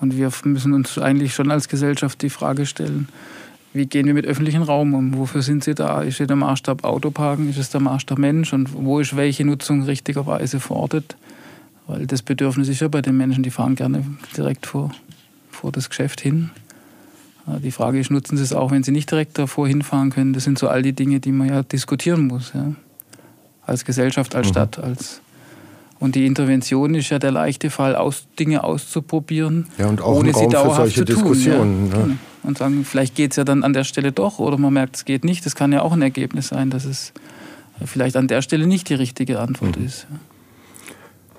Und 0.00 0.16
wir 0.16 0.30
müssen 0.44 0.72
uns 0.72 0.98
eigentlich 0.98 1.34
schon 1.34 1.50
als 1.50 1.68
Gesellschaft 1.68 2.22
die 2.22 2.30
Frage 2.30 2.66
stellen, 2.66 3.08
wie 3.72 3.86
gehen 3.86 4.06
wir 4.06 4.14
mit 4.14 4.26
öffentlichem 4.26 4.62
Raum 4.62 4.94
um? 4.94 5.16
Wofür 5.16 5.42
sind 5.42 5.62
sie 5.62 5.74
da? 5.74 6.02
Ist 6.02 6.18
der 6.18 6.34
Maßstab 6.34 6.82
Autoparken? 6.82 7.48
Ist 7.48 7.58
es 7.58 7.70
der 7.70 7.80
Maßstab 7.80 8.18
Mensch? 8.18 8.52
Und 8.52 8.74
wo 8.74 8.98
ist 8.98 9.14
welche 9.14 9.44
Nutzung 9.44 9.84
richtigerweise 9.84 10.58
verortet? 10.58 11.16
Weil 11.86 12.06
das 12.06 12.22
Bedürfnis 12.22 12.68
ist 12.68 12.80
ja 12.80 12.88
bei 12.88 13.00
den 13.00 13.16
Menschen, 13.16 13.44
die 13.44 13.50
fahren 13.50 13.76
gerne 13.76 14.04
direkt 14.36 14.66
vor, 14.66 14.90
vor 15.50 15.70
das 15.70 15.88
Geschäft 15.88 16.20
hin. 16.20 16.50
Die 17.46 17.70
Frage 17.70 18.00
ist, 18.00 18.10
nutzen 18.10 18.36
Sie 18.36 18.42
es 18.42 18.52
auch, 18.52 18.70
wenn 18.70 18.82
Sie 18.82 18.92
nicht 18.92 19.10
direkt 19.10 19.38
davor 19.38 19.68
hinfahren 19.68 20.10
können? 20.10 20.32
Das 20.32 20.44
sind 20.44 20.58
so 20.58 20.68
all 20.68 20.82
die 20.82 20.92
Dinge, 20.92 21.20
die 21.20 21.32
man 21.32 21.48
ja 21.48 21.62
diskutieren 21.62 22.26
muss. 22.26 22.52
Ja? 22.54 22.72
Als 23.64 23.84
Gesellschaft, 23.84 24.34
als 24.34 24.48
mhm. 24.48 24.50
Stadt, 24.50 24.78
als 24.78 25.20
und 26.00 26.14
die 26.14 26.26
Intervention 26.26 26.94
ist 26.94 27.10
ja 27.10 27.18
der 27.18 27.30
leichte 27.30 27.70
Fall, 27.70 27.94
aus, 27.94 28.26
Dinge 28.38 28.64
auszuprobieren, 28.64 29.68
ja, 29.78 29.86
und 29.86 30.00
auch 30.00 30.16
ohne 30.16 30.34
sie 30.34 30.48
dauerhaft 30.48 30.94
für 30.94 31.04
solche 31.04 31.04
zu 31.04 31.04
tun. 31.04 31.14
Diskussionen. 31.14 31.90
Ja. 31.92 31.98
Ja. 31.98 32.08
Und 32.42 32.58
sagen, 32.58 32.86
vielleicht 32.86 33.14
geht 33.14 33.32
es 33.32 33.36
ja 33.36 33.44
dann 33.44 33.62
an 33.62 33.74
der 33.74 33.84
Stelle 33.84 34.10
doch 34.10 34.38
oder 34.38 34.56
man 34.56 34.72
merkt, 34.72 34.96
es 34.96 35.04
geht 35.04 35.24
nicht. 35.24 35.44
Das 35.44 35.54
kann 35.54 35.72
ja 35.72 35.82
auch 35.82 35.92
ein 35.92 36.00
Ergebnis 36.00 36.48
sein, 36.48 36.70
dass 36.70 36.86
es 36.86 37.12
vielleicht 37.84 38.16
an 38.16 38.28
der 38.28 38.40
Stelle 38.40 38.66
nicht 38.66 38.88
die 38.88 38.94
richtige 38.94 39.40
Antwort 39.40 39.78
mhm. 39.78 39.86
ist. 39.86 40.06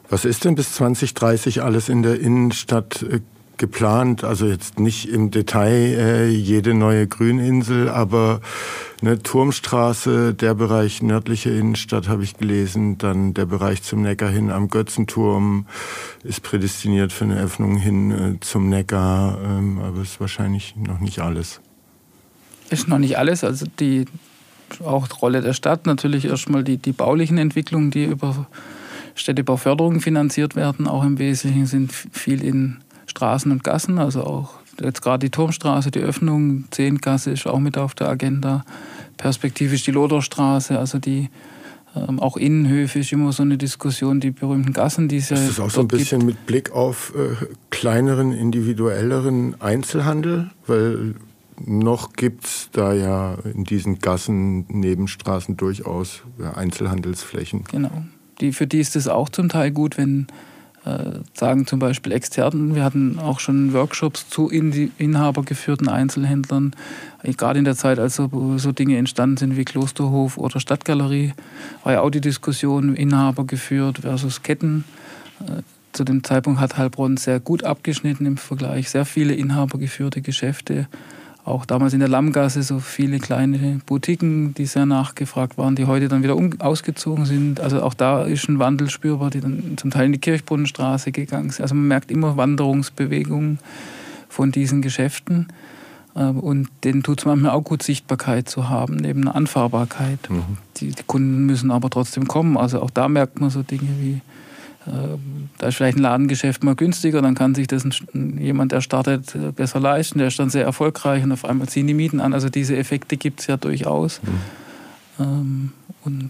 Was 0.09 0.25
ist 0.25 0.45
denn 0.45 0.55
bis 0.55 0.73
2030 0.73 1.63
alles 1.63 1.89
in 1.89 2.03
der 2.03 2.19
Innenstadt 2.19 3.01
äh, 3.01 3.21
geplant? 3.61 4.25
Also 4.25 4.47
jetzt 4.47 4.79
nicht 4.79 5.07
im 5.07 5.31
Detail 5.31 5.69
äh, 5.71 6.27
jede 6.27 6.73
neue 6.73 7.07
Grüninsel, 7.07 7.87
aber 7.87 8.41
eine 9.01 9.23
Turmstraße, 9.23 10.33
der 10.33 10.55
Bereich 10.55 11.01
nördliche 11.01 11.51
Innenstadt 11.51 12.09
habe 12.09 12.23
ich 12.23 12.35
gelesen, 12.35 12.97
dann 12.97 13.33
der 13.33 13.45
Bereich 13.45 13.83
zum 13.83 14.01
Neckar 14.01 14.29
hin 14.29 14.49
am 14.49 14.69
Götzenturm 14.69 15.67
ist 16.23 16.41
prädestiniert 16.41 17.13
für 17.13 17.25
eine 17.25 17.39
Öffnung 17.39 17.77
hin 17.77 18.11
äh, 18.11 18.39
zum 18.41 18.67
Neckar, 18.67 19.37
ähm, 19.43 19.79
aber 19.79 20.01
ist 20.01 20.19
wahrscheinlich 20.19 20.75
noch 20.75 20.99
nicht 20.99 21.19
alles. 21.19 21.61
Ist 22.71 22.87
noch 22.87 22.99
nicht 22.99 23.17
alles, 23.17 23.43
also 23.43 23.65
die 23.79 24.05
auch 24.83 25.07
Rolle 25.21 25.41
der 25.41 25.53
Stadt 25.53 25.85
natürlich 25.85 26.25
erstmal 26.25 26.63
die, 26.63 26.77
die 26.77 26.93
baulichen 26.93 27.37
Entwicklungen, 27.37 27.91
die 27.91 28.05
über 28.05 28.47
Städtebauförderung 29.13 29.99
finanziert 29.99 30.55
werden, 30.55 30.87
auch 30.87 31.03
im 31.03 31.19
Wesentlichen 31.19 31.67
sind 31.67 31.91
viel 31.91 32.43
in 32.43 32.77
Straßen 33.11 33.51
und 33.51 33.63
Gassen, 33.63 33.99
also 33.99 34.23
auch 34.23 34.53
jetzt 34.81 35.01
gerade 35.01 35.25
die 35.25 35.29
Turmstraße, 35.29 35.91
die 35.91 35.99
Öffnung, 35.99 36.65
Zehngasse 36.71 37.31
ist 37.31 37.45
auch 37.45 37.59
mit 37.59 37.77
auf 37.77 37.93
der 37.93 38.09
Agenda. 38.09 38.63
Perspektivisch 39.17 39.83
die 39.83 39.91
Loderstraße, 39.91 40.79
also 40.79 40.97
die 40.97 41.29
ähm, 41.95 42.19
auch 42.19 42.37
Innenhöfe 42.37 42.99
ist 42.99 43.11
immer 43.11 43.33
so 43.33 43.43
eine 43.43 43.57
Diskussion, 43.57 44.19
die 44.19 44.31
berühmten 44.31 44.73
Gassen, 44.73 45.09
die 45.09 45.17
es 45.17 45.29
ja. 45.29 45.37
Ist 45.37 45.49
das 45.49 45.59
auch 45.59 45.69
so 45.69 45.81
ein 45.81 45.87
bisschen 45.87 46.19
gibt. 46.19 46.31
mit 46.31 46.45
Blick 46.45 46.71
auf 46.71 47.13
äh, 47.15 47.45
kleineren, 47.69 48.31
individuelleren 48.31 49.59
Einzelhandel? 49.59 50.49
Weil 50.67 51.15
noch 51.59 52.13
gibt 52.13 52.45
es 52.45 52.69
da 52.71 52.93
ja 52.93 53.35
in 53.53 53.65
diesen 53.65 53.99
Gassen, 53.99 54.65
Nebenstraßen 54.69 55.57
durchaus 55.57 56.23
Einzelhandelsflächen. 56.55 57.65
Genau. 57.69 58.05
Die, 58.39 58.53
für 58.53 58.67
die 58.67 58.79
ist 58.79 58.95
es 58.95 59.07
auch 59.07 59.29
zum 59.29 59.49
Teil 59.49 59.71
gut, 59.71 59.97
wenn 59.97 60.27
sagen 61.35 61.67
zum 61.67 61.77
Beispiel 61.77 62.11
Externen, 62.11 62.73
wir 62.73 62.83
hatten 62.83 63.19
auch 63.19 63.39
schon 63.39 63.71
Workshops 63.73 64.29
zu 64.29 64.49
inhabergeführten 64.49 65.87
Einzelhändlern, 65.87 66.75
gerade 67.23 67.59
in 67.59 67.65
der 67.65 67.75
Zeit, 67.75 67.99
als 67.99 68.15
so, 68.15 68.57
so 68.57 68.71
Dinge 68.71 68.97
entstanden 68.97 69.37
sind 69.37 69.57
wie 69.57 69.65
Klosterhof 69.65 70.37
oder 70.37 70.59
Stadtgalerie, 70.59 71.33
war 71.83 71.93
ja 71.93 72.01
auch 72.01 72.09
die 72.09 72.21
Diskussion 72.21 72.95
Inhaber 72.95 73.45
geführt 73.45 73.99
versus 73.99 74.41
Ketten. 74.41 74.83
Äh, 75.41 75.61
zu 75.93 76.03
dem 76.03 76.23
Zeitpunkt 76.23 76.59
hat 76.59 76.77
Heilbronn 76.77 77.17
sehr 77.17 77.39
gut 77.39 77.63
abgeschnitten 77.63 78.25
im 78.25 78.37
Vergleich, 78.37 78.89
sehr 78.89 79.05
viele 79.05 79.33
inhabergeführte 79.33 80.21
Geschäfte 80.21 80.87
auch 81.43 81.65
damals 81.65 81.93
in 81.93 81.99
der 81.99 82.09
Lammgasse 82.09 82.61
so 82.61 82.79
viele 82.79 83.19
kleine 83.19 83.81
Boutiquen, 83.85 84.53
die 84.53 84.65
sehr 84.65 84.85
nachgefragt 84.85 85.57
waren, 85.57 85.75
die 85.75 85.85
heute 85.85 86.07
dann 86.07 86.23
wieder 86.23 86.35
um, 86.35 86.51
ausgezogen 86.59 87.25
sind. 87.25 87.59
Also 87.59 87.81
auch 87.81 87.93
da 87.95 88.23
ist 88.23 88.47
ein 88.47 88.59
Wandel 88.59 88.89
spürbar, 88.89 89.31
die 89.31 89.41
dann 89.41 89.75
zum 89.77 89.89
Teil 89.89 90.05
in 90.05 90.11
die 90.11 90.19
Kirchbrunnenstraße 90.19 91.11
gegangen 91.11 91.49
sind. 91.49 91.63
Also 91.63 91.73
man 91.73 91.87
merkt 91.87 92.11
immer 92.11 92.37
Wanderungsbewegungen 92.37 93.59
von 94.29 94.51
diesen 94.51 94.81
Geschäften. 94.81 95.47
Ähm, 96.15 96.39
und 96.39 96.69
denen 96.83 97.03
tut 97.03 97.19
es 97.19 97.25
manchmal 97.25 97.51
auch 97.51 97.63
gut, 97.63 97.81
Sichtbarkeit 97.83 98.47
zu 98.47 98.69
haben, 98.69 98.97
neben 98.97 99.21
einer 99.21 99.35
Anfahrbarkeit. 99.35 100.29
Mhm. 100.29 100.57
Die, 100.77 100.89
die 100.89 101.03
Kunden 101.07 101.45
müssen 101.45 101.71
aber 101.71 101.89
trotzdem 101.89 102.27
kommen. 102.27 102.57
Also 102.57 102.81
auch 102.81 102.91
da 102.91 103.07
merkt 103.07 103.39
man 103.39 103.49
so 103.49 103.63
Dinge 103.63 103.89
wie 103.99 104.21
da 104.85 105.67
ist 105.67 105.75
vielleicht 105.75 105.97
ein 105.97 106.01
Ladengeschäft 106.01 106.63
mal 106.63 106.75
günstiger, 106.75 107.21
dann 107.21 107.35
kann 107.35 107.53
sich 107.53 107.67
das 107.67 107.83
jemand, 108.13 108.71
der 108.71 108.81
startet, 108.81 109.35
äh, 109.35 109.51
besser 109.51 109.79
leisten. 109.79 110.17
Der 110.17 110.29
ist 110.29 110.39
dann 110.39 110.49
sehr 110.49 110.65
erfolgreich 110.65 111.23
und 111.23 111.31
auf 111.31 111.45
einmal 111.45 111.69
ziehen 111.69 111.87
die 111.87 111.93
Mieten 111.93 112.19
an. 112.19 112.33
Also 112.33 112.49
diese 112.49 112.75
Effekte 112.75 113.17
gibt 113.17 113.41
es 113.41 113.47
ja 113.47 113.57
durchaus. 113.57 114.21
Mhm. 115.17 115.71
und 116.03 116.29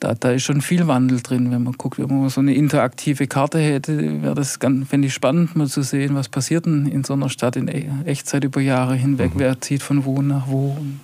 da, 0.00 0.14
da 0.14 0.30
ist 0.30 0.44
schon 0.44 0.62
viel 0.62 0.86
Wandel 0.88 1.20
drin, 1.20 1.50
wenn 1.50 1.62
man 1.62 1.74
guckt, 1.74 1.98
wenn 1.98 2.08
man 2.08 2.28
so 2.30 2.40
eine 2.40 2.54
interaktive 2.54 3.26
Karte 3.26 3.58
hätte, 3.58 4.22
wäre 4.22 4.34
das 4.34 4.58
ganz, 4.58 4.88
fände 4.88 5.06
ich 5.06 5.14
spannend, 5.14 5.54
mal 5.54 5.68
zu 5.68 5.82
sehen, 5.82 6.14
was 6.14 6.28
passiert 6.28 6.66
denn 6.66 6.86
in 6.86 7.04
so 7.04 7.12
einer 7.12 7.28
Stadt 7.28 7.56
in 7.56 7.68
e-, 7.68 7.86
Echtzeit 8.06 8.42
über 8.42 8.60
Jahre 8.60 8.94
hinweg, 8.94 9.34
mhm. 9.34 9.40
wer 9.40 9.60
zieht 9.60 9.82
von 9.82 10.04
wo 10.06 10.22
nach 10.22 10.48
wo. 10.48 10.76
Und 10.80 11.00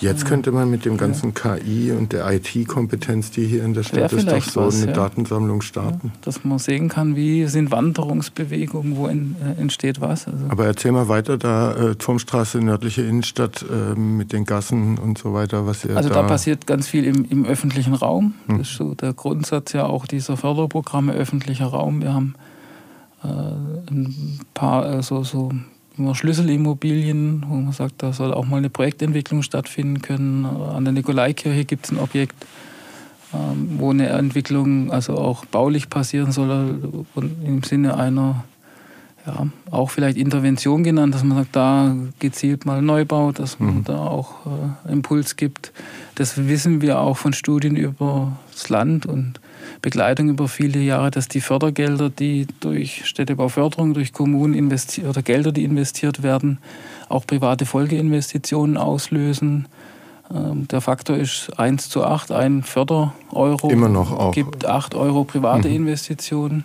Jetzt 0.00 0.26
könnte 0.26 0.52
man 0.52 0.70
mit 0.70 0.84
dem 0.84 0.96
ganzen 0.96 1.34
KI 1.34 1.92
und 1.92 2.12
der 2.12 2.30
IT-Kompetenz, 2.30 3.30
die 3.30 3.46
hier 3.46 3.64
in 3.64 3.74
der 3.74 3.84
Stadt 3.84 4.12
ist, 4.12 4.28
doch 4.30 4.42
so 4.42 4.60
was, 4.66 4.82
eine. 4.82 4.92
Datensammlung 4.92 5.62
starten. 5.62 6.12
Dass 6.22 6.44
man 6.44 6.58
sehen 6.58 6.88
kann, 6.88 7.16
wie 7.16 7.46
sind 7.46 7.70
Wanderungsbewegungen, 7.70 8.96
wo 8.96 9.06
in, 9.06 9.36
äh, 9.42 9.60
entsteht 9.60 10.00
was. 10.00 10.26
Also 10.26 10.46
Aber 10.48 10.66
erzähl 10.66 10.92
mal 10.92 11.08
weiter, 11.08 11.38
da 11.38 11.74
äh, 11.74 11.94
Turmstraße, 11.94 12.58
nördliche 12.58 13.02
Innenstadt 13.02 13.64
äh, 13.64 13.98
mit 13.98 14.32
den 14.32 14.44
Gassen 14.44 14.98
und 14.98 15.18
so 15.18 15.32
weiter, 15.32 15.66
was 15.66 15.84
ihr 15.84 15.96
Also 15.96 16.08
da, 16.08 16.16
da 16.16 16.22
passiert 16.22 16.66
ganz 16.66 16.88
viel 16.88 17.04
im, 17.04 17.24
im 17.28 17.44
öffentlichen 17.44 17.94
Raum. 17.94 18.34
Hm. 18.46 18.58
Das 18.58 18.70
ist 18.70 18.76
so 18.76 18.94
der 18.94 19.12
Grundsatz 19.12 19.72
ja 19.72 19.86
auch 19.86 20.06
dieser 20.06 20.36
Förderprogramme 20.36 21.12
öffentlicher 21.12 21.66
Raum. 21.66 22.02
Wir 22.02 22.12
haben 22.12 22.34
äh, 23.22 23.28
ein 23.28 24.40
paar 24.54 24.98
äh, 24.98 25.02
so, 25.02 25.22
so 25.22 25.50
immer 25.96 26.14
Schlüsselimmobilien, 26.14 27.44
wo 27.48 27.54
man 27.54 27.72
sagt, 27.72 28.02
da 28.02 28.12
soll 28.12 28.34
auch 28.34 28.46
mal 28.46 28.58
eine 28.58 28.70
Projektentwicklung 28.70 29.42
stattfinden 29.42 30.02
können. 30.02 30.44
An 30.44 30.84
der 30.84 30.92
Nikolaikirche 30.92 31.64
gibt 31.64 31.86
es 31.86 31.92
ein 31.92 31.98
Objekt, 31.98 32.34
ähm, 33.32 33.76
wo 33.78 33.90
eine 33.90 34.08
Entwicklung 34.08 34.90
also 34.90 35.16
auch 35.16 35.44
baulich 35.44 35.88
passieren 35.90 36.32
soll 36.32 37.04
und 37.14 37.44
im 37.44 37.62
Sinne 37.62 37.96
einer 37.96 38.44
ja, 39.26 39.46
auch 39.70 39.90
vielleicht 39.90 40.18
Intervention 40.18 40.84
genannt, 40.84 41.14
dass 41.14 41.24
man 41.24 41.38
sagt, 41.38 41.56
da 41.56 41.96
gezielt 42.18 42.66
mal 42.66 42.82
Neubau, 42.82 43.32
dass 43.32 43.58
man 43.58 43.76
mhm. 43.76 43.84
da 43.84 43.98
auch 43.98 44.46
äh, 44.86 44.92
Impuls 44.92 45.36
gibt. 45.36 45.72
Das 46.14 46.46
wissen 46.46 46.82
wir 46.82 47.00
auch 47.00 47.16
von 47.16 47.32
Studien 47.32 47.76
über 47.76 48.36
das 48.52 48.68
Land 48.68 49.06
und 49.06 49.40
Begleitung 49.82 50.28
über 50.28 50.48
viele 50.48 50.80
Jahre, 50.80 51.10
dass 51.10 51.28
die 51.28 51.40
Fördergelder, 51.40 52.10
die 52.10 52.46
durch 52.60 53.06
Städtebauförderung, 53.06 53.94
durch 53.94 54.12
Kommunen 54.12 54.54
investiert 54.54 55.06
oder 55.08 55.22
Gelder, 55.22 55.52
die 55.52 55.64
investiert 55.64 56.22
werden, 56.22 56.58
auch 57.08 57.26
private 57.26 57.66
Folgeinvestitionen 57.66 58.76
auslösen. 58.76 59.66
Ähm, 60.32 60.66
der 60.68 60.80
Faktor 60.80 61.16
ist 61.16 61.50
1 61.58 61.88
zu 61.88 62.04
8, 62.04 62.32
ein 62.32 62.62
Fördereuro 62.62 63.68
Immer 63.70 63.88
noch 63.88 64.12
auch. 64.12 64.32
gibt 64.32 64.64
8 64.64 64.94
Euro 64.94 65.24
private 65.24 65.68
mhm. 65.68 65.74
Investitionen. 65.76 66.64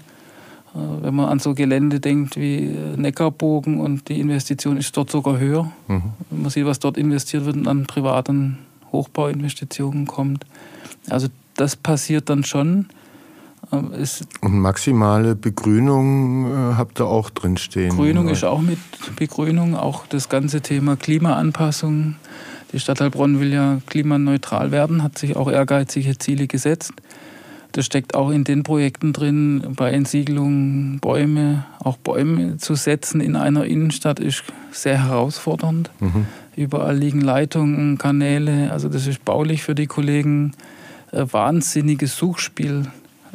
Äh, 0.73 1.03
wenn 1.03 1.15
man 1.15 1.29
an 1.29 1.39
so 1.39 1.53
Gelände 1.53 1.99
denkt 1.99 2.37
wie 2.37 2.75
Neckarbogen 2.95 3.79
und 3.79 4.09
die 4.09 4.19
Investition 4.19 4.77
ist 4.77 4.95
dort 4.95 5.09
sogar 5.09 5.39
höher. 5.39 5.71
Mhm. 5.87 6.03
Wenn 6.29 6.41
man 6.41 6.51
sieht, 6.51 6.65
was 6.65 6.79
dort 6.79 6.97
investiert 6.97 7.45
wird 7.45 7.57
und 7.57 7.67
an 7.67 7.85
privaten 7.85 8.59
Hochbauinvestitionen 8.91 10.07
kommt. 10.07 10.45
Also 11.09 11.27
das 11.59 11.75
passiert 11.75 12.29
dann 12.29 12.43
schon. 12.43 12.87
Es 13.99 14.23
und 14.41 14.59
maximale 14.59 15.35
Begrünung 15.35 16.47
äh, 16.47 16.75
habt 16.75 16.99
ihr 16.99 17.05
auch 17.05 17.29
drinstehen. 17.29 17.95
Grünung 17.95 18.29
ist 18.29 18.43
auch 18.43 18.61
mit 18.61 18.79
Begrünung, 19.17 19.75
auch 19.75 20.07
das 20.07 20.29
ganze 20.29 20.61
Thema 20.61 20.95
Klimaanpassung. 20.95 22.15
Die 22.71 22.79
Stadt 22.79 23.01
Heilbronn 23.01 23.39
will 23.39 23.53
ja 23.53 23.79
klimaneutral 23.87 24.71
werden, 24.71 25.03
hat 25.03 25.17
sich 25.17 25.35
auch 25.35 25.51
ehrgeizige 25.51 26.17
Ziele 26.17 26.47
gesetzt. 26.47 26.93
Das 27.73 27.85
steckt 27.85 28.15
auch 28.15 28.31
in 28.31 28.43
den 28.43 28.63
Projekten 28.63 29.13
drin, 29.13 29.73
bei 29.75 29.91
Entsiegelung 29.91 30.99
Bäume, 30.99 31.65
auch 31.83 31.97
Bäume 31.97 32.57
zu 32.57 32.73
setzen 32.73 33.21
in 33.21 33.35
einer 33.35 33.65
Innenstadt 33.65 34.19
ist 34.19 34.43
sehr 34.71 35.03
herausfordernd. 35.05 35.91
Mhm. 35.99 36.25
Überall 36.55 36.97
liegen 36.97 37.21
Leitungen, 37.21 37.99
Kanäle, 37.99 38.71
also 38.71 38.89
das 38.89 39.05
ist 39.05 39.23
baulich 39.23 39.61
für 39.61 39.75
die 39.75 39.87
Kollegen 39.87 40.53
wahnsinniges 41.11 42.17
Suchspiel 42.17 42.87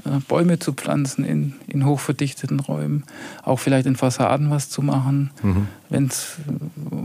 äh, 0.04 0.20
Bäume 0.28 0.58
zu 0.58 0.72
pflanzen 0.72 1.24
in, 1.24 1.54
in 1.66 1.86
hochverdichteten 1.86 2.60
Räumen, 2.60 3.04
auch 3.42 3.58
vielleicht 3.58 3.86
in 3.86 3.96
Fassaden 3.96 4.50
was 4.50 4.68
zu 4.68 4.82
machen. 4.82 5.30
Mhm. 5.42 5.68
Wenn 5.88 6.06
es 6.06 6.38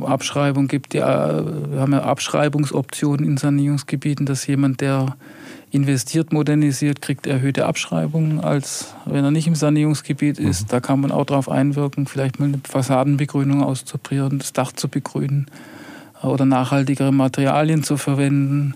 äh, 0.02 0.06
Abschreibung 0.06 0.68
gibt, 0.68 0.94
ja, 0.94 1.46
wir 1.72 1.80
haben 1.80 1.94
ja 1.94 2.04
Abschreibungsoptionen 2.04 3.26
in 3.26 3.38
Sanierungsgebieten, 3.38 4.26
dass 4.26 4.48
jemand, 4.48 4.82
der 4.82 5.16
investiert, 5.72 6.34
modernisiert, 6.34 7.02
kriegt 7.02 7.28
erhöhte 7.28 7.68
Abschreibungen, 7.68 8.40
als 8.40 8.96
wenn 9.06 9.24
er 9.24 9.32
nicht 9.32 9.48
im 9.48 9.56
Sanierungsgebiet 9.56 10.40
mhm. 10.40 10.48
ist. 10.48 10.74
Da 10.74 10.80
kann 10.80 11.00
man 11.00 11.12
auch 11.12 11.26
darauf 11.26 11.50
einwirken, 11.50 12.08
vielleicht 12.08 12.40
mal 12.40 12.48
eine 12.48 12.60
Fassadenbegrünung 12.68 13.64
auszuprobieren, 13.64 14.40
das 14.40 14.52
Dach 14.52 14.72
zu 14.72 14.90
begrünen 14.90 15.46
oder 16.22 16.46
nachhaltigere 16.46 17.14
Materialien 17.14 17.84
zu 17.84 17.98
verwenden. 17.98 18.74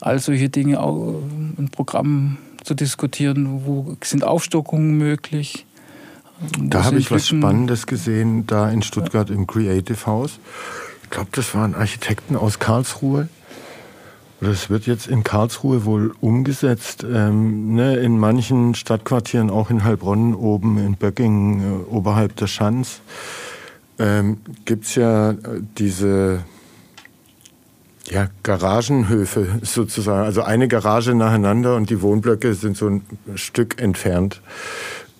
All 0.00 0.18
solche 0.18 0.48
Dinge, 0.48 0.80
auch 0.80 1.22
ein 1.58 1.68
Programm 1.72 2.38
zu 2.62 2.74
diskutieren, 2.74 3.62
wo 3.64 3.96
sind 4.02 4.24
Aufstockungen 4.24 4.98
möglich. 4.98 5.66
Da 6.58 6.84
habe 6.84 6.98
ich 6.98 7.10
was 7.10 7.28
Spannendes 7.28 7.86
gesehen, 7.86 8.46
da 8.46 8.68
in 8.70 8.82
Stuttgart 8.82 9.30
im 9.30 9.46
Creative 9.46 10.06
House. 10.06 10.38
Ich 11.04 11.10
glaube, 11.10 11.28
das 11.32 11.54
waren 11.54 11.74
Architekten 11.74 12.36
aus 12.36 12.58
Karlsruhe. 12.58 13.28
Das 14.40 14.68
wird 14.68 14.86
jetzt 14.86 15.06
in 15.06 15.24
Karlsruhe 15.24 15.86
wohl 15.86 16.14
umgesetzt. 16.20 17.06
Ähm, 17.10 17.74
ne, 17.74 17.96
in 17.96 18.18
manchen 18.18 18.74
Stadtquartieren, 18.74 19.48
auch 19.48 19.70
in 19.70 19.82
Heilbronn 19.82 20.34
oben, 20.34 20.76
in 20.76 20.96
Böckingen, 20.96 21.60
äh, 21.60 21.94
oberhalb 21.94 22.36
der 22.36 22.46
Schanz, 22.46 23.00
ähm, 23.98 24.38
gibt 24.66 24.84
es 24.84 24.94
ja 24.96 25.30
äh, 25.30 25.36
diese 25.78 26.40
ja, 28.06 28.28
Garagenhöfe 28.42 29.60
sozusagen. 29.62 30.24
Also 30.24 30.42
eine 30.42 30.68
Garage 30.68 31.14
nacheinander 31.14 31.76
und 31.76 31.90
die 31.90 32.02
Wohnblöcke 32.02 32.54
sind 32.54 32.76
so 32.76 32.88
ein 32.88 33.02
Stück 33.34 33.80
entfernt. 33.80 34.40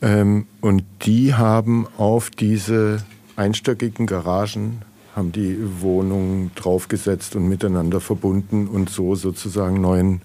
Ähm, 0.02 0.46
und 0.60 0.84
die 1.02 1.34
haben 1.34 1.86
auf 1.96 2.30
diese 2.30 2.98
einstöckigen 3.36 4.06
Garagen 4.06 4.82
haben 5.14 5.32
die 5.32 5.56
Wohnungen 5.80 6.50
draufgesetzt 6.54 7.36
und 7.36 7.48
miteinander 7.48 8.00
verbunden 8.00 8.66
und 8.68 8.90
so 8.90 9.14
sozusagen 9.14 9.80
neuen 9.80 10.20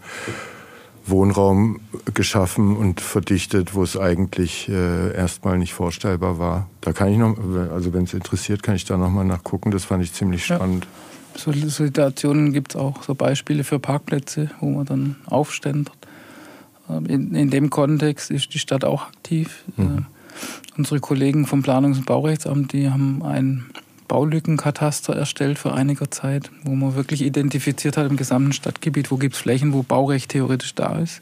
Wohnraum 1.05 1.80
geschaffen 2.14 2.76
und 2.76 2.99
verdichtet, 2.99 3.74
wo 3.74 3.84
es 3.84 3.97
eigentlich 3.97 4.68
äh, 4.70 5.16
erstmal 5.16 5.57
nicht 5.57 5.74
vorstellbar 5.74 6.39
war. 6.39 6.70
Da 6.82 6.91
kann 6.91 7.09
ich 7.09 7.18
noch, 7.18 7.38
also 7.72 7.93
wenn 7.93 8.03
es 8.03 8.14
interessiert, 8.14 8.64
kann 8.64 8.76
ich 8.76 8.86
da 8.86 8.97
nochmal 8.97 9.26
nachgucken. 9.26 9.72
Das 9.72 9.86
fand 9.86 10.03
ich 10.03 10.14
ziemlich 10.14 10.45
spannend. 10.45 10.86
Ja. 10.86 11.11
So 11.42 11.52
Situationen 11.52 12.54
gibt 12.54 12.76
es 12.76 12.76
auch, 12.76 13.02
so 13.02 13.16
Beispiele 13.16 13.64
für 13.64 13.80
Parkplätze, 13.80 14.52
wo 14.60 14.70
man 14.70 14.86
dann 14.86 15.16
aufständert. 15.26 15.98
Ähm, 16.88 17.06
in, 17.08 17.36
in 17.36 17.50
dem 17.50 17.70
Kontext 17.72 18.30
ist 18.30 18.54
die 18.54 18.60
Stadt 18.60 18.86
auch 18.86 19.08
aktiv. 19.08 19.64
Mhm. 19.76 19.98
Äh, 19.98 20.78
unsere 20.78 21.00
Kollegen 21.00 21.48
vom 21.48 21.64
Planungs- 21.64 21.98
und 21.98 22.06
Baurechtsamt, 22.06 22.74
die 22.74 22.89
haben 22.89 23.24
ein 23.24 23.66
Baulückenkataster 24.08 25.16
erstellt 25.16 25.58
vor 25.58 25.74
einiger 25.74 26.12
Zeit, 26.12 26.52
wo 26.64 26.76
man 26.76 26.96
wirklich 26.96 27.22
identifiziert 27.22 27.98
hat 27.98 28.10
im 28.10 28.18
gesamten 28.18 28.54
Stadtgebiet, 28.54 29.10
wo 29.10 29.18
gibt 29.18 29.36
es 29.36 29.42
Flächen, 29.42 29.74
wo 29.74 29.84
Baurecht 29.84 30.32
theoretisch 30.32 30.76
da 30.76 31.00
ist, 31.00 31.22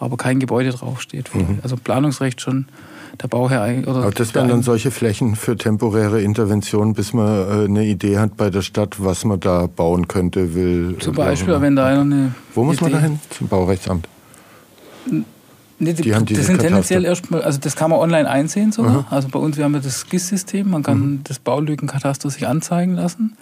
aber 0.00 0.16
kein 0.16 0.40
Gebäude 0.40 0.70
draufsteht. 0.70 1.32
Mhm. 1.34 1.60
Also 1.62 1.76
Planungsrecht 1.76 2.40
schon 2.40 2.66
der 3.22 3.28
Bauherr. 3.28 3.86
Oder 3.86 4.02
aber 4.02 4.10
das 4.10 4.34
wären 4.34 4.48
dann 4.48 4.62
solche 4.62 4.90
Flächen 4.90 5.36
für 5.36 5.56
temporäre 5.56 6.22
Intervention, 6.22 6.94
bis 6.94 7.12
man 7.12 7.26
äh, 7.26 7.64
eine 7.64 7.84
Idee 7.84 8.18
hat 8.18 8.36
bei 8.36 8.50
der 8.50 8.62
Stadt, 8.62 8.96
was 8.98 9.24
man 9.24 9.38
da 9.38 9.66
bauen 9.66 10.08
könnte, 10.08 10.54
will. 10.54 10.96
Zum 10.98 11.14
Beispiel, 11.14 11.60
wenn 11.60 11.76
da 11.76 11.86
einer 11.86 12.00
eine. 12.00 12.34
Wo 12.54 12.64
muss 12.64 12.76
Idee 12.76 12.84
man 12.84 12.92
da 12.92 13.00
hin? 13.00 13.20
Zum 13.30 13.48
Baurechtsamt? 13.48 14.08
Nee, 15.82 15.94
die, 15.94 16.02
die 16.02 16.34
das 16.34 16.46
sind 16.46 16.60
tendenziell 16.60 17.06
erstmal, 17.06 17.42
also 17.42 17.58
das 17.58 17.74
kann 17.74 17.90
man 17.90 18.00
online 18.00 18.28
einsehen 18.28 18.70
sogar. 18.70 19.00
Mhm. 19.00 19.04
Also 19.08 19.28
bei 19.28 19.38
uns, 19.38 19.56
wir 19.56 19.64
haben 19.64 19.74
ja 19.74 19.80
das 19.80 20.06
GIS-System, 20.08 20.68
man 20.68 20.82
kann 20.82 20.98
mhm. 20.98 21.20
das 21.24 21.38
Baulückenkataster 21.38 22.28
sich 22.28 22.46
anzeigen 22.46 22.94
lassen. 22.94 23.36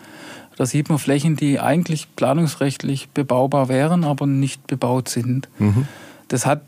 Da 0.56 0.64
sieht 0.66 0.88
man 0.88 0.98
Flächen, 0.98 1.36
die 1.36 1.60
eigentlich 1.60 2.08
planungsrechtlich 2.16 3.10
bebaubar 3.10 3.68
wären, 3.68 4.04
aber 4.04 4.26
nicht 4.26 4.66
bebaut 4.66 5.08
sind. 5.08 5.48
Mhm. 5.58 5.86
Das 6.28 6.46
hat 6.46 6.62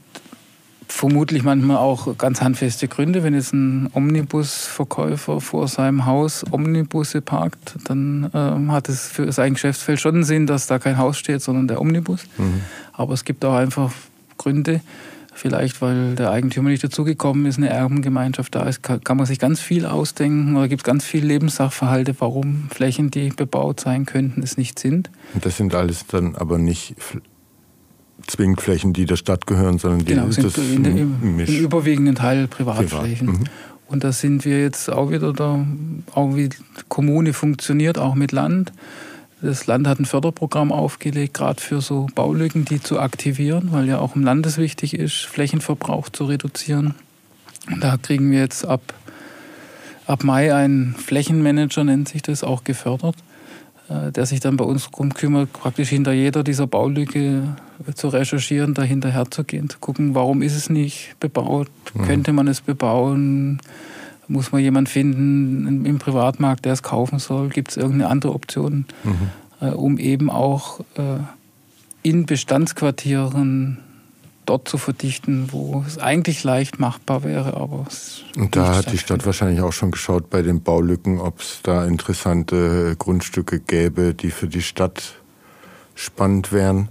vermutlich 0.89 1.43
manchmal 1.43 1.77
auch 1.77 2.17
ganz 2.19 2.43
handfeste 2.43 2.89
Gründe. 2.89 3.23
Wenn 3.23 3.35
jetzt 3.35 3.53
ein 3.53 3.91
Omnibusverkäufer 3.95 5.41
vor 5.41 5.69
seinem 5.69 6.05
Haus 6.07 6.45
Omnibusse 6.51 7.21
parkt, 7.21 7.77
dann 7.85 8.31
ähm, 8.35 8.73
hat 8.73 8.89
es 8.89 9.07
für 9.07 9.31
sein 9.33 9.55
Geschäftsfeld 9.55 10.01
schon 10.01 10.25
Sinn, 10.25 10.47
dass 10.47 10.67
da 10.67 10.79
kein 10.79 10.99
Haus 10.99 11.17
steht, 11.17 11.43
sondern 11.43 11.69
der 11.69 11.81
Omnibus. 11.81 12.25
Mhm. 12.39 12.63
Aber 12.93 13.15
es 13.15 13.25
gibt 13.25 13.45
auch 13.45 13.55
einfach 13.55 13.93
Gründe, 14.37 14.81
Vielleicht, 15.33 15.81
weil 15.81 16.17
der 16.17 16.33
Eigentümer 16.33 16.69
nicht 16.69 16.85
dazugekommen 16.85 17.47
ist, 17.47 17.57
eine 17.57 17.71
Erbengemeinschaft 17.71 18.55
da 18.55 18.65
ist, 18.65 18.83
kann, 18.83 19.17
man 19.17 19.25
sich 19.25 19.39
ganz 19.39 19.59
viel 19.59 19.87
ausdenken 19.87 20.55
oder 20.55 20.69
gibt 20.69 20.83
es 20.83 20.85
ganz 20.85 21.03
viele 21.03 21.29
Lebenssachverhalte, 21.29 22.15
warum 22.19 22.69
Flächen, 22.69 23.11
die 23.11 23.31
bebaut 23.31 23.81
sein 23.81 24.05
könnten, 24.05 24.43
es 24.43 24.59
nicht 24.59 24.79
sind. 24.79 25.09
Und 25.33 25.47
das 25.47 25.57
sind 25.57 25.75
alles 25.75 26.07
dann 26.07 26.35
aber 26.37 26.59
nicht 26.59 26.95
zwingend 28.31 28.61
Flächen, 28.61 28.93
die 28.93 29.05
der 29.05 29.17
Stadt 29.17 29.47
gehören, 29.47 29.79
sondern 29.79 30.01
die 30.01 30.15
genau, 30.15 30.31
sind 30.31 30.47
das 30.47 30.59
in, 30.59 30.85
in, 30.85 30.97
im, 30.97 31.41
im, 31.41 31.47
überwiegenden 31.47 32.15
Teil 32.15 32.47
Privatflächen. 32.47 33.27
Privat. 33.27 33.41
Mhm. 33.41 33.47
Und 33.89 34.05
da 34.05 34.13
sind 34.13 34.45
wir 34.45 34.61
jetzt 34.61 34.89
auch 34.89 35.11
wieder 35.11 35.33
da, 35.33 35.67
auch 36.13 36.37
wie 36.37 36.49
Kommune 36.89 37.33
funktioniert, 37.33 37.99
auch 37.99 38.15
mit 38.15 38.31
Land. 38.31 38.73
Das 39.43 39.67
Land 39.67 39.89
hat 39.89 39.99
ein 39.99 40.05
Förderprogramm 40.05 40.71
aufgelegt, 40.71 41.35
gerade 41.35 41.61
für 41.61 41.81
so 41.81 42.07
Baulücken, 42.15 42.65
die 42.65 42.81
zu 42.81 43.01
aktivieren, 43.01 43.71
weil 43.73 43.89
ja 43.89 43.99
auch 43.99 44.15
im 44.15 44.23
Land 44.23 44.47
es 44.47 44.59
wichtig 44.59 44.95
ist, 44.95 45.25
Flächenverbrauch 45.25 46.09
zu 46.09 46.25
reduzieren. 46.25 46.95
Da 47.81 47.97
kriegen 47.97 48.31
wir 48.31 48.39
jetzt 48.39 48.65
ab, 48.65 48.95
ab 50.07 50.25
Mai 50.25 50.55
einen 50.55 50.95
Flächenmanager, 50.95 51.83
nennt 51.83 52.09
sich 52.09 52.23
das, 52.23 52.45
auch 52.45 52.65
gefördert, 52.65 53.17
der 53.91 54.25
sich 54.25 54.39
dann 54.39 54.57
bei 54.57 54.65
uns 54.65 54.89
darum 54.91 55.13
kümmert, 55.15 55.53
praktisch 55.53 55.89
hinter 55.89 56.13
jeder 56.13 56.45
dieser 56.45 56.67
Baulücke 56.67 57.57
zu 57.95 58.09
recherchieren, 58.09 58.75
dahinter 58.75 59.11
herzugehen, 59.11 59.69
zu 59.69 59.79
gucken, 59.81 60.15
warum 60.15 60.43
ist 60.43 60.55
es 60.55 60.71
nicht 60.71 61.17
bebaut, 61.19 61.69
mhm. 61.95 62.03
könnte 62.03 62.33
man 62.33 62.47
es 62.47 62.61
bebauen, 62.61 63.61
muss 64.29 64.53
man 64.53 64.61
jemanden 64.63 64.87
finden 64.87 65.85
im 65.85 65.99
Privatmarkt, 65.99 66.65
der 66.65 66.73
es 66.73 66.85
kaufen 66.85 67.19
soll? 67.19 67.49
Gibt 67.49 67.73
es 67.73 67.77
irgendeine 67.77 68.09
andere 68.09 68.33
Option, 68.33 68.85
mhm. 69.03 69.31
äh, 69.61 69.71
um 69.71 69.99
eben 69.99 70.31
auch 70.31 70.81
äh, 70.97 71.19
in 72.03 72.27
Bestandsquartieren 72.27 73.79
dort 74.47 74.69
zu 74.69 74.79
verdichten, 74.79 75.53
wo 75.53 75.85
es 75.87 75.99
eigentlich 75.99 76.43
leicht 76.45 76.81
machbar 76.81 77.23
wäre, 77.23 77.55
aber 77.55 77.85
es 77.89 78.25
Und 78.37 78.57
da 78.57 78.77
hat 78.77 78.93
die 78.93 78.99
Stadt 78.99 79.25
wahrscheinlich 79.27 79.61
auch 79.61 79.73
schon 79.73 79.91
geschaut 79.91 80.31
bei 80.31 80.43
den 80.43 80.63
Baulücken, 80.63 81.21
ob 81.21 81.41
es 81.41 81.61
da 81.63 81.85
interessante 81.85 82.97
Grundstücke 82.99 83.61
gäbe, 83.61 84.15
die 84.15 84.31
für 84.31 84.49
die 84.49 84.63
Stadt 84.63 85.15
spannend 85.95 86.53
wären. 86.53 86.89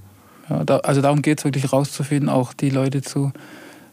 Ja, 0.49 0.63
da, 0.63 0.77
also 0.77 1.01
darum 1.01 1.21
geht 1.21 1.39
es 1.39 1.45
wirklich 1.45 1.71
rauszufinden, 1.71 2.29
auch 2.29 2.53
die 2.53 2.69
Leute 2.69 3.01
zu 3.01 3.31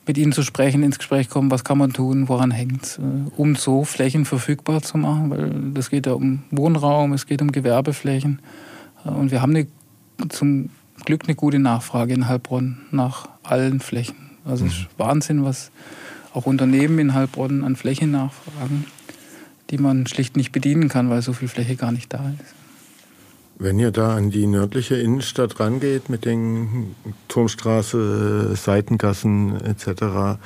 mit 0.06 0.18
ihnen 0.18 0.32
zu 0.32 0.42
sprechen, 0.42 0.82
ins 0.82 0.98
Gespräch 0.98 1.28
kommen, 1.28 1.50
was 1.50 1.64
kann 1.64 1.78
man 1.78 1.92
tun, 1.92 2.28
woran 2.28 2.52
hängt 2.52 2.84
es, 2.84 2.98
äh, 2.98 3.02
um 3.36 3.56
so 3.56 3.84
Flächen 3.84 4.24
verfügbar 4.24 4.82
zu 4.82 4.98
machen, 4.98 5.30
weil 5.30 5.50
das 5.74 5.90
geht 5.90 6.06
ja 6.06 6.12
um 6.12 6.44
Wohnraum, 6.50 7.12
es 7.12 7.26
geht 7.26 7.42
um 7.42 7.50
Gewerbeflächen. 7.50 8.40
Äh, 9.04 9.10
und 9.10 9.30
wir 9.30 9.42
haben 9.42 9.56
eine, 9.56 9.66
zum 10.28 10.70
Glück 11.04 11.24
eine 11.24 11.34
gute 11.34 11.58
Nachfrage 11.58 12.14
in 12.14 12.28
Heilbronn 12.28 12.78
nach 12.90 13.28
allen 13.50 13.80
Flächen. 13.80 14.16
Also 14.44 14.66
es 14.66 14.72
ist 14.72 14.80
mhm. 14.80 14.86
Wahnsinn, 14.98 15.44
was 15.44 15.70
auch 16.32 16.46
Unternehmen 16.46 16.98
in 16.98 17.14
Heilbronn 17.14 17.64
an 17.64 17.76
Fläche 17.76 18.06
nachfragen, 18.06 18.84
die 19.70 19.78
man 19.78 20.06
schlicht 20.06 20.36
nicht 20.36 20.52
bedienen 20.52 20.88
kann, 20.88 21.10
weil 21.10 21.22
so 21.22 21.32
viel 21.32 21.48
Fläche 21.48 21.76
gar 21.76 21.92
nicht 21.92 22.12
da 22.12 22.32
ist. 22.38 22.54
Wenn 23.58 23.78
ihr 23.78 23.90
da 23.90 24.14
an 24.14 24.30
die 24.30 24.46
nördliche 24.46 24.96
Innenstadt 24.96 25.58
rangeht 25.58 26.10
mit 26.10 26.26
den 26.26 26.94
Turmstraße, 27.28 28.54
Seitengassen 28.54 29.58
etc., 29.62 30.38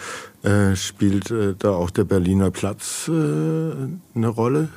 äh, 0.44 0.76
spielt 0.76 1.30
äh, 1.32 1.54
da 1.58 1.70
auch 1.72 1.90
der 1.90 2.04
Berliner 2.04 2.52
Platz 2.52 3.08
äh, 3.08 3.12
eine 3.12 4.28
Rolle? 4.28 4.68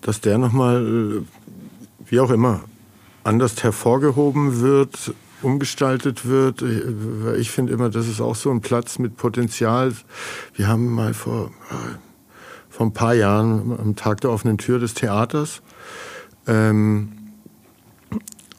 Dass 0.00 0.20
der 0.20 0.36
nochmal, 0.36 0.84
äh, 0.84 2.10
wie 2.10 2.18
auch 2.18 2.30
immer, 2.30 2.62
anders 3.22 3.62
hervorgehoben 3.62 4.60
wird, 4.60 5.14
umgestaltet 5.44 6.26
wird. 6.26 6.64
Ich 7.38 7.50
finde 7.50 7.72
immer, 7.72 7.90
das 7.90 8.08
ist 8.08 8.20
auch 8.20 8.34
so 8.34 8.50
ein 8.50 8.60
Platz 8.60 8.98
mit 8.98 9.16
Potenzial. 9.16 9.92
Wir 10.54 10.68
haben 10.68 10.92
mal 10.92 11.14
vor, 11.14 11.52
äh, 11.70 11.74
vor 12.68 12.86
ein 12.86 12.92
paar 12.92 13.14
Jahren 13.14 13.78
am 13.78 13.94
Tag 13.96 14.20
der 14.22 14.30
offenen 14.30 14.58
Tür 14.58 14.78
des 14.78 14.94
Theaters 14.94 15.62
ähm, 16.46 17.12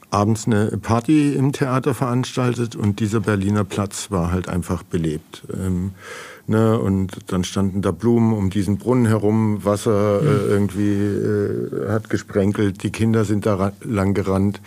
abends 0.10 0.46
eine 0.46 0.78
Party 0.78 1.34
im 1.34 1.52
Theater 1.52 1.94
veranstaltet 1.94 2.76
und 2.76 3.00
dieser 3.00 3.20
Berliner 3.20 3.66
Platz 3.66 4.12
war 4.12 4.32
halt 4.32 4.48
einfach 4.48 4.84
belebt. 4.84 5.44
Ähm, 5.54 5.92
ne, 6.48 6.80
und 6.80 7.32
dann 7.32 7.44
standen 7.44 7.82
da 7.82 7.92
Blumen 7.92 8.34
um 8.34 8.50
diesen 8.50 8.78
Brunnen 8.78 9.06
herum, 9.06 9.66
Wasser 9.66 10.22
äh, 10.22 10.24
mhm. 10.24 10.52
irgendwie 10.52 10.94
äh, 10.94 11.90
hat 11.90 12.10
gesprenkelt, 12.10 12.84
die 12.84 12.92
Kinder 12.92 13.26
sind 13.26 13.46
da 13.46 13.74
lang 13.84 14.14
gerannt. 14.14 14.62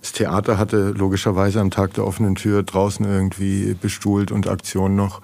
Das 0.00 0.12
Theater 0.12 0.58
hatte 0.58 0.90
logischerweise 0.90 1.60
am 1.60 1.70
Tag 1.70 1.94
der 1.94 2.06
offenen 2.06 2.34
Tür 2.34 2.62
draußen 2.62 3.04
irgendwie 3.04 3.74
bestuhlt 3.74 4.30
und 4.30 4.48
Aktion 4.48 4.94
noch. 4.94 5.20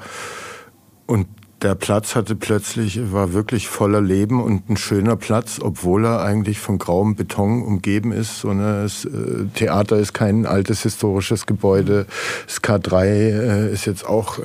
Und 1.06 1.26
der 1.64 1.74
Platz 1.74 2.14
hatte 2.14 2.34
plötzlich, 2.36 3.12
war 3.12 3.32
wirklich 3.32 3.68
voller 3.68 4.02
Leben 4.02 4.42
und 4.42 4.68
ein 4.68 4.76
schöner 4.76 5.16
Platz, 5.16 5.60
obwohl 5.62 6.04
er 6.04 6.22
eigentlich 6.22 6.58
von 6.58 6.78
grauem 6.78 7.14
Beton 7.14 7.62
umgeben 7.62 8.12
ist. 8.12 8.40
So 8.40 8.50
eine, 8.50 8.82
das 8.82 9.06
äh, 9.06 9.46
Theater 9.54 9.96
ist 9.96 10.12
kein 10.12 10.44
altes 10.44 10.82
historisches 10.82 11.46
Gebäude. 11.46 12.06
Das 12.46 12.62
K3 12.62 13.04
äh, 13.06 13.72
ist 13.72 13.86
jetzt 13.86 14.06
auch, 14.06 14.38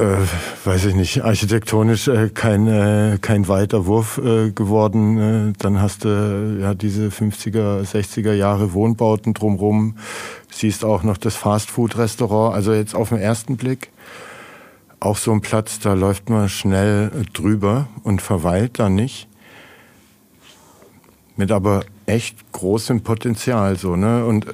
äh, 0.00 0.22
äh, 0.22 0.26
weiß 0.64 0.86
ich 0.86 0.94
nicht, 0.94 1.22
architektonisch 1.22 2.08
äh, 2.08 2.30
kein, 2.30 2.66
äh, 2.66 3.18
kein 3.20 3.48
weiter 3.48 3.86
Wurf 3.86 4.18
äh, 4.18 4.50
geworden. 4.50 5.50
Äh, 5.50 5.52
dann 5.58 5.80
hast 5.80 6.04
du 6.04 6.58
ja 6.60 6.74
diese 6.74 7.08
50er, 7.08 7.82
60er 7.82 8.32
Jahre 8.32 8.72
Wohnbauten 8.72 9.34
drumherum. 9.34 9.96
Siehst 10.50 10.84
auch 10.84 11.02
noch 11.02 11.16
das 11.16 11.36
Fastfood-Restaurant. 11.36 12.54
Also 12.54 12.72
jetzt 12.72 12.94
auf 12.94 13.10
den 13.10 13.18
ersten 13.18 13.56
Blick 13.56 13.90
auch 15.00 15.16
so 15.16 15.32
ein 15.32 15.40
Platz, 15.40 15.78
da 15.78 15.94
läuft 15.94 16.28
man 16.28 16.48
schnell 16.48 17.10
drüber 17.32 17.88
und 18.02 18.20
verweilt 18.20 18.78
da 18.78 18.90
nicht. 18.90 19.28
Mit 21.36 21.52
aber 21.52 21.84
echt 22.04 22.52
großem 22.52 23.02
Potenzial, 23.02 23.76
so, 23.76 23.96
ne? 23.96 24.26
Und 24.26 24.46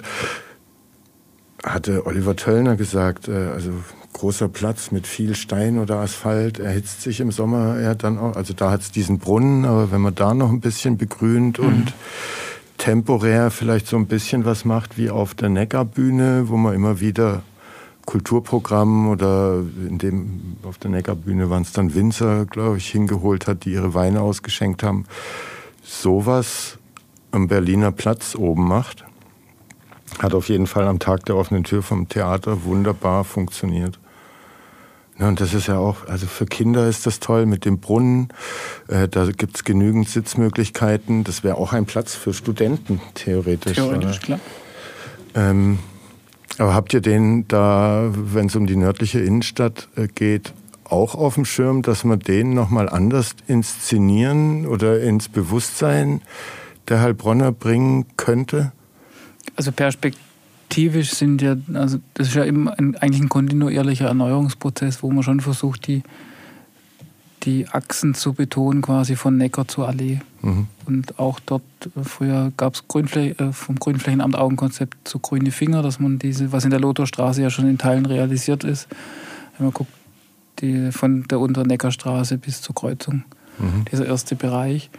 hatte 1.64 2.06
Oliver 2.06 2.36
Töllner 2.36 2.76
gesagt, 2.76 3.26
äh, 3.26 3.32
also 3.32 3.72
großer 4.16 4.48
Platz 4.48 4.90
mit 4.90 5.06
viel 5.06 5.34
Stein 5.34 5.78
oder 5.78 5.96
Asphalt, 5.96 6.58
erhitzt 6.58 7.02
sich 7.02 7.20
im 7.20 7.30
Sommer 7.30 7.78
ja 7.80 7.94
dann 7.94 8.18
auch. 8.18 8.34
Also 8.34 8.54
da 8.54 8.70
hat 8.70 8.80
es 8.80 8.90
diesen 8.90 9.18
Brunnen, 9.18 9.64
aber 9.64 9.92
wenn 9.92 10.00
man 10.00 10.14
da 10.14 10.32
noch 10.32 10.50
ein 10.50 10.60
bisschen 10.60 10.96
begrünt 10.96 11.58
mhm. 11.58 11.66
und 11.66 11.94
temporär 12.78 13.50
vielleicht 13.50 13.86
so 13.86 13.96
ein 13.96 14.06
bisschen 14.06 14.44
was 14.44 14.64
macht 14.64 14.96
wie 14.96 15.10
auf 15.10 15.34
der 15.34 15.50
Neckarbühne, 15.50 16.48
wo 16.48 16.56
man 16.56 16.74
immer 16.74 17.00
wieder 17.00 17.42
Kulturprogramm 18.06 19.08
oder 19.08 19.62
in 19.88 19.98
dem 19.98 20.56
auf 20.62 20.78
der 20.78 20.90
Neckarbühne 20.90 21.50
waren 21.50 21.62
es 21.62 21.72
dann 21.72 21.94
Winzer, 21.94 22.46
glaube 22.46 22.78
ich, 22.78 22.88
hingeholt 22.88 23.46
hat, 23.46 23.64
die 23.64 23.72
ihre 23.72 23.94
Weine 23.94 24.22
ausgeschenkt 24.22 24.82
haben. 24.82 25.04
Sowas 25.82 26.78
am 27.32 27.48
Berliner 27.48 27.92
Platz 27.92 28.34
oben 28.34 28.66
macht, 28.66 29.04
hat 30.20 30.34
auf 30.34 30.48
jeden 30.48 30.66
Fall 30.66 30.86
am 30.86 31.00
Tag 31.00 31.26
der 31.26 31.36
offenen 31.36 31.64
Tür 31.64 31.82
vom 31.82 32.08
Theater 32.08 32.64
wunderbar 32.64 33.24
funktioniert. 33.24 33.98
Ja, 35.18 35.28
und 35.28 35.40
das 35.40 35.54
ist 35.54 35.66
ja 35.66 35.78
auch, 35.78 36.06
also 36.08 36.26
für 36.26 36.44
Kinder 36.44 36.88
ist 36.88 37.06
das 37.06 37.20
toll 37.20 37.46
mit 37.46 37.64
dem 37.64 37.78
Brunnen. 37.78 38.28
Äh, 38.88 39.08
da 39.08 39.26
gibt 39.26 39.56
es 39.56 39.64
genügend 39.64 40.08
Sitzmöglichkeiten. 40.08 41.24
Das 41.24 41.42
wäre 41.42 41.56
auch 41.56 41.72
ein 41.72 41.86
Platz 41.86 42.14
für 42.14 42.34
Studenten, 42.34 43.00
theoretisch. 43.14 43.74
Theoretisch, 43.74 44.20
klar. 44.20 44.40
Ähm, 45.34 45.78
aber 46.58 46.74
habt 46.74 46.92
ihr 46.92 47.00
den 47.00 47.48
da, 47.48 48.10
wenn 48.12 48.46
es 48.46 48.56
um 48.56 48.66
die 48.66 48.76
nördliche 48.76 49.20
Innenstadt 49.20 49.88
äh, 49.96 50.06
geht, 50.06 50.52
auch 50.84 51.14
auf 51.14 51.34
dem 51.34 51.44
Schirm, 51.44 51.82
dass 51.82 52.04
man 52.04 52.18
den 52.20 52.54
nochmal 52.54 52.88
anders 52.88 53.34
inszenieren 53.46 54.66
oder 54.66 55.00
ins 55.00 55.28
Bewusstsein 55.28 56.22
der 56.88 57.00
Heilbronner 57.00 57.52
bringen 57.52 58.06
könnte? 58.16 58.72
Also 59.56 59.72
perspektivisch 60.66 61.12
sind 61.12 61.42
ja, 61.42 61.56
also 61.74 61.98
das 62.14 62.28
ist 62.28 62.34
ja 62.34 62.44
eben 62.44 62.68
ein, 62.68 62.96
eigentlich 62.96 63.22
ein 63.22 63.28
kontinuierlicher 63.28 64.06
Erneuerungsprozess, 64.06 65.02
wo 65.02 65.10
man 65.10 65.22
schon 65.22 65.40
versucht, 65.40 65.86
die 65.86 66.02
die 67.42 67.68
Achsen 67.68 68.14
zu 68.14 68.32
betonen, 68.32 68.82
quasi 68.82 69.14
von 69.14 69.36
Neckar 69.36 69.68
zur 69.68 69.86
Allee. 69.86 70.18
Mhm. 70.42 70.66
Und 70.84 71.20
auch 71.20 71.38
dort, 71.38 71.62
früher 72.02 72.50
gab 72.56 72.74
es 72.74 72.88
Grünfläch, 72.88 73.38
äh, 73.38 73.52
vom 73.52 73.76
Grünflächenamt 73.76 74.36
auch 74.36 74.50
ein 74.50 74.56
Konzept 74.56 75.06
zu 75.06 75.20
grüne 75.20 75.52
Finger, 75.52 75.80
dass 75.80 76.00
man 76.00 76.18
diese, 76.18 76.50
was 76.50 76.64
in 76.64 76.70
der 76.70 76.80
Lothorstraße 76.80 77.42
ja 77.42 77.50
schon 77.50 77.68
in 77.68 77.78
Teilen 77.78 78.04
realisiert 78.04 78.64
ist, 78.64 78.88
wenn 79.56 79.66
man 79.66 79.72
guckt, 79.72 79.92
die, 80.58 80.90
von 80.90 81.22
der 81.28 81.38
Unterneckarstraße 81.38 82.38
bis 82.38 82.62
zur 82.62 82.74
Kreuzung, 82.74 83.22
mhm. 83.58 83.84
dieser 83.92 84.06
erste 84.06 84.34
Bereich. 84.34 84.90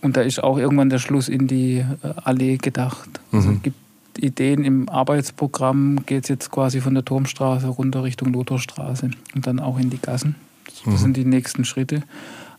Und 0.00 0.16
da 0.16 0.22
ist 0.22 0.42
auch 0.42 0.56
irgendwann 0.56 0.88
der 0.88 0.98
Schluss 0.98 1.28
in 1.28 1.46
die 1.46 1.84
äh, 2.02 2.14
Allee 2.24 2.56
gedacht. 2.56 3.20
Also 3.32 3.50
mhm. 3.50 3.56
es 3.56 3.62
gibt 3.62 3.81
Ideen 4.18 4.64
im 4.64 4.88
Arbeitsprogramm, 4.88 6.04
geht 6.06 6.24
es 6.24 6.28
jetzt 6.28 6.50
quasi 6.50 6.80
von 6.80 6.94
der 6.94 7.04
Turmstraße 7.04 7.66
runter 7.66 8.04
Richtung 8.04 8.32
Lothorstraße 8.32 9.10
und 9.34 9.46
dann 9.46 9.60
auch 9.60 9.78
in 9.78 9.90
die 9.90 10.00
Gassen. 10.00 10.36
Das 10.66 10.86
mhm. 10.86 10.96
sind 10.96 11.16
die 11.16 11.24
nächsten 11.24 11.64
Schritte. 11.64 12.02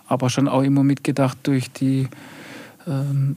Aber 0.07 0.29
schon 0.29 0.47
auch 0.47 0.61
immer 0.61 0.83
mitgedacht 0.83 1.37
durch 1.43 1.71
die, 1.71 2.07
ähm, 2.87 3.35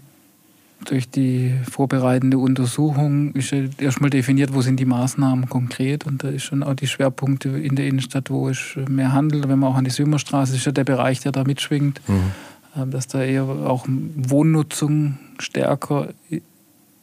durch 0.85 1.09
die 1.09 1.55
vorbereitende 1.71 2.39
Untersuchung 2.39 3.33
ist 3.33 3.53
ja 3.53 3.65
erstmal 3.79 4.11
definiert, 4.11 4.53
wo 4.53 4.61
sind 4.61 4.79
die 4.79 4.85
Maßnahmen 4.85 5.49
konkret. 5.49 6.07
Und 6.07 6.25
da 6.25 6.29
ist 6.29 6.45
schon 6.45 6.63
auch 6.63 6.75
die 6.75 6.87
Schwerpunkte 6.87 7.51
in 7.51 7.77
der 7.77 7.87
Innenstadt, 7.87 8.31
wo 8.31 8.49
es 8.49 8.77
mehr 8.89 9.13
handelt. 9.13 9.49
Wenn 9.49 9.59
man 9.59 9.73
auch 9.73 9.77
an 9.77 9.85
die 9.85 9.91
Sümerstraße 9.91 10.57
ist 10.57 10.67
ja 10.67 10.73
der 10.73 10.85
Bereich, 10.85 11.21
der 11.21 11.33
da 11.33 11.45
mitschwingt, 11.45 12.01
mhm. 12.09 12.33
Ähm, 12.77 12.91
dass 12.91 13.07
da 13.07 13.23
eher 13.23 13.45
auch 13.45 13.87
Wohnnutzung 13.89 15.17
stärker 15.39 16.09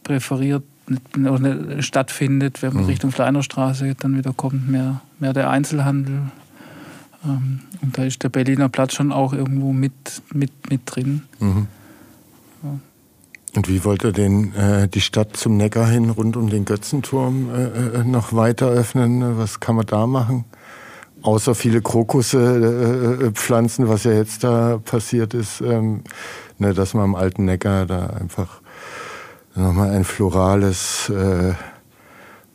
präferiert 0.03 0.63
stattfindet, 1.79 2.61
wenn 2.61 2.73
man 2.73 2.83
mhm. 2.83 2.89
Richtung 2.89 3.11
Fleinerstraße 3.11 3.95
dann 3.99 4.17
wieder 4.17 4.33
kommt, 4.33 4.69
mehr, 4.69 5.01
mehr 5.19 5.33
der 5.33 5.49
Einzelhandel, 5.49 6.23
ähm, 7.25 7.61
und 7.81 7.97
da 7.97 8.03
ist 8.03 8.23
der 8.23 8.29
Berliner 8.29 8.69
Platz 8.69 8.93
schon 8.93 9.11
auch 9.11 9.33
irgendwo 9.33 9.73
mit, 9.73 9.93
mit, 10.33 10.69
mit 10.69 10.81
drin. 10.85 11.23
Mhm. 11.39 11.67
Ja. 12.63 12.79
Und 13.55 13.69
wie 13.69 13.83
wollt 13.83 14.03
ihr 14.03 14.11
den, 14.11 14.53
äh, 14.55 14.87
die 14.87 15.01
Stadt 15.01 15.37
zum 15.37 15.57
Neckar 15.57 15.87
hin 15.87 16.09
rund 16.09 16.35
um 16.35 16.49
den 16.49 16.65
Götzenturm 16.65 17.49
äh, 17.53 17.99
äh 17.99 18.03
noch 18.03 18.33
weiter 18.33 18.67
öffnen? 18.67 19.37
Was 19.37 19.59
kann 19.59 19.75
man 19.75 19.85
da 19.85 20.07
machen? 20.07 20.45
Außer 21.21 21.55
viele 21.55 21.81
Krokusse 21.81 22.39
äh, 22.39 23.25
äh, 23.25 23.31
pflanzen, 23.31 23.87
was 23.87 24.03
ja 24.03 24.11
jetzt 24.11 24.43
da 24.43 24.79
passiert 24.83 25.33
ist, 25.33 25.61
ähm, 25.61 26.03
ne, 26.57 26.73
dass 26.73 26.93
man 26.93 27.03
am 27.03 27.15
alten 27.15 27.45
Neckar 27.45 27.85
da 27.85 28.07
einfach 28.07 28.61
nochmal 29.55 29.91
ein 29.91 30.03
florales, 30.03 31.09
äh, 31.09 31.53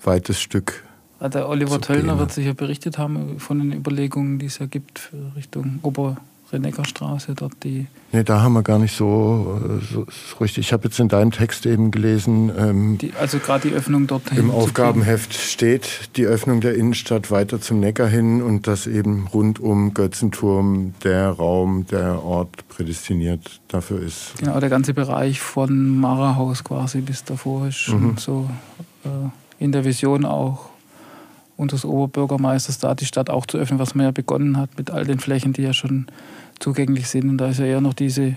weites 0.02 0.40
Stück 0.40 0.84
der 1.20 1.48
Oliver 1.48 1.80
Töllner 1.80 2.18
wird 2.18 2.30
sicher 2.32 2.54
berichtet 2.54 2.96
haben 2.96 3.40
von 3.40 3.58
den 3.58 3.72
Überlegungen, 3.72 4.38
die 4.38 4.46
es 4.46 4.58
ja 4.58 4.66
gibt 4.66 5.10
Richtung 5.34 5.80
Ober- 5.82 6.16
Reneckerstraße, 6.52 7.34
dort 7.34 7.52
die. 7.62 7.86
Nee, 8.12 8.24
da 8.24 8.40
haben 8.40 8.54
wir 8.54 8.62
gar 8.62 8.78
nicht 8.78 8.96
so, 8.96 9.60
so, 9.92 10.06
so 10.06 10.36
richtig. 10.40 10.66
Ich 10.66 10.72
habe 10.72 10.84
jetzt 10.84 10.98
in 10.98 11.08
deinem 11.08 11.30
Text 11.30 11.66
eben 11.66 11.90
gelesen. 11.90 12.50
Ähm, 12.56 12.98
die, 12.98 13.12
also 13.20 13.38
gerade 13.38 13.68
die 13.68 13.74
Öffnung 13.74 14.06
dort 14.06 14.32
Im 14.32 14.50
Aufgabenheft 14.50 15.34
steht 15.34 16.10
die 16.16 16.24
Öffnung 16.24 16.60
der 16.60 16.74
Innenstadt 16.74 17.30
weiter 17.30 17.60
zum 17.60 17.80
Neckar 17.80 18.08
hin 18.08 18.42
und 18.42 18.66
dass 18.66 18.86
eben 18.86 19.26
rund 19.26 19.60
um 19.60 19.92
Götzenturm 19.92 20.94
der 21.04 21.28
Raum, 21.30 21.86
der 21.86 22.24
Ort 22.24 22.66
prädestiniert 22.68 23.60
dafür 23.68 24.00
ist. 24.00 24.34
Genau, 24.38 24.58
der 24.58 24.70
ganze 24.70 24.94
Bereich 24.94 25.40
von 25.40 25.98
Marahaus 25.98 26.64
quasi 26.64 27.02
bis 27.02 27.24
davor 27.24 27.68
ist 27.68 27.88
mhm. 27.88 28.16
so 28.16 28.48
äh, 29.04 29.08
in 29.62 29.72
der 29.72 29.84
Vision 29.84 30.24
auch 30.24 30.67
unseres 31.58 31.84
Oberbürgermeisters 31.84 32.78
da 32.78 32.94
die 32.94 33.04
Stadt 33.04 33.28
auch 33.28 33.44
zu 33.44 33.58
öffnen, 33.58 33.78
was 33.78 33.94
man 33.94 34.06
ja 34.06 34.12
begonnen 34.12 34.56
hat 34.56 34.70
mit 34.78 34.90
all 34.90 35.04
den 35.04 35.18
Flächen, 35.18 35.52
die 35.52 35.62
ja 35.62 35.74
schon 35.74 36.06
zugänglich 36.60 37.08
sind. 37.08 37.28
Und 37.28 37.38
da 37.38 37.48
ist 37.48 37.58
ja 37.58 37.66
eher 37.66 37.80
noch 37.80 37.94
diese 37.94 38.22
äh, 38.22 38.36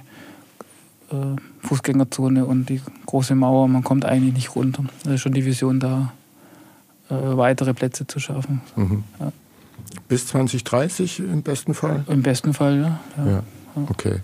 Fußgängerzone 1.62 2.46
und 2.46 2.68
die 2.68 2.82
große 3.06 3.36
Mauer. 3.36 3.68
Man 3.68 3.84
kommt 3.84 4.06
eigentlich 4.06 4.34
nicht 4.34 4.56
runter. 4.56 4.84
Da 5.04 5.14
ist 5.14 5.22
schon 5.22 5.34
die 5.34 5.46
Vision 5.46 5.80
da, 5.80 6.12
äh, 7.10 7.14
weitere 7.14 7.76
Plätze 7.76 8.08
zu 8.08 8.20
schaffen. 8.20 8.62
Mhm. 8.76 9.04
Ja. 9.20 9.32
Bis 10.08 10.26
2030 10.28 11.20
im 11.20 11.44
besten 11.44 11.76
Fall? 11.76 12.04
Im 12.08 12.24
besten 12.24 12.56
Fall, 12.56 12.78
ja. 12.78 13.00
ja. 13.24 13.32
ja. 13.32 13.44
Okay. 13.88 14.16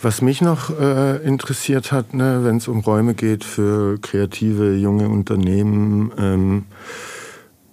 Was 0.00 0.22
mich 0.22 0.40
noch 0.40 0.70
äh, 0.78 1.16
interessiert 1.24 1.90
hat, 1.90 2.14
ne, 2.14 2.40
wenn 2.44 2.58
es 2.58 2.68
um 2.68 2.80
Räume 2.80 3.14
geht 3.14 3.42
für 3.42 3.98
kreative 3.98 4.76
junge 4.76 5.08
Unternehmen 5.08 6.12
ähm, 6.16 6.64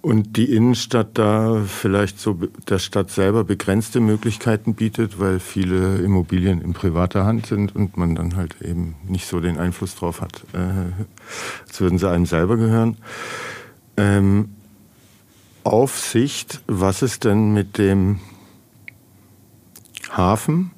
und 0.02 0.36
die 0.36 0.52
Innenstadt 0.52 1.10
da 1.14 1.62
vielleicht 1.64 2.18
so 2.18 2.34
der 2.68 2.80
Stadt 2.80 3.10
selber 3.10 3.44
begrenzte 3.44 4.00
Möglichkeiten 4.00 4.74
bietet, 4.74 5.20
weil 5.20 5.38
viele 5.38 5.98
Immobilien 5.98 6.60
in 6.62 6.72
privater 6.72 7.24
Hand 7.24 7.46
sind 7.46 7.76
und 7.76 7.96
man 7.96 8.16
dann 8.16 8.34
halt 8.34 8.56
eben 8.60 8.96
nicht 9.06 9.28
so 9.28 9.38
den 9.38 9.58
Einfluss 9.58 9.94
drauf 9.94 10.20
hat, 10.20 10.42
äh, 10.52 11.04
als 11.68 11.80
würden 11.80 11.98
sie 11.98 12.10
einem 12.10 12.26
selber 12.26 12.56
gehören. 12.56 12.96
Ähm, 13.96 14.50
Aufsicht, 15.62 16.60
was 16.66 17.02
ist 17.02 17.24
denn 17.24 17.52
mit 17.52 17.78
dem 17.78 18.18
Hafen? 20.10 20.72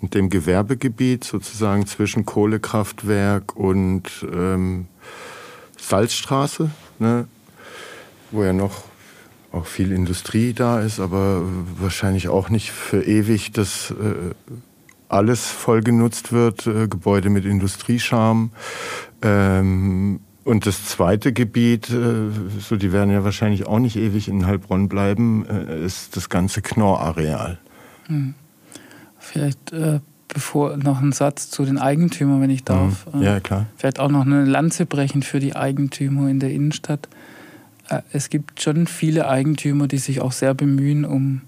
Dem 0.00 0.28
Gewerbegebiet 0.28 1.24
sozusagen 1.24 1.86
zwischen 1.86 2.24
Kohlekraftwerk 2.24 3.56
und 3.56 4.26
ähm, 4.32 4.86
Salzstraße, 5.76 6.70
ne, 6.98 7.26
wo 8.30 8.44
ja 8.44 8.52
noch 8.52 8.84
auch 9.50 9.66
viel 9.66 9.92
Industrie 9.92 10.52
da 10.52 10.80
ist, 10.80 11.00
aber 11.00 11.42
wahrscheinlich 11.78 12.28
auch 12.28 12.50
nicht 12.50 12.70
für 12.70 13.02
ewig, 13.02 13.52
dass 13.52 13.90
äh, 13.90 14.34
alles 15.08 15.46
voll 15.46 15.82
genutzt 15.82 16.32
wird, 16.32 16.66
äh, 16.66 16.86
Gebäude 16.86 17.30
mit 17.30 17.44
Industriescham. 17.44 18.50
Ähm, 19.22 20.20
und 20.44 20.66
das 20.66 20.86
zweite 20.86 21.32
Gebiet, 21.32 21.90
äh, 21.90 22.30
so 22.60 22.76
die 22.76 22.92
werden 22.92 23.10
ja 23.10 23.24
wahrscheinlich 23.24 23.66
auch 23.66 23.78
nicht 23.78 23.96
ewig 23.96 24.28
in 24.28 24.46
Heilbronn 24.46 24.88
bleiben, 24.88 25.46
äh, 25.46 25.84
ist 25.84 26.16
das 26.16 26.28
ganze 26.28 26.62
Knorr-Areal. 26.62 27.58
Hm. 28.06 28.34
Vielleicht 29.30 29.72
äh, 29.72 30.00
bevor 30.28 30.76
noch 30.76 31.00
ein 31.00 31.12
Satz 31.12 31.50
zu 31.50 31.64
den 31.64 31.78
Eigentümern, 31.78 32.40
wenn 32.40 32.50
ich 32.50 32.64
darf. 32.64 33.06
Mhm. 33.12 33.22
Ja, 33.22 33.40
klar. 33.40 33.66
Vielleicht 33.76 33.98
auch 33.98 34.10
noch 34.10 34.24
eine 34.24 34.44
Lanze 34.44 34.86
brechen 34.86 35.22
für 35.22 35.40
die 35.40 35.56
Eigentümer 35.56 36.28
in 36.28 36.38
der 36.38 36.50
Innenstadt. 36.50 37.08
Äh, 37.88 38.02
es 38.12 38.28
gibt 38.30 38.62
schon 38.62 38.86
viele 38.86 39.28
Eigentümer, 39.28 39.88
die 39.88 39.98
sich 39.98 40.20
auch 40.20 40.32
sehr 40.32 40.54
bemühen 40.54 41.04
um 41.04 41.42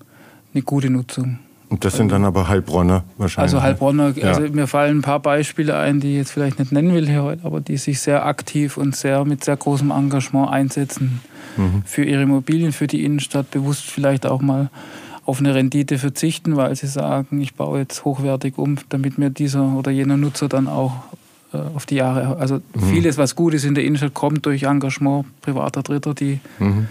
eine 0.53 0.63
gute 0.63 0.91
Nutzung. 0.91 1.39
Und 1.69 1.85
das 1.85 1.97
sind 1.97 2.11
dann 2.11 2.25
aber 2.25 2.49
Heilbronner 2.49 3.05
wahrscheinlich. 3.17 3.55
Also 3.55 3.63
Heilbronner, 3.63 4.13
ja. 4.17 4.31
also 4.31 4.41
mir 4.41 4.67
fallen 4.67 4.99
ein 4.99 5.03
paar 5.03 5.21
Beispiele 5.21 5.77
ein, 5.77 6.01
die 6.01 6.11
ich 6.11 6.17
jetzt 6.17 6.33
vielleicht 6.33 6.59
nicht 6.59 6.73
nennen 6.73 6.93
will 6.93 7.07
hier 7.07 7.23
heute, 7.23 7.45
aber 7.45 7.61
die 7.61 7.77
sich 7.77 8.01
sehr 8.01 8.27
aktiv 8.27 8.77
und 8.77 8.97
sehr 8.97 9.25
mit 9.25 9.45
sehr 9.45 9.57
großem 9.57 9.93
Engagement 9.93 10.51
einsetzen 10.51 11.21
mhm. 11.57 11.83
für 11.85 12.03
ihre 12.03 12.23
Immobilien, 12.23 12.73
für 12.73 12.89
die 12.89 13.05
Innenstadt 13.05 13.53
bewusst 13.53 13.85
vielleicht 13.85 14.27
auch 14.27 14.43
mal 14.43 14.69
auf 15.31 15.39
eine 15.39 15.55
Rendite 15.55 15.97
verzichten, 15.99 16.57
weil 16.57 16.75
sie 16.75 16.89
sagen, 16.89 17.41
ich 17.41 17.55
baue 17.55 17.79
jetzt 17.79 18.05
hochwertig 18.05 18.59
um, 18.59 18.79
damit 18.89 19.17
mir 19.17 19.31
dieser 19.31 19.63
oder 19.77 19.93
jener 19.93 20.17
Nutzer 20.17 20.49
dann 20.49 20.67
auch 20.67 21.05
äh, 21.53 21.59
auf 21.59 21.87
die 21.87 21.95
Jahre, 21.95 22.37
also 22.39 22.57
mhm. 22.57 22.81
vieles, 22.91 23.17
was 23.17 23.37
gut 23.37 23.55
ist 23.55 23.65
in 23.65 23.77
der 23.77 23.85
Innenstadt, 23.85 24.13
kommt 24.13 24.45
durch 24.45 24.65
Engagement 24.65 25.27
privater 25.41 25.85
Dritter, 25.85 26.15
die 26.15 26.41
mhm. 26.59 26.89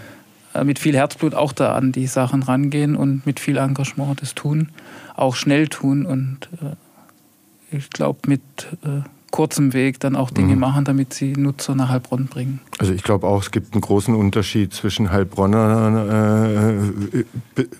äh, 0.54 0.64
mit 0.64 0.78
viel 0.78 0.96
Herzblut 0.96 1.34
auch 1.34 1.52
da 1.52 1.74
an 1.74 1.92
die 1.92 2.06
Sachen 2.06 2.42
rangehen 2.42 2.96
und 2.96 3.26
mit 3.26 3.40
viel 3.40 3.58
Engagement 3.58 4.22
das 4.22 4.34
tun, 4.34 4.70
auch 5.16 5.36
schnell 5.36 5.68
tun 5.68 6.06
und 6.06 6.48
äh, 6.62 7.76
ich 7.76 7.90
glaube 7.90 8.20
mit 8.26 8.40
äh, 8.84 9.02
kurzem 9.30 9.72
Weg 9.72 10.00
dann 10.00 10.16
auch 10.16 10.30
Dinge 10.30 10.54
mhm. 10.54 10.60
machen, 10.60 10.84
damit 10.84 11.14
sie 11.14 11.32
Nutzer 11.32 11.74
nach 11.74 11.88
Heilbronn 11.88 12.26
bringen. 12.26 12.60
Also 12.78 12.92
ich 12.92 13.02
glaube 13.02 13.26
auch, 13.26 13.42
es 13.42 13.50
gibt 13.50 13.74
einen 13.74 13.80
großen 13.80 14.14
Unterschied 14.14 14.74
zwischen 14.74 15.10
Heilbronner 15.10 16.80
äh, 17.14 17.24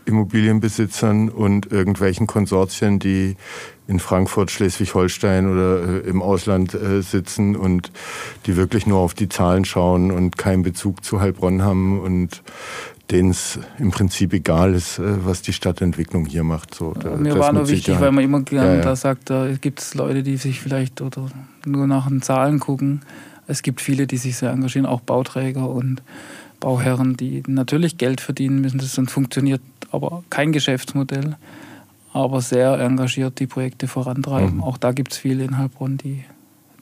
Immobilienbesitzern 0.05 1.29
und 1.29 1.71
irgendwelchen 1.73 2.27
Konsortien, 2.27 2.99
die 2.99 3.37
in 3.91 3.99
Frankfurt, 3.99 4.53
Schleswig-Holstein 4.53 5.51
oder 5.51 6.05
äh, 6.05 6.09
im 6.09 6.23
Ausland 6.23 6.75
äh, 6.75 7.03
sitzen 7.03 7.57
und 7.57 7.91
die 8.47 8.57
wirklich 8.57 8.87
nur 8.87 9.01
auf 9.01 9.15
die 9.15 9.29
Zahlen 9.29 9.65
schauen 9.65 10.13
und 10.13 10.39
keinen 10.39 10.63
Bezug 10.63 11.05
zu 11.05 11.21
Heilbronn 11.21 11.63
haben 11.63 12.01
und 12.01 12.43
denen 13.11 13.31
es 13.31 13.59
im 13.79 13.91
Prinzip 13.91 14.33
egal 14.33 14.75
ist, 14.75 14.99
äh, 14.99 15.25
was 15.25 15.43
die 15.43 15.53
Stadtentwicklung 15.53 16.27
hier 16.27 16.45
macht. 16.45 16.75
So, 16.75 16.93
da, 16.93 17.17
Mir 17.17 17.39
war 17.39 17.53
nur 17.53 17.69
wichtig, 17.69 18.01
weil 18.01 18.13
man 18.13 18.25
immer 18.25 18.41
gerne 18.43 18.71
ja, 18.71 18.77
ja. 18.77 18.83
da 18.83 18.97
sagt, 18.97 19.31
da 19.31 19.49
gibt 19.61 19.81
es 19.81 19.95
Leute, 19.95 20.23
die 20.23 20.37
sich 20.37 20.61
vielleicht 20.61 21.01
oder 21.01 21.27
nur 21.65 21.87
nach 21.87 22.09
den 22.09 22.23
Zahlen 22.23 22.61
gucken. 22.61 23.03
Es 23.47 23.63
gibt 23.63 23.81
viele, 23.81 24.07
die 24.07 24.17
sich 24.17 24.37
sehr 24.37 24.51
engagieren, 24.51 24.87
auch 24.87 25.01
Bauträger 25.01 25.69
und 25.69 26.03
Bauherren, 26.61 27.17
die 27.17 27.43
natürlich 27.47 27.99
Geld 27.99 28.21
verdienen 28.21 28.61
müssen. 28.61 28.79
Das 28.79 28.95
sonst 28.95 29.11
funktioniert 29.11 29.63
aber 29.91 30.23
kein 30.31 30.53
Geschäftsmodell, 30.53 31.37
aber 32.13 32.41
sehr 32.41 32.79
engagiert 32.79 33.41
die 33.41 33.47
Projekte 33.47 33.89
vorantreiben. 33.89 34.57
Mhm. 34.57 34.63
Auch 34.63 34.79
da 34.79 34.93
gibt 34.93 35.13
es 35.13 35.19
viele 35.19 35.43
in 35.45 35.59
Heilbronn, 35.59 35.97
die, 35.97 36.23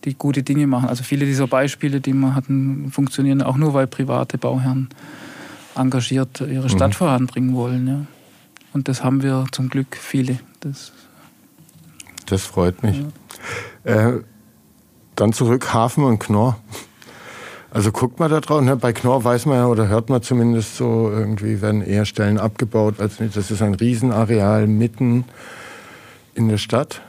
die 0.05 0.15
gute 0.15 0.43
Dinge 0.43 0.67
machen. 0.67 0.89
Also 0.89 1.05
viele 1.05 1.25
dieser 1.25 1.47
Beispiele, 1.47 2.01
die 2.01 2.13
wir 2.13 2.35
hatten, 2.35 2.91
funktionieren 2.91 3.41
auch 3.41 3.57
nur, 3.57 3.73
weil 3.73 3.87
private 3.87 4.37
Bauherren 4.37 4.89
engagiert 5.79 6.41
ihre 6.41 6.69
Stadt 6.69 6.91
mhm. 6.91 6.95
voranbringen 6.95 7.55
wollen. 7.55 7.87
Ja. 7.87 8.07
Und 8.73 8.89
das 8.89 9.03
haben 9.03 9.23
wir 9.23 9.47
zum 9.53 9.69
Glück 9.69 9.97
viele. 9.97 10.39
Das, 10.61 10.93
das 12.27 12.45
freut 12.45 12.83
mich. 12.83 13.05
Ja. 13.85 14.09
Äh, 14.11 14.21
dann 15.17 15.33
zurück 15.33 15.73
Hafen 15.73 16.05
und 16.05 16.19
Knorr. 16.19 16.59
Also 17.71 17.93
guckt 17.93 18.19
man 18.19 18.31
da 18.31 18.41
drauf, 18.41 18.63
ne? 18.63 18.77
bei 18.77 18.93
Knorr 18.93 19.25
weiß 19.25 19.47
man 19.47 19.57
ja 19.57 19.67
oder 19.67 19.89
hört 19.89 20.09
man 20.09 20.23
zumindest 20.23 20.77
so, 20.77 21.11
irgendwie 21.11 21.61
werden 21.61 21.83
eher 21.83 22.07
Stellen 22.07 22.39
abgebaut. 22.39 23.01
als 23.01 23.21
nicht. 23.21 23.37
das 23.37 23.51
ist 23.51 23.61
ein 23.61 23.75
Riesenareal 23.75 24.67
mitten 24.67 25.25
in 26.35 26.49
der 26.49 26.57
Stadt. 26.57 27.03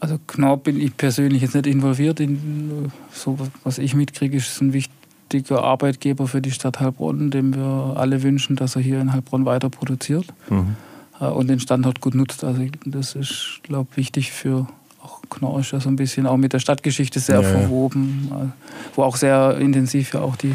Also 0.00 0.18
Knorr 0.26 0.58
bin 0.58 0.78
ich 0.78 0.96
persönlich 0.96 1.42
jetzt 1.42 1.54
nicht 1.54 1.66
involviert. 1.66 2.20
In, 2.20 2.92
so 3.10 3.38
was 3.64 3.78
ich 3.78 3.94
mitkriege, 3.94 4.36
ist 4.36 4.60
ein 4.60 4.72
wichtig, 4.72 4.95
wichtiger 5.30 5.62
Arbeitgeber 5.62 6.26
für 6.26 6.40
die 6.40 6.50
Stadt 6.50 6.80
Heilbronn, 6.80 7.30
dem 7.30 7.54
wir 7.54 7.94
alle 7.96 8.22
wünschen, 8.22 8.56
dass 8.56 8.76
er 8.76 8.82
hier 8.82 9.00
in 9.00 9.12
Heilbronn 9.12 9.44
weiter 9.44 9.70
produziert 9.70 10.26
mhm. 10.48 10.76
Äh, 11.20 11.26
und 11.26 11.48
den 11.48 11.60
Standort 11.60 12.00
gut 12.00 12.14
nutzt. 12.14 12.44
Also 12.44 12.62
das 12.84 13.14
ist, 13.14 13.60
glaube 13.62 13.88
ich, 13.92 13.96
wichtig 13.96 14.32
für 14.32 14.66
auch 15.02 15.62
ja 15.72 15.80
so 15.80 15.88
ein 15.88 15.96
bisschen 15.96 16.26
auch 16.26 16.36
mit 16.36 16.52
der 16.52 16.58
Stadtgeschichte 16.60 17.20
sehr 17.20 17.40
ja, 17.40 17.48
verwoben, 17.48 18.28
ja. 18.30 18.42
Äh, 18.42 18.48
wo 18.94 19.02
auch 19.02 19.16
sehr 19.16 19.58
intensiv 19.58 20.14
ja 20.14 20.20
auch 20.20 20.36
die 20.36 20.54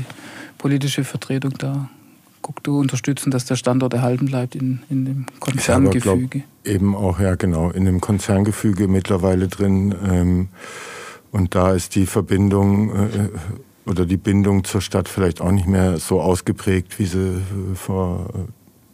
politische 0.58 1.04
Vertretung 1.04 1.54
da 1.58 1.90
guckt, 2.42 2.66
zu 2.66 2.78
unterstützen, 2.78 3.32
dass 3.32 3.46
der 3.46 3.56
Standort 3.56 3.94
erhalten 3.94 4.26
bleibt 4.26 4.56
in, 4.56 4.82
in 4.90 5.06
dem 5.06 5.26
Konzerngefüge. 5.40 6.44
eben 6.64 6.96
auch, 6.96 7.20
ja 7.20 7.36
genau, 7.36 7.70
in 7.70 7.86
dem 7.86 8.02
Konzerngefüge 8.02 8.88
mittlerweile 8.88 9.48
drin. 9.48 9.94
Ähm, 10.10 10.48
und 11.32 11.56
da 11.56 11.72
ist 11.74 11.96
die 11.96 12.06
Verbindung 12.06 12.96
äh, 12.96 13.30
oder 13.86 14.06
die 14.06 14.18
Bindung 14.18 14.64
zur 14.64 14.82
Stadt 14.82 15.10
vielleicht 15.10 15.42
auch 15.42 15.52
nicht 15.52 15.68
mehr 15.68 15.98
so 15.98 16.22
ausgeprägt, 16.22 17.00
wie 17.00 17.06
sie 17.06 17.20
äh, 17.20 17.76
vor, 17.76 18.30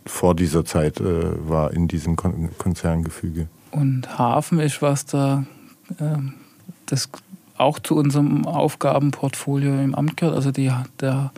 vor 0.06 0.36
dieser 0.36 0.66
Zeit 0.66 1.00
äh, 1.00 1.50
war 1.50 1.74
in 1.74 1.88
diesem 1.88 2.16
Konzerngefüge. 2.16 3.48
Und 3.72 4.18
Hafen 4.18 4.60
ist 4.60 4.82
was 4.82 5.06
da, 5.06 5.46
äh, 6.00 6.18
das 6.86 7.10
auch 7.58 7.80
zu 7.80 7.96
unserem 7.96 8.46
Aufgabenportfolio 8.46 9.74
im 9.82 9.96
Amt 9.96 10.18
gehört. 10.18 10.36
Also 10.36 10.52
die, 10.52 10.72
der 11.00 11.32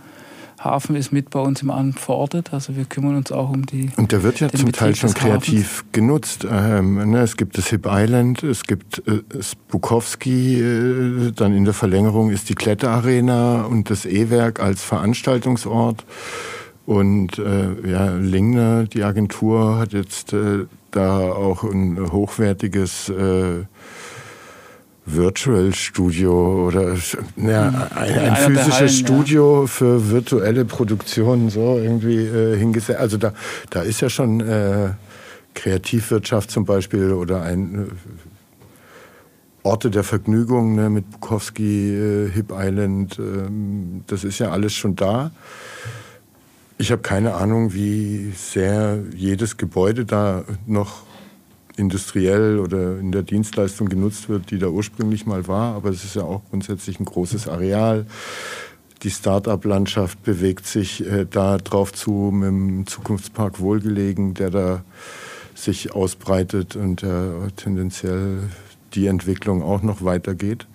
Hafen 0.59 0.95
ist 0.95 1.11
mit 1.11 1.29
bei 1.29 1.39
uns 1.39 1.61
im 1.61 1.71
Amt 1.71 1.99
verortet. 1.99 2.53
Also 2.53 2.75
wir 2.75 2.85
kümmern 2.85 3.15
uns 3.15 3.31
auch 3.31 3.49
um 3.49 3.65
die. 3.65 3.89
Und 3.95 4.11
der 4.11 4.23
wird 4.23 4.39
ja 4.39 4.49
zum 4.49 4.65
Betrieb 4.65 4.73
Teil 4.73 4.95
schon 4.95 5.13
kreativ 5.13 5.85
genutzt. 5.91 6.45
Ähm, 6.49 7.11
ne, 7.11 7.21
es 7.21 7.37
gibt 7.37 7.57
das 7.57 7.67
Hip 7.67 7.87
Island, 7.89 8.43
es 8.43 8.63
gibt 8.63 9.01
äh, 9.07 9.21
Bukowski, 9.69 10.59
äh, 10.59 11.31
dann 11.31 11.53
in 11.53 11.65
der 11.65 11.73
Verlängerung 11.73 12.29
ist 12.29 12.49
die 12.49 12.55
Kletterarena 12.55 13.63
und 13.63 13.89
das 13.89 14.05
E-Werk 14.05 14.59
als 14.59 14.83
Veranstaltungsort. 14.83 16.05
Und 16.85 17.37
äh, 17.37 17.89
ja, 17.89 18.15
Lingner, 18.15 18.85
die 18.85 19.03
Agentur, 19.03 19.77
hat 19.77 19.93
jetzt 19.93 20.33
äh, 20.33 20.65
da 20.91 21.19
auch 21.19 21.63
ein 21.63 22.11
hochwertiges 22.11 23.09
äh, 23.09 23.65
Virtual 25.15 25.73
Studio 25.73 26.67
oder 26.67 26.95
ja, 27.37 27.89
ein, 27.95 28.19
ein 28.19 28.35
physisches 28.35 28.73
Hallen, 28.73 28.89
Studio 28.89 29.61
ja. 29.61 29.67
für 29.67 30.11
virtuelle 30.11 30.65
Produktionen 30.65 31.49
so 31.49 31.77
irgendwie 31.77 32.17
äh, 32.17 32.57
hingesetzt. 32.57 32.99
Also 32.99 33.17
da, 33.17 33.33
da 33.69 33.81
ist 33.81 34.01
ja 34.01 34.09
schon 34.09 34.41
äh, 34.41 34.91
Kreativwirtschaft 35.53 36.51
zum 36.51 36.65
Beispiel 36.65 37.13
oder 37.13 37.41
ein 37.41 37.75
äh, 37.75 37.85
Orte 39.63 39.89
der 39.89 40.03
Vergnügung 40.03 40.75
ne, 40.75 40.89
mit 40.89 41.09
Bukowski, 41.09 41.93
äh, 41.93 42.29
Hip 42.31 42.53
Island, 42.55 43.19
ähm, 43.19 44.03
das 44.07 44.23
ist 44.23 44.39
ja 44.39 44.51
alles 44.51 44.73
schon 44.73 44.95
da. 44.95 45.31
Ich 46.77 46.91
habe 46.91 47.01
keine 47.01 47.33
Ahnung, 47.33 47.73
wie 47.73 48.31
sehr 48.35 48.99
jedes 49.13 49.57
Gebäude 49.57 50.05
da 50.05 50.45
noch 50.65 51.08
industriell 51.79 52.59
oder 52.59 52.99
in 52.99 53.11
der 53.11 53.23
Dienstleistung 53.23 53.89
genutzt 53.89 54.29
wird, 54.29 54.51
die 54.51 54.59
da 54.59 54.67
ursprünglich 54.67 55.25
mal 55.25 55.47
war. 55.47 55.75
Aber 55.75 55.89
es 55.89 56.03
ist 56.03 56.15
ja 56.15 56.23
auch 56.23 56.41
grundsätzlich 56.49 56.99
ein 56.99 57.05
großes 57.05 57.47
Areal. 57.47 58.05
Die 59.03 59.09
Start-up-Landschaft 59.09 60.21
bewegt 60.23 60.67
sich 60.67 61.05
äh, 61.05 61.25
da 61.29 61.57
drauf 61.57 61.93
zu, 61.93 62.11
mit 62.33 62.47
dem 62.47 62.87
Zukunftspark 62.87 63.59
Wohlgelegen, 63.59 64.33
der 64.33 64.49
da 64.49 64.83
sich 65.55 65.93
ausbreitet 65.93 66.75
und 66.75 67.03
äh, 67.03 67.51
tendenziell 67.55 68.39
die 68.93 69.07
Entwicklung 69.07 69.63
auch 69.63 69.81
noch 69.81 70.03
weitergeht. 70.03 70.67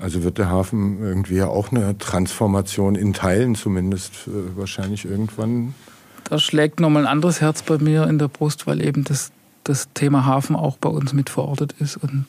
Also 0.00 0.22
wird 0.22 0.38
der 0.38 0.48
Hafen 0.48 1.02
irgendwie 1.02 1.36
ja 1.36 1.48
auch 1.48 1.72
eine 1.72 1.98
Transformation 1.98 2.94
in 2.94 3.12
Teilen 3.12 3.54
zumindest 3.54 4.28
äh, 4.28 4.56
wahrscheinlich 4.56 5.04
irgendwann. 5.04 5.74
Da 6.24 6.38
schlägt 6.38 6.80
nochmal 6.80 7.04
ein 7.04 7.12
anderes 7.12 7.40
Herz 7.40 7.62
bei 7.62 7.78
mir 7.78 8.06
in 8.06 8.18
der 8.18 8.28
Brust, 8.28 8.66
weil 8.66 8.80
eben 8.84 9.04
das 9.04 9.32
das 9.70 9.88
Thema 9.94 10.26
Hafen 10.26 10.56
auch 10.56 10.76
bei 10.76 10.88
uns 10.88 11.12
mit 11.12 11.30
verortet 11.30 11.74
ist. 11.78 11.96
Und 11.96 12.26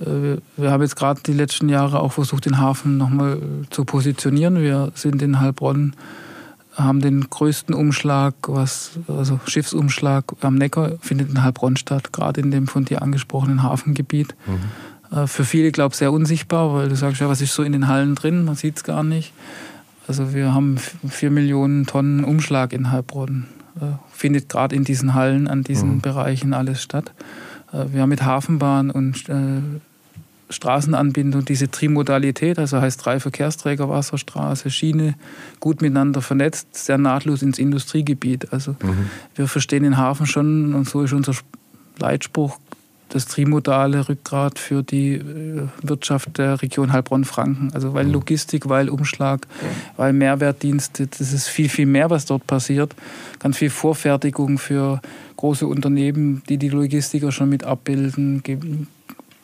äh, 0.00 0.38
wir 0.56 0.70
haben 0.70 0.82
jetzt 0.82 0.96
gerade 0.96 1.20
die 1.24 1.32
letzten 1.32 1.68
Jahre 1.68 2.00
auch 2.00 2.12
versucht, 2.12 2.46
den 2.46 2.58
Hafen 2.58 2.96
nochmal 2.98 3.38
zu 3.70 3.84
positionieren. 3.84 4.60
Wir 4.60 4.90
sind 4.94 5.22
in 5.22 5.40
Heilbronn, 5.40 5.94
haben 6.74 7.00
den 7.00 7.28
größten 7.28 7.74
Umschlag, 7.74 8.34
was, 8.46 8.92
also 9.06 9.38
Schiffsumschlag 9.46 10.24
am 10.40 10.54
Neckar 10.54 10.92
findet 11.00 11.28
in 11.28 11.42
Heilbronn 11.42 11.76
statt, 11.76 12.12
gerade 12.12 12.40
in 12.40 12.50
dem 12.50 12.66
von 12.66 12.84
dir 12.84 13.02
angesprochenen 13.02 13.62
Hafengebiet. 13.62 14.34
Mhm. 14.46 15.16
Äh, 15.16 15.26
für 15.26 15.44
viele, 15.44 15.70
glaube 15.70 15.92
ich, 15.92 15.98
sehr 15.98 16.12
unsichtbar, 16.12 16.74
weil 16.74 16.88
du 16.88 16.96
sagst, 16.96 17.20
ja, 17.20 17.28
was 17.28 17.40
ist 17.40 17.54
so 17.54 17.62
in 17.62 17.72
den 17.72 17.88
Hallen 17.88 18.14
drin? 18.14 18.44
Man 18.44 18.56
sieht 18.56 18.76
es 18.78 18.84
gar 18.84 19.04
nicht. 19.04 19.32
Also 20.08 20.34
wir 20.34 20.52
haben 20.52 20.78
vier 21.08 21.30
Millionen 21.30 21.86
Tonnen 21.86 22.24
Umschlag 22.24 22.72
in 22.72 22.90
Heilbronn. 22.90 23.46
Äh, 23.80 23.86
findet 24.12 24.48
gerade 24.48 24.76
in 24.76 24.84
diesen 24.84 25.14
Hallen, 25.14 25.48
an 25.48 25.64
diesen 25.64 25.94
mhm. 25.94 26.00
Bereichen 26.00 26.52
alles 26.52 26.82
statt. 26.82 27.12
Äh, 27.72 27.86
wir 27.92 28.02
haben 28.02 28.10
mit 28.10 28.22
Hafenbahn 28.22 28.90
und 28.90 29.28
äh, 29.28 29.62
Straßenanbindung 30.50 31.46
diese 31.46 31.70
Trimodalität, 31.70 32.58
also 32.58 32.80
heißt 32.80 33.04
drei 33.04 33.18
Verkehrsträger, 33.18 33.88
Wasserstraße, 33.88 34.70
Schiene, 34.70 35.14
gut 35.60 35.80
miteinander 35.80 36.20
vernetzt, 36.20 36.74
sehr 36.74 36.98
nahtlos 36.98 37.42
ins 37.42 37.58
Industriegebiet. 37.58 38.52
Also 38.52 38.72
mhm. 38.82 39.08
wir 39.34 39.48
verstehen 39.48 39.82
den 39.84 39.96
Hafen 39.96 40.26
schon 40.26 40.74
und 40.74 40.88
so 40.88 41.02
ist 41.02 41.14
unser 41.14 41.32
Leitspruch 41.98 42.58
das 43.12 43.26
trimodale 43.26 44.08
Rückgrat 44.08 44.58
für 44.58 44.82
die 44.82 45.14
äh, 45.14 45.68
Wirtschaft 45.82 46.38
der 46.38 46.62
Region 46.62 46.92
Heilbronn-Franken. 46.92 47.70
Also 47.74 47.92
weil 47.94 48.06
mhm. 48.06 48.12
Logistik, 48.12 48.68
weil 48.68 48.88
Umschlag, 48.88 49.46
weil 49.96 50.12
Mehrwertdienste, 50.12 51.06
das 51.06 51.32
ist 51.32 51.48
viel, 51.48 51.68
viel 51.68 51.86
mehr, 51.86 52.10
was 52.10 52.24
dort 52.24 52.46
passiert. 52.46 52.94
Ganz 53.38 53.58
viel 53.58 53.70
Vorfertigung 53.70 54.58
für 54.58 55.00
große 55.36 55.66
Unternehmen, 55.66 56.42
die 56.48 56.56
die 56.56 56.68
Logistiker 56.68 57.32
schon 57.32 57.48
mit 57.48 57.64
abbilden, 57.64 58.42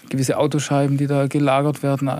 gewisse 0.08 0.38
Autoscheiben, 0.38 0.96
die 0.96 1.06
da 1.06 1.26
gelagert 1.26 1.82
werden. 1.82 2.10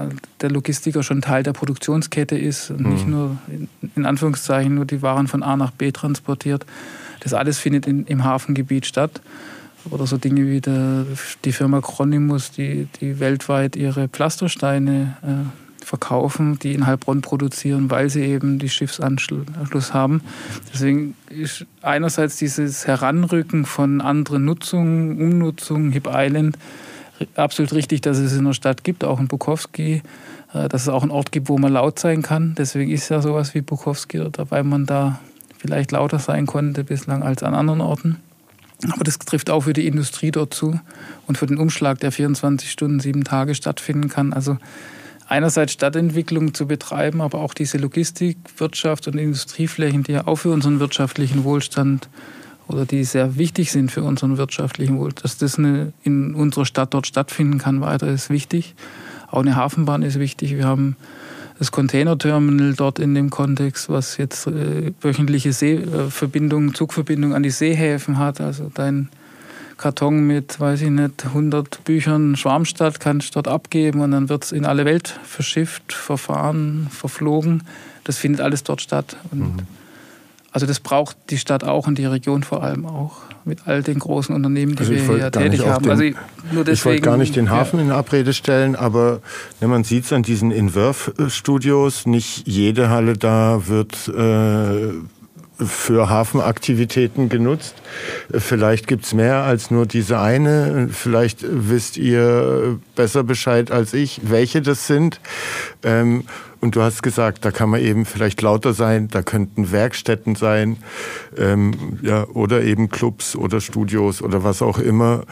der 0.41 0.51
Logistiker 0.51 1.03
schon 1.03 1.23
Teil 1.23 1.43
der 1.43 1.53
Produktionskette 1.53 2.37
ist 2.37 2.71
und 2.71 2.81
mhm. 2.81 2.93
nicht 2.93 3.09
nur 3.09 3.39
in, 3.49 3.69
in, 3.97 4.07
Anführungszeichen 4.07 4.75
nur 4.75 4.85
die 4.85 5.01
Waren 5.01 5.29
von 5.29 5.43
A 5.43 5.57
nach 5.57 5.71
B 5.71 5.93
transportiert. 5.93 6.67
Das 7.21 7.33
alles 7.35 7.59
findet 7.59 7.87
in, 7.87 8.05
im 8.07 8.25
Hafengebiet 8.25 8.87
statt. 8.87 9.21
Oder 9.91 10.07
so 10.07 10.19
Dinge 10.19 10.47
wie 10.47 10.61
der, 10.61 11.07
die 11.45 11.53
Firma 11.53 11.81
Chronimus, 11.81 12.51
die, 12.51 12.89
die 13.01 13.21
weltweit 13.21 13.77
ihre 13.77 14.09
Pflastersteine 14.09 15.17
äh, 15.23 15.85
verkaufen, 15.85 16.59
die 16.59 16.75
in 16.75 16.87
Heilbronn 16.87 17.23
produzieren, 17.23 17.91
weil 17.91 18.11
sie 18.11 18.23
eben 18.23 18.59
die 18.59 18.69
Schiffsanschluss 18.69 19.95
haben. 19.95 20.23
Deswegen 20.73 21.15
ist 21.31 21.65
einerseits 21.83 22.37
dieses 22.37 22.87
Heranrücken 22.87 23.65
von 23.65 24.01
anderen 24.01 24.45
Nutzungen, 24.45 25.21
Umnutzungen, 25.21 25.93
Hip 25.93 26.09
Island, 26.11 26.59
absolut 27.35 27.73
richtig, 27.73 28.03
dass 28.03 28.19
es 28.19 28.37
in 28.37 28.45
der 28.45 28.53
Stadt 28.53 28.85
gibt, 28.85 29.03
auch 29.03 29.19
in 29.19 29.29
Bukowski, 29.29 30.03
äh, 30.53 30.69
dass 30.69 30.83
es 30.83 30.89
auch 30.89 31.03
einen 31.03 31.11
Ort 31.11 31.33
gibt, 31.33 31.49
wo 31.49 31.59
man 31.59 31.73
laut 31.73 31.99
sein 31.99 32.23
kann. 32.23 32.55
Deswegen 32.57 32.91
ist 32.91 33.09
ja 33.09 33.21
sowas 33.21 33.55
wie 33.55 33.63
Bukowski, 33.63 34.23
weil 34.51 34.65
man 34.65 34.87
da 34.87 35.19
vielleicht 35.57 35.91
lauter 35.93 36.19
sein 36.19 36.47
konnte 36.47 36.85
bislang 36.85 37.23
als 37.23 37.43
an 37.43 37.55
anderen 37.55 37.81
Orten. 37.81 38.17
Aber 38.85 39.03
das 39.05 39.19
trifft 39.19 39.51
auch 39.51 39.63
für 39.63 39.73
die 39.73 39.87
Industrie 39.87 40.31
dort 40.31 40.55
zu 40.55 40.79
und 41.27 41.37
für 41.37 41.47
den 41.47 41.59
Umschlag, 41.59 41.99
der 42.01 42.13
24 42.13 42.71
Stunden, 42.71 43.01
sieben 43.01 43.25
Tage 43.25 43.55
stattfinden 43.55 44.09
kann. 44.09 44.33
Also 44.33 44.59
einerseits 45.27 45.73
Stadtentwicklung 45.73 46.55
zu 46.55 46.67
betreiben, 46.67 47.21
aber 47.21 47.41
auch 47.41 47.55
diese 47.55 47.79
Logistik, 47.79 48.39
Wirtschaft 48.57 49.09
und 49.09 49.19
Industrieflächen, 49.19 50.05
die 50.05 50.13
ja 50.13 50.27
auch 50.27 50.37
für 50.37 50.51
unseren 50.51 50.79
wirtschaftlichen 50.79 51.45
Wohlstand 51.45 52.09
oder 52.69 52.85
die 52.87 53.03
sehr 53.03 53.37
wichtig 53.37 53.73
sind 53.73 53.91
für 53.91 54.05
unseren 54.05 54.37
wirtschaftlichen 54.37 54.99
Wohl. 54.99 55.13
Dass 55.13 55.39
das 55.39 55.59
eine, 55.59 55.93
in 56.03 56.35
unserer 56.35 56.67
Stadt 56.67 56.95
dort 56.95 57.07
stattfinden 57.07 57.59
kann, 57.59 57.81
weiter 57.81 58.09
ist 58.09 58.31
wichtig. 58.31 58.75
Auch 59.31 59.41
eine 59.41 59.57
Hafenbahn 59.57 60.03
ist 60.03 60.19
wichtig. 60.19 60.55
Wir 60.55 60.67
haben 60.67 60.97
das 61.59 61.73
Containerterminal 61.73 62.75
dort 62.75 62.99
in 62.99 63.15
dem 63.15 63.31
Kontext, 63.31 63.89
was 63.89 64.17
jetzt 64.17 64.47
äh, 64.47 64.93
wöchentliche 65.01 65.53
Seeverbindungen, 65.53 66.75
Zugverbindungen 66.75 67.35
an 67.35 67.43
die 67.43 67.51
Seehäfen 67.51 68.19
hat. 68.19 68.41
Also 68.41 68.71
dein 68.73 69.09
Karton 69.77 70.27
mit, 70.27 70.59
weiß 70.61 70.83
ich 70.83 70.91
nicht, 70.91 71.27
100 71.27 71.85
Büchern 71.85 72.37
Schwarmstadt 72.37 73.01
kannst 73.01 73.31
du 73.31 73.35
dort 73.35 73.49
abgeben 73.49 74.01
und 74.01 74.13
dann 74.13 74.29
wird 74.29 74.45
es 74.45 74.53
in 74.53 74.65
alle 74.65 74.85
Welt 74.85 75.19
verschifft, 75.25 75.93
verfahren, 75.93 76.89
verflogen. 76.91 77.63
Das 78.05 78.19
findet 78.19 78.41
alles 78.41 78.63
dort 78.65 78.81
statt. 78.81 79.17
Und 79.31 79.41
mhm. 79.41 79.67
Also 80.53 80.67
das 80.67 80.81
braucht 80.81 81.17
die 81.31 81.39
Stadt 81.39 81.63
auch 81.63 81.87
und 81.87 81.99
die 81.99 82.07
Region 82.07 82.43
vor 82.43 82.63
allem 82.63 82.87
auch 82.87 83.19
mit 83.49 83.67
all 83.67 83.83
den 83.83 83.99
großen 83.99 84.35
Unternehmen, 84.35 84.77
die 84.77 84.81
also 84.81 84.93
wir 84.93 85.03
hier 85.03 85.31
tätig 85.33 85.67
haben. 85.67 85.83
Den, 85.83 85.91
also 85.91 86.03
ich, 86.05 86.15
ich 86.69 86.85
wollte 86.85 87.01
gar 87.03 87.17
nicht 87.17 87.35
den 87.35 87.51
Hafen 87.51 87.79
ja. 87.81 87.87
in 87.87 87.91
Abrede 87.91 88.33
stellen, 88.33 88.77
aber 88.77 89.21
ne, 89.61 89.69
man 89.69 89.83
sieht 89.83 90.05
es 90.05 90.13
an 90.13 90.23
diesen 90.23 90.51
Inverf-Studios, 90.51 92.07
nicht 92.07 92.47
jede 92.47 92.91
Halle 92.91 93.15
da 93.15 93.67
wird 93.67 94.09
äh, 94.09 94.93
für 95.65 96.09
Hafenaktivitäten 96.09 97.29
genutzt. 97.29 97.75
Vielleicht 98.31 98.87
gibt's 98.87 99.13
mehr 99.13 99.43
als 99.43 99.71
nur 99.71 99.87
diese 99.87 100.21
eine. 100.21 100.89
Vielleicht 100.93 101.41
wisst 101.43 101.97
ihr 101.97 102.79
besser 102.95 103.25
Bescheid 103.25 103.73
als 103.73 103.93
ich, 103.93 104.21
welche 104.25 104.63
das 104.63 104.87
sind. 104.87 105.21
Ähm, 105.83 106.25
und 106.61 106.77
du 106.77 106.83
hast 106.83 107.03
gesagt, 107.03 107.45
da 107.45 107.51
kann 107.51 107.71
man 107.71 107.81
eben 107.81 108.05
vielleicht 108.05 108.43
lauter 108.43 108.73
sein, 108.73 109.09
da 109.09 109.23
könnten 109.23 109.71
Werkstätten 109.71 110.35
sein, 110.35 110.77
ähm, 111.37 111.99
ja, 112.03 112.27
oder 112.29 112.63
eben 112.63 112.89
Clubs 112.89 113.37
oder 113.37 113.61
Studios 113.61 114.23
oder 114.23 114.45
was 114.45 114.63
auch 114.63 114.79
immer. 114.79 115.23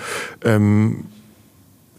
Ähm, 0.44 1.04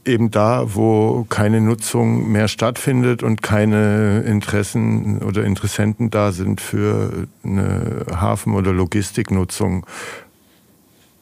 eben 0.08 0.32
da, 0.32 0.74
wo 0.74 1.26
keine 1.30 1.62
Nutzung 1.62 2.32
mehr 2.32 2.48
stattfindet 2.48 3.24
und 3.24 3.44
keine 3.44 4.22
Interessen 4.22 5.22
oder 5.22 5.44
Interessenten 5.44 6.10
da 6.10 6.32
sind 6.32 6.62
für 6.62 7.28
eine 7.44 8.06
Hafen- 8.10 8.54
oder 8.54 8.72
Logistiknutzung. 8.72 9.86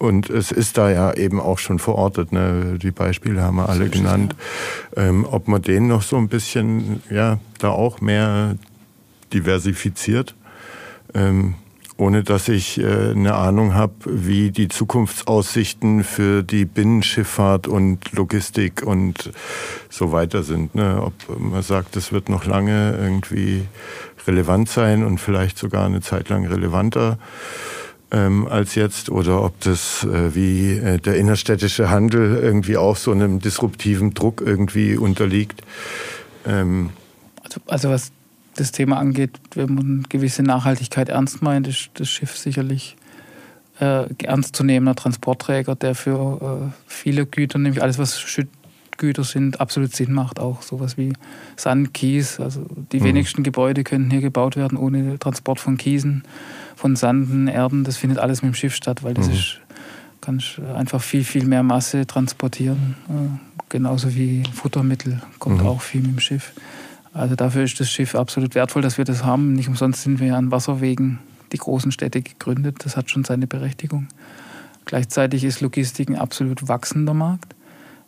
Und 0.05 0.29
es 0.29 0.51
ist 0.51 0.77
da 0.77 0.89
ja 0.89 1.13
eben 1.13 1.39
auch 1.39 1.59
schon 1.59 1.79
verortet. 1.79 2.31
Ne? 2.31 2.77
Die 2.81 2.91
Beispiele 2.91 3.41
haben 3.41 3.57
wir 3.57 3.69
alle 3.69 3.89
genannt. 3.89 4.35
Ähm, 4.95 5.25
ob 5.29 5.47
man 5.47 5.61
den 5.61 5.87
noch 5.87 6.01
so 6.01 6.17
ein 6.17 6.27
bisschen, 6.27 7.01
ja, 7.09 7.39
da 7.59 7.69
auch 7.69 8.01
mehr 8.01 8.55
diversifiziert. 9.33 10.35
Ähm, 11.13 11.55
ohne 11.97 12.23
dass 12.23 12.49
ich 12.49 12.77
äh, 12.79 13.11
eine 13.11 13.35
Ahnung 13.35 13.73
habe, 13.73 13.93
wie 14.05 14.51
die 14.51 14.67
Zukunftsaussichten 14.67 16.03
für 16.03 16.43
die 16.43 16.65
Binnenschifffahrt 16.65 17.67
und 17.67 18.11
Logistik 18.11 18.83
und 18.83 19.31
so 19.89 20.11
weiter 20.11 20.43
sind. 20.43 20.75
Ne? 20.75 21.01
Ob 21.01 21.13
man 21.39 21.61
sagt, 21.61 21.95
es 21.95 22.11
wird 22.11 22.27
noch 22.27 22.45
lange 22.45 22.97
irgendwie 22.97 23.63
relevant 24.27 24.69
sein 24.69 25.05
und 25.05 25.19
vielleicht 25.19 25.57
sogar 25.57 25.85
eine 25.85 26.01
Zeit 26.01 26.29
lang 26.29 26.45
relevanter 26.45 27.17
ähm, 28.15 28.47
als 28.47 28.75
jetzt 28.75 29.09
oder 29.09 29.43
ob 29.43 29.59
das 29.59 30.05
äh, 30.05 30.33
wie 30.33 30.71
äh, 30.71 30.97
der 30.99 31.17
innerstädtische 31.17 31.89
Handel 31.89 32.37
irgendwie 32.37 32.77
auch 32.77 32.95
so 32.95 33.11
einem 33.11 33.39
disruptiven 33.39 34.13
Druck 34.13 34.41
irgendwie 34.41 34.95
unterliegt. 34.95 35.61
Ähm 36.45 36.91
also, 37.43 37.61
also 37.67 37.89
was 37.89 38.11
das 38.55 38.71
Thema 38.71 38.97
angeht, 38.99 39.31
wenn 39.53 39.75
man 39.75 40.05
gewisse 40.07 40.43
Nachhaltigkeit 40.43 41.09
ernst 41.09 41.41
meint, 41.41 41.67
ist 41.67 41.89
das 41.95 42.09
Schiff 42.09 42.37
sicherlich 42.37 42.95
äh, 43.81 44.05
ernstzunehmender 44.23 44.95
Transportträger, 44.95 45.75
der 45.75 45.93
für 45.93 46.71
äh, 46.71 46.73
viele 46.87 47.25
Güter, 47.25 47.59
nämlich 47.59 47.83
alles, 47.83 47.99
was 47.99 48.17
Schüttgüter 48.17 49.25
sind, 49.25 49.59
absolut 49.59 49.93
Sinn 49.93 50.13
macht. 50.13 50.39
Auch 50.39 50.61
sowas 50.61 50.97
wie 50.97 51.11
Sand, 51.57 51.93
Kies. 51.93 52.39
Also 52.39 52.65
die 52.93 53.01
mhm. 53.01 53.05
wenigsten 53.05 53.43
Gebäude 53.43 53.83
könnten 53.83 54.09
hier 54.09 54.21
gebaut 54.21 54.55
werden 54.55 54.77
ohne 54.77 55.19
Transport 55.19 55.59
von 55.59 55.75
Kiesen, 55.75 56.23
von 56.75 56.95
Sanden, 56.95 57.47
Erden. 57.47 57.83
Das 57.83 57.97
findet 57.97 58.19
alles 58.19 58.41
mit 58.41 58.53
dem 58.53 58.55
Schiff 58.55 58.75
statt, 58.75 59.03
weil 59.03 59.13
das 59.13 59.27
mhm. 59.27 59.33
ist 59.33 59.59
kannst 60.25 60.59
einfach 60.59 61.01
viel, 61.01 61.23
viel 61.23 61.45
mehr 61.45 61.63
Masse 61.63 62.07
transportieren. 62.07 62.95
Äh, 63.09 63.59
genauso 63.69 64.15
wie 64.15 64.43
Futtermittel 64.53 65.21
kommt 65.39 65.61
mhm. 65.61 65.67
auch 65.67 65.81
viel 65.81 66.01
mit 66.01 66.11
dem 66.11 66.19
Schiff. 66.19 66.53
Also 67.13 67.35
dafür 67.35 67.63
ist 67.63 67.79
das 67.79 67.89
Schiff 67.89 68.15
absolut 68.15 68.55
wertvoll, 68.55 68.81
dass 68.81 68.97
wir 68.97 69.05
das 69.05 69.23
haben. 69.23 69.53
Nicht 69.53 69.69
umsonst 69.69 70.01
sind 70.03 70.19
wir 70.19 70.35
an 70.35 70.51
Wasserwegen 70.51 71.19
die 71.51 71.57
großen 71.57 71.91
Städte 71.91 72.21
gegründet. 72.21 72.77
Das 72.83 72.97
hat 72.97 73.09
schon 73.09 73.23
seine 73.23 73.47
Berechtigung. 73.47 74.07
Gleichzeitig 74.85 75.43
ist 75.43 75.61
Logistik 75.61 76.09
ein 76.09 76.17
absolut 76.17 76.67
wachsender 76.67 77.13
Markt, 77.13 77.53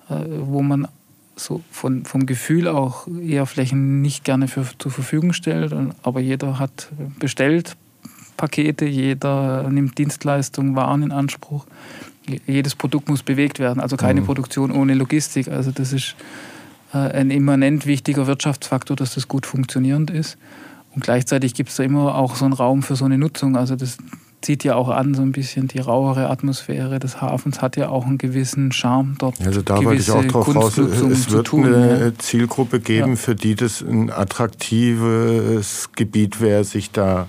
äh, 0.10 0.16
wo 0.42 0.62
man 0.62 0.88
so 1.36 1.62
von, 1.72 2.04
vom 2.04 2.26
Gefühl 2.26 2.68
auch 2.68 3.08
eher 3.08 3.46
Flächen 3.46 4.02
nicht 4.02 4.24
gerne 4.24 4.48
für, 4.48 4.66
zur 4.80 4.92
Verfügung 4.92 5.34
stellt. 5.34 5.74
Aber 6.02 6.20
jeder 6.20 6.58
hat 6.58 6.90
bestellt 7.20 7.78
Pakete, 8.38 8.86
jeder 8.86 9.70
nimmt 9.70 9.98
Dienstleistungen, 9.98 10.76
Waren 10.76 11.04
in 11.04 11.12
Anspruch. 11.12 11.66
Jedes 12.46 12.76
Produkt 12.76 13.10
muss 13.10 13.24
bewegt 13.24 13.60
werden. 13.60 13.80
Also 13.80 13.98
keine 13.98 14.22
mhm. 14.22 14.26
Produktion 14.26 14.72
ohne 14.72 14.94
Logistik. 14.94 15.48
Also 15.48 15.72
das 15.72 15.94
ist 15.94 16.16
äh, 16.94 16.98
ein 16.98 17.32
immanent 17.32 17.86
wichtiger 17.86 18.28
Wirtschaftsfaktor, 18.28 18.96
dass 18.96 19.16
das 19.16 19.28
gut 19.28 19.46
funktionierend 19.46 20.12
ist. 20.12 20.38
Und 20.94 21.04
gleichzeitig 21.04 21.54
gibt 21.54 21.70
es 21.70 21.76
da 21.76 21.84
immer 21.84 22.16
auch 22.16 22.36
so 22.36 22.46
einen 22.46 22.54
Raum 22.54 22.84
für 22.84 22.96
so 22.96 23.06
eine 23.06 23.18
Nutzung. 23.18 23.56
Also 23.56 23.76
das 23.76 23.98
zieht 24.42 24.64
ja 24.64 24.76
auch 24.76 24.90
an, 24.90 25.14
so 25.14 25.22
ein 25.22 25.32
bisschen 25.32 25.68
die 25.68 25.80
rauere 25.80 26.30
Atmosphäre 26.30 27.00
des 27.00 27.22
Hafens 27.22 27.62
hat 27.62 27.76
ja 27.76 27.90
auch 27.90 28.06
einen 28.06 28.18
gewissen 28.18 28.72
Charme 28.72 29.16
dort. 29.18 29.36
Also 29.46 29.62
da 29.62 29.84
wollte 29.84 30.02
ich 30.02 30.12
auch 30.12 30.24
drauf 30.26 30.56
raus, 30.56 30.78
es 30.78 31.32
wird 31.32 31.48
tun, 31.48 31.66
eine 31.66 32.00
ja. 32.00 32.18
Zielgruppe 32.18 32.80
geben, 32.80 33.12
ja. 33.12 33.16
für 33.16 33.36
die 33.36 33.56
das 33.56 33.82
ein 33.82 34.12
attraktives 34.12 35.90
Gebiet 35.96 36.40
wäre, 36.40 36.64
sich 36.64 36.92
da 36.92 37.28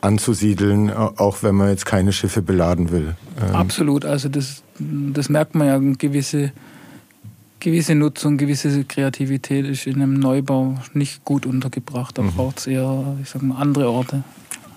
anzusiedeln, 0.00 0.90
auch 0.90 1.42
wenn 1.42 1.54
man 1.54 1.68
jetzt 1.68 1.86
keine 1.86 2.12
Schiffe 2.12 2.42
beladen 2.42 2.90
will. 2.90 3.16
Ähm, 3.40 3.54
Absolut, 3.54 4.04
also 4.04 4.28
das, 4.28 4.62
das 4.78 5.28
merkt 5.28 5.54
man 5.54 5.66
ja, 5.66 5.76
eine 5.76 5.96
gewisse 5.96 6.52
gewisse 7.60 7.94
Nutzung, 7.94 8.38
gewisse 8.38 8.84
Kreativität 8.84 9.66
ist 9.66 9.86
in 9.86 9.96
einem 9.96 10.14
Neubau 10.14 10.76
nicht 10.94 11.24
gut 11.24 11.46
untergebracht. 11.46 12.16
Da 12.18 12.22
mhm. 12.22 12.32
braucht 12.32 12.58
es 12.60 12.66
eher, 12.66 13.16
ich 13.22 13.28
sag 13.28 13.42
mal, 13.42 13.56
andere 13.56 13.90
Orte. 13.90 14.24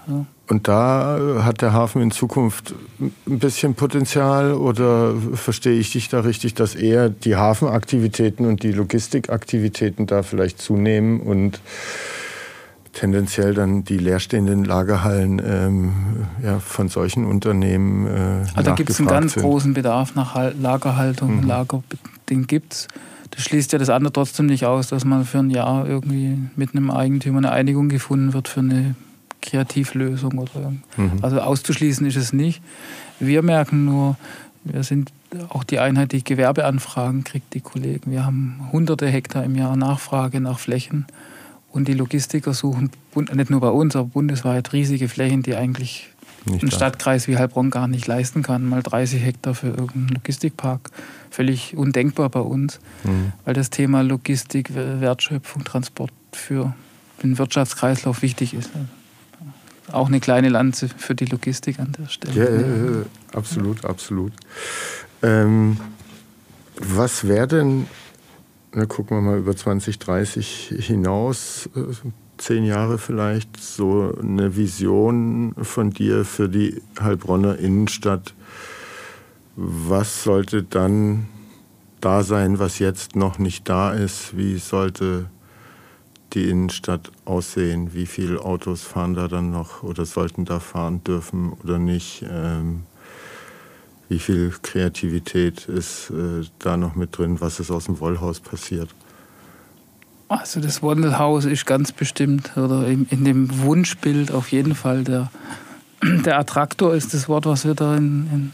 Ja. 0.08 0.26
Und 0.50 0.68
da 0.68 1.42
hat 1.44 1.62
der 1.62 1.72
Hafen 1.72 2.02
in 2.02 2.12
Zukunft 2.12 2.76
ein 3.00 3.40
bisschen 3.40 3.76
Potenzial 3.76 4.54
oder 4.54 5.16
verstehe 5.34 5.80
ich 5.80 5.94
dich 5.94 6.10
da 6.10 6.20
richtig, 6.20 6.54
dass 6.54 6.76
eher 6.76 7.10
die 7.10 7.38
Hafenaktivitäten 7.38 8.46
und 8.46 8.62
die 8.62 8.74
Logistikaktivitäten 8.74 10.06
da 10.06 10.22
vielleicht 10.22 10.62
zunehmen 10.62 11.22
und 11.22 11.62
tendenziell 12.94 13.54
dann 13.54 13.84
die 13.84 13.98
leerstehenden 13.98 14.64
Lagerhallen 14.64 15.42
ähm, 15.46 15.94
ja, 16.44 16.60
von 16.60 16.88
solchen 16.88 17.26
Unternehmen. 17.26 18.08
Äh, 18.08 18.46
also 18.56 18.70
da 18.70 18.76
gibt 18.76 18.90
es 18.90 19.00
einen 19.00 19.10
ganz 19.10 19.34
sind. 19.34 19.44
großen 19.44 19.74
Bedarf 19.74 20.16
nach 20.16 20.36
Lagerhaltung, 20.60 21.42
mhm. 21.42 21.48
Lager, 21.48 21.84
den 22.30 22.48
gibt 22.48 22.74
es. 22.74 22.88
Das 23.32 23.44
schließt 23.44 23.74
ja 23.74 23.80
das 23.80 23.90
andere 23.90 24.14
trotzdem 24.14 24.46
nicht 24.46 24.66
aus, 24.66 24.88
dass 24.88 25.06
man 25.06 25.26
für 25.26 25.40
ein 25.40 25.50
Jahr 25.50 25.88
irgendwie 25.88 26.38
mit 26.56 26.76
einem 26.76 26.92
Eigentümer 26.92 27.40
eine 27.40 27.52
Einigung 27.52 27.90
gefunden 27.90 28.34
wird 28.34 28.48
für 28.48 28.60
eine 28.60 28.96
Kreativlösung. 29.42 30.38
Oder 30.38 30.74
mhm. 30.98 31.12
Also 31.24 31.40
auszuschließen 31.42 32.06
ist 32.06 32.16
es 32.16 32.32
nicht. 32.32 32.62
Wir 33.20 33.42
merken 33.42 33.86
nur, 33.86 34.18
Wir 34.64 34.84
sind 34.84 35.12
auch 35.50 35.64
die 35.64 35.80
Einheit, 35.80 36.12
die 36.12 36.24
Gewerbeanfragen 36.24 37.24
kriegt, 37.24 37.54
die 37.54 37.62
Kollegen. 37.62 38.12
Wir 38.12 38.26
haben 38.26 38.70
hunderte 38.72 39.08
Hektar 39.08 39.44
im 39.44 39.56
Jahr 39.56 39.76
Nachfrage 39.76 40.40
nach 40.40 40.60
Flächen. 40.60 41.06
Und 41.74 41.88
die 41.88 41.94
Logistiker 41.94 42.54
suchen 42.54 42.92
nicht 43.16 43.50
nur 43.50 43.60
bei 43.60 43.70
uns, 43.70 43.96
aber 43.96 44.06
bundesweit 44.06 44.74
riesige 44.74 45.10
Flächen, 45.10 45.42
die 45.42 45.56
eigentlich 45.56 46.12
nicht 46.46 46.64
ein. 46.64 46.72
Stadtkreis 46.72 47.28
wie 47.28 47.38
Heilbronn 47.38 47.72
gar 47.72 47.88
nicht 47.88 48.06
leisten 48.06 48.44
kann. 48.44 48.70
Mal 48.70 48.84
30 48.84 49.24
Hektar 49.24 49.56
für 49.56 49.70
irgendeinen 49.70 50.10
Logistikpark. 50.10 50.92
Völlig 51.32 51.76
undenkbar 51.76 52.30
bei 52.30 52.42
uns, 52.42 52.80
mhm. 53.04 53.34
weil 53.44 53.56
das 53.56 53.72
Thema 53.72 54.04
Logistik, 54.04 54.76
Wertschöpfung, 54.76 55.64
Transport 55.64 56.12
für 56.32 56.76
den 57.24 57.40
Wirtschaftskreislauf 57.40 58.22
wichtig 58.22 58.54
ist. 58.54 58.70
Auch 59.92 60.08
eine 60.08 60.20
kleine 60.20 60.50
Lanze 60.50 60.90
für 60.90 61.16
die 61.16 61.26
Logistik 61.26 61.80
an 61.80 61.96
der 61.98 62.08
Stelle. 62.08 62.36
Ja, 62.36 62.52
ja, 62.52 63.00
ja 63.00 63.06
absolut, 63.34 63.84
absolut. 63.84 64.34
Ähm, 65.24 65.78
was 66.78 67.28
wäre 67.28 67.48
denn, 67.48 67.88
na, 68.74 68.86
gucken 68.86 69.18
wir 69.18 69.22
mal 69.22 69.38
über 69.38 69.56
2030 69.56 70.76
hinaus, 70.80 71.70
äh, 71.76 71.94
zehn 72.38 72.66
Jahre 72.66 72.98
vielleicht, 72.98 73.58
so 73.58 74.16
eine 74.20 74.56
Vision 74.56 75.54
von 75.62 75.92
dir 75.92 76.26
für 76.26 76.50
die 76.50 76.82
Heilbronner 77.00 77.58
Innenstadt? 77.60 78.34
Was 79.56 80.24
sollte 80.24 80.64
dann 80.64 81.28
da 82.02 82.24
sein, 82.24 82.58
was 82.58 82.80
jetzt 82.80 83.16
noch 83.16 83.38
nicht 83.38 83.70
da 83.70 83.94
ist? 83.94 84.36
Wie 84.36 84.58
sollte 84.58 85.30
die 86.34 86.50
Innenstadt 86.50 87.12
aussehen? 87.26 87.94
Wie 87.94 88.08
viele 88.08 88.44
Autos 88.44 88.82
fahren 88.82 89.14
da 89.14 89.28
dann 89.28 89.52
noch 89.52 89.84
oder 89.84 90.06
sollten 90.06 90.46
da 90.46 90.60
fahren 90.60 91.04
dürfen 91.04 91.54
oder 91.64 91.78
nicht? 91.78 92.26
Ähm, 92.28 92.84
wie 94.10 94.20
viel 94.20 94.54
Kreativität 94.62 95.66
ist 95.68 96.10
äh, 96.12 96.46
da 96.60 96.78
noch 96.78 96.96
mit 96.96 97.18
drin? 97.18 97.42
Was 97.42 97.60
ist 97.60 97.72
aus 97.72 97.86
dem 97.86 98.00
Wollhaus 98.00 98.40
passiert? 98.40 98.90
Also 100.28 100.60
das 100.60 100.82
Wandelhaus 100.82 101.46
ist 101.46 101.66
ganz 101.66 101.92
bestimmt, 101.92 102.58
oder 102.58 102.88
in, 102.88 103.06
in, 103.10 103.24
dem 103.24 103.60
Wunschbild 103.62 104.32
auf 104.32 104.52
jeden 104.52 104.74
Fall 104.74 105.04
der, 105.04 105.32
der 106.26 106.40
Attraktor 106.40 106.96
ist 106.96 107.14
das 107.14 107.30
Wort, 107.30 107.46
was 107.46 107.66
wir 107.66 107.76
da 107.76 107.96
in, 107.96 108.28
in, 108.32 108.54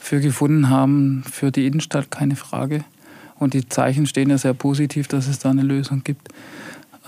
für 0.00 0.20
gefunden 0.20 0.70
haben, 0.70 1.22
für 1.30 1.50
die 1.52 1.66
Innenstadt, 1.66 2.10
keine 2.10 2.36
Frage. 2.36 2.84
Und 3.38 3.54
die 3.54 3.68
Zeichen 3.68 4.06
stehen 4.06 4.30
ja 4.30 4.38
sehr 4.38 4.54
positiv, 4.54 5.06
dass 5.06 5.28
es 5.28 5.38
da 5.38 5.50
eine 5.50 5.62
Lösung 5.62 6.02
gibt. 6.02 6.28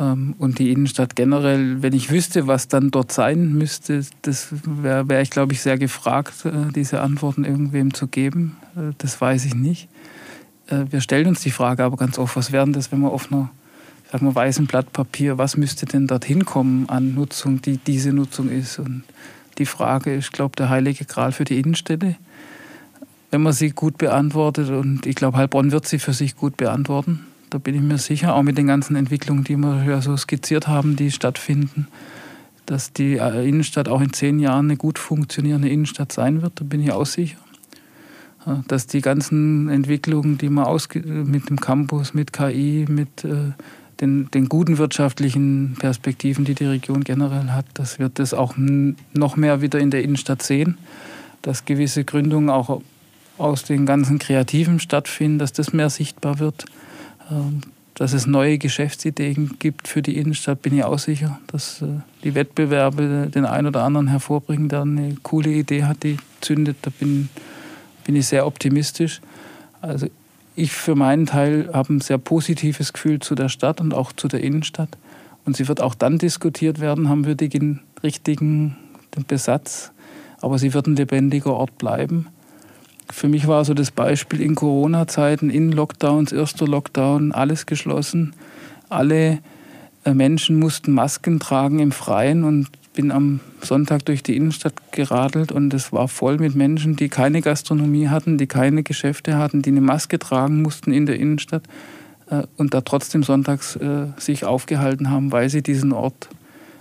Ähm, 0.00 0.34
und 0.38 0.58
die 0.58 0.72
Innenstadt 0.72 1.14
generell, 1.14 1.82
wenn 1.82 1.92
ich 1.92 2.10
wüsste, 2.10 2.46
was 2.46 2.68
dann 2.68 2.90
dort 2.90 3.12
sein 3.12 3.52
müsste, 3.52 4.04
das 4.22 4.48
wäre 4.64 5.08
wär 5.08 5.20
ich, 5.20 5.30
glaube 5.30 5.52
ich, 5.52 5.60
sehr 5.60 5.78
gefragt, 5.78 6.44
äh, 6.44 6.72
diese 6.74 7.02
Antworten 7.02 7.44
irgendwem 7.44 7.94
zu 7.94 8.08
geben. 8.08 8.56
Äh, 8.74 8.94
das 8.98 9.20
weiß 9.20 9.44
ich 9.44 9.54
nicht. 9.54 9.88
Äh, 10.68 10.86
wir 10.90 11.00
stellen 11.00 11.28
uns 11.28 11.40
die 11.40 11.50
Frage 11.50 11.84
aber 11.84 11.96
ganz 11.96 12.18
oft, 12.18 12.34
was 12.36 12.50
wären 12.50 12.72
das, 12.72 12.90
wenn 12.90 13.00
wir 13.00 13.12
auf 13.12 13.30
einer 13.30 13.50
sagen 14.10 14.26
wir, 14.26 14.34
weißen 14.34 14.66
Blatt 14.66 14.92
Papier, 14.92 15.38
was 15.38 15.56
müsste 15.56 15.86
denn 15.86 16.08
dorthin 16.08 16.44
kommen 16.44 16.88
an 16.88 17.14
Nutzung, 17.14 17.62
die 17.62 17.76
diese 17.78 18.12
Nutzung 18.12 18.48
ist? 18.48 18.80
Und 18.80 19.04
die 19.58 19.66
Frage 19.66 20.14
ist, 20.14 20.32
glaube 20.32 20.56
der 20.56 20.68
heilige 20.68 21.04
Gral 21.04 21.32
für 21.32 21.44
die 21.44 21.60
Innenstädte. 21.60 22.16
Wenn 23.30 23.42
man 23.42 23.52
sie 23.52 23.70
gut 23.70 23.98
beantwortet, 23.98 24.70
und 24.70 25.06
ich 25.06 25.14
glaube, 25.14 25.36
Heilbronn 25.36 25.70
wird 25.70 25.86
sie 25.86 26.00
für 26.00 26.12
sich 26.12 26.34
gut 26.34 26.56
beantworten, 26.56 27.26
da 27.50 27.58
bin 27.58 27.74
ich 27.74 27.82
mir 27.82 27.98
sicher, 27.98 28.34
auch 28.34 28.42
mit 28.42 28.56
den 28.56 28.66
ganzen 28.66 28.96
Entwicklungen, 28.96 29.44
die 29.44 29.56
wir 29.56 29.84
ja 29.84 30.00
so 30.00 30.16
skizziert 30.16 30.68
haben, 30.68 30.96
die 30.96 31.10
stattfinden, 31.10 31.88
dass 32.66 32.92
die 32.92 33.16
äh, 33.16 33.48
Innenstadt 33.48 33.88
auch 33.88 34.00
in 34.00 34.12
zehn 34.12 34.38
Jahren 34.38 34.66
eine 34.66 34.76
gut 34.76 34.98
funktionierende 34.98 35.68
Innenstadt 35.68 36.12
sein 36.12 36.42
wird. 36.42 36.60
Da 36.60 36.64
bin 36.64 36.80
ich 36.80 36.92
auch 36.92 37.06
sicher. 37.06 37.38
Dass 38.68 38.86
die 38.86 39.02
ganzen 39.02 39.68
Entwicklungen, 39.68 40.38
die 40.38 40.48
man 40.48 40.66
mit 41.04 41.50
dem 41.50 41.60
Campus, 41.60 42.14
mit 42.14 42.32
KI, 42.32 42.86
mit 42.88 43.22
äh, 43.24 43.52
den, 44.00 44.30
den, 44.30 44.48
guten 44.48 44.78
wirtschaftlichen 44.78 45.76
Perspektiven, 45.78 46.46
die 46.46 46.54
die 46.54 46.64
Region 46.64 47.04
generell 47.04 47.50
hat, 47.50 47.66
dass 47.74 47.98
wir 47.98 48.08
das 48.08 48.32
auch 48.32 48.54
noch 48.56 49.36
mehr 49.36 49.60
wieder 49.60 49.78
in 49.78 49.90
der 49.90 50.02
Innenstadt 50.02 50.42
sehen, 50.42 50.78
dass 51.42 51.66
gewisse 51.66 52.04
Gründungen 52.04 52.48
auch 52.48 52.80
aus 53.36 53.64
den 53.64 53.84
ganzen 53.84 54.18
Kreativen 54.18 54.80
stattfinden, 54.80 55.38
dass 55.38 55.52
das 55.52 55.74
mehr 55.74 55.90
sichtbar 55.90 56.38
wird. 56.38 56.64
Ähm, 57.30 57.60
dass 57.94 58.14
es 58.14 58.26
neue 58.26 58.56
Geschäftsideen 58.56 59.56
gibt 59.58 59.86
für 59.86 60.00
die 60.00 60.16
Innenstadt, 60.16 60.62
bin 60.62 60.74
ich 60.74 60.84
auch 60.84 60.98
sicher, 60.98 61.38
dass 61.48 61.82
äh, 61.82 61.86
die 62.24 62.34
Wettbewerbe 62.34 63.28
den 63.32 63.44
einen 63.44 63.66
oder 63.66 63.84
anderen 63.84 64.08
hervorbringen, 64.08 64.70
der 64.70 64.82
eine 64.82 65.16
coole 65.22 65.50
Idee 65.50 65.84
hat, 65.84 66.02
die 66.02 66.16
zündet. 66.40 66.78
Da 66.80 66.90
bin, 66.98 67.28
bin 68.04 68.16
ich 68.16 68.26
sehr 68.26 68.46
optimistisch. 68.46 69.20
Also 69.82 70.06
ich 70.56 70.72
für 70.72 70.94
meinen 70.94 71.26
Teil 71.26 71.68
habe 71.74 71.92
ein 71.92 72.00
sehr 72.00 72.16
positives 72.16 72.94
Gefühl 72.94 73.18
zu 73.18 73.34
der 73.34 73.50
Stadt 73.50 73.82
und 73.82 73.92
auch 73.92 74.12
zu 74.12 74.28
der 74.28 74.42
Innenstadt. 74.42 74.96
Und 75.44 75.56
sie 75.56 75.68
wird 75.68 75.82
auch 75.82 75.94
dann 75.94 76.16
diskutiert 76.16 76.80
werden, 76.80 77.08
haben 77.10 77.26
wir 77.26 77.34
den 77.34 77.80
richtigen 78.02 78.76
den 79.14 79.26
Besatz. 79.26 79.92
Aber 80.40 80.58
sie 80.58 80.72
wird 80.72 80.86
ein 80.86 80.96
lebendiger 80.96 81.52
Ort 81.52 81.76
bleiben 81.76 82.28
für 83.12 83.28
mich 83.28 83.46
war 83.46 83.64
so 83.64 83.74
das 83.74 83.90
Beispiel 83.90 84.40
in 84.40 84.54
Corona-Zeiten, 84.54 85.50
in 85.50 85.72
Lockdowns, 85.72 86.32
erster 86.32 86.66
Lockdown, 86.66 87.32
alles 87.32 87.66
geschlossen. 87.66 88.34
Alle 88.88 89.38
äh, 90.04 90.14
Menschen 90.14 90.58
mussten 90.58 90.92
Masken 90.92 91.40
tragen 91.40 91.78
im 91.78 91.92
Freien 91.92 92.44
und 92.44 92.68
bin 92.94 93.12
am 93.12 93.40
Sonntag 93.62 94.04
durch 94.06 94.22
die 94.22 94.36
Innenstadt 94.36 94.74
geradelt 94.92 95.52
und 95.52 95.72
es 95.74 95.92
war 95.92 96.08
voll 96.08 96.38
mit 96.38 96.54
Menschen, 96.54 96.96
die 96.96 97.08
keine 97.08 97.40
Gastronomie 97.40 98.08
hatten, 98.08 98.36
die 98.36 98.46
keine 98.46 98.82
Geschäfte 98.82 99.36
hatten, 99.36 99.62
die 99.62 99.70
eine 99.70 99.80
Maske 99.80 100.18
tragen 100.18 100.62
mussten 100.62 100.92
in 100.92 101.06
der 101.06 101.18
Innenstadt 101.18 101.62
äh, 102.30 102.42
und 102.56 102.74
da 102.74 102.80
trotzdem 102.80 103.22
sonntags 103.22 103.76
äh, 103.76 104.06
sich 104.18 104.44
aufgehalten 104.44 105.10
haben, 105.10 105.30
weil 105.30 105.48
sie 105.50 105.62
diesen 105.62 105.92
Ort 105.92 106.28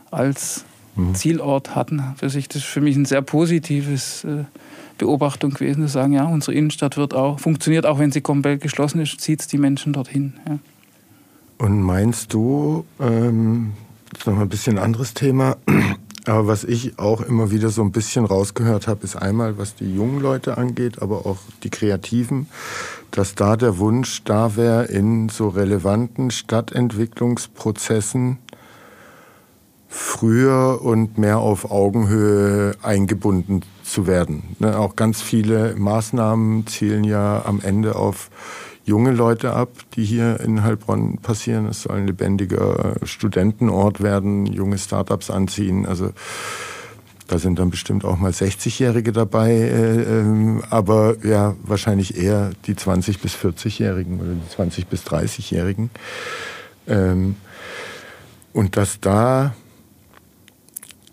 als 0.10 0.66
mhm. 0.96 1.14
Zielort 1.14 1.76
hatten. 1.76 2.02
Für 2.18 2.30
sich 2.30 2.48
das 2.48 2.64
ist 2.64 2.68
für 2.68 2.82
mich 2.82 2.96
ein 2.96 3.06
sehr 3.06 3.22
positives 3.22 4.26
Beobachtung 5.00 5.52
gewesen, 5.52 5.88
zu 5.88 5.94
sagen, 5.94 6.14
ja, 6.14 6.26
unsere 6.26 6.54
Innenstadt 6.54 6.98
wird 6.98 7.16
auch, 7.16 7.40
funktioniert 7.40 7.88
auch, 7.88 7.98
wenn 7.98 8.12
sie 8.12 8.22
komplett 8.22 8.62
geschlossen 8.62 9.02
ist, 9.02 9.20
zieht 9.20 9.42
es 9.42 9.48
die 9.48 9.58
Menschen 9.58 9.94
dorthin. 9.94 10.34
Ja. 10.48 10.60
Und 11.58 11.82
meinst 11.82 12.34
du, 12.34 12.86
ähm, 13.00 13.74
das 14.12 14.22
ist 14.22 14.28
noch 14.28 14.40
ein 14.40 14.50
bisschen 14.50 14.78
ein 14.78 14.84
anderes 14.84 15.16
Thema, 15.16 15.58
aber 16.26 16.48
was 16.48 16.64
ich 16.64 17.00
auch 17.00 17.22
immer 17.22 17.50
wieder 17.50 17.70
so 17.70 17.82
ein 17.82 17.92
bisschen 17.92 18.26
rausgehört 18.26 18.88
habe, 18.88 19.04
ist 19.04 19.16
einmal, 19.16 19.58
was 19.58 19.76
die 19.76 19.94
jungen 19.94 20.20
Leute 20.20 20.58
angeht, 20.58 21.02
aber 21.02 21.26
auch 21.26 21.38
die 21.64 21.70
Kreativen, 21.70 22.48
dass 23.12 23.36
da 23.36 23.58
der 23.58 23.80
Wunsch 23.80 24.24
da 24.24 24.56
wäre, 24.56 24.86
in 24.86 25.30
so 25.30 25.48
relevanten 25.48 26.30
Stadtentwicklungsprozessen 26.30 28.38
früher 29.88 30.82
und 30.84 31.18
mehr 31.18 31.40
auf 31.40 31.72
Augenhöhe 31.72 32.76
eingebunden 32.84 33.64
zu 33.90 34.08
werden. 34.08 34.56
Ne, 34.60 34.78
auch 34.78 34.96
ganz 34.96 35.22
viele 35.22 35.76
Maßnahmen 35.76 36.68
zielen 36.68 37.04
ja 37.04 37.44
am 37.46 37.60
Ende 37.62 37.96
auf 37.96 38.30
junge 38.86 39.12
Leute 39.12 39.54
ab, 39.54 39.70
die 39.96 40.04
hier 40.04 40.40
in 40.40 40.64
Heilbronn 40.64 41.18
passieren. 41.18 41.68
Es 41.68 41.84
soll 41.84 41.98
ein 41.98 42.08
lebendiger 42.08 42.96
Studentenort 43.04 44.02
werden, 44.02 44.46
junge 44.46 44.78
Startups 44.78 45.30
anziehen. 45.30 45.86
Also 45.86 46.12
da 47.28 47.38
sind 47.38 47.60
dann 47.60 47.70
bestimmt 47.70 48.06
auch 48.06 48.18
mal 48.18 48.32
60-Jährige 48.32 49.12
dabei, 49.12 49.52
äh, 49.52 50.22
äh, 50.22 50.62
aber 50.72 51.16
ja, 51.24 51.56
wahrscheinlich 51.64 52.18
eher 52.18 52.52
die 52.66 52.74
20- 52.74 53.22
bis 53.22 53.36
40-Jährigen 53.36 54.20
oder 54.20 54.32
die 54.34 54.82
20- 54.82 54.88
bis 54.88 55.04
30-Jährigen. 55.04 55.92
Ähm, 56.88 57.36
und 58.52 58.78
dass 58.78 59.00
da 59.00 59.54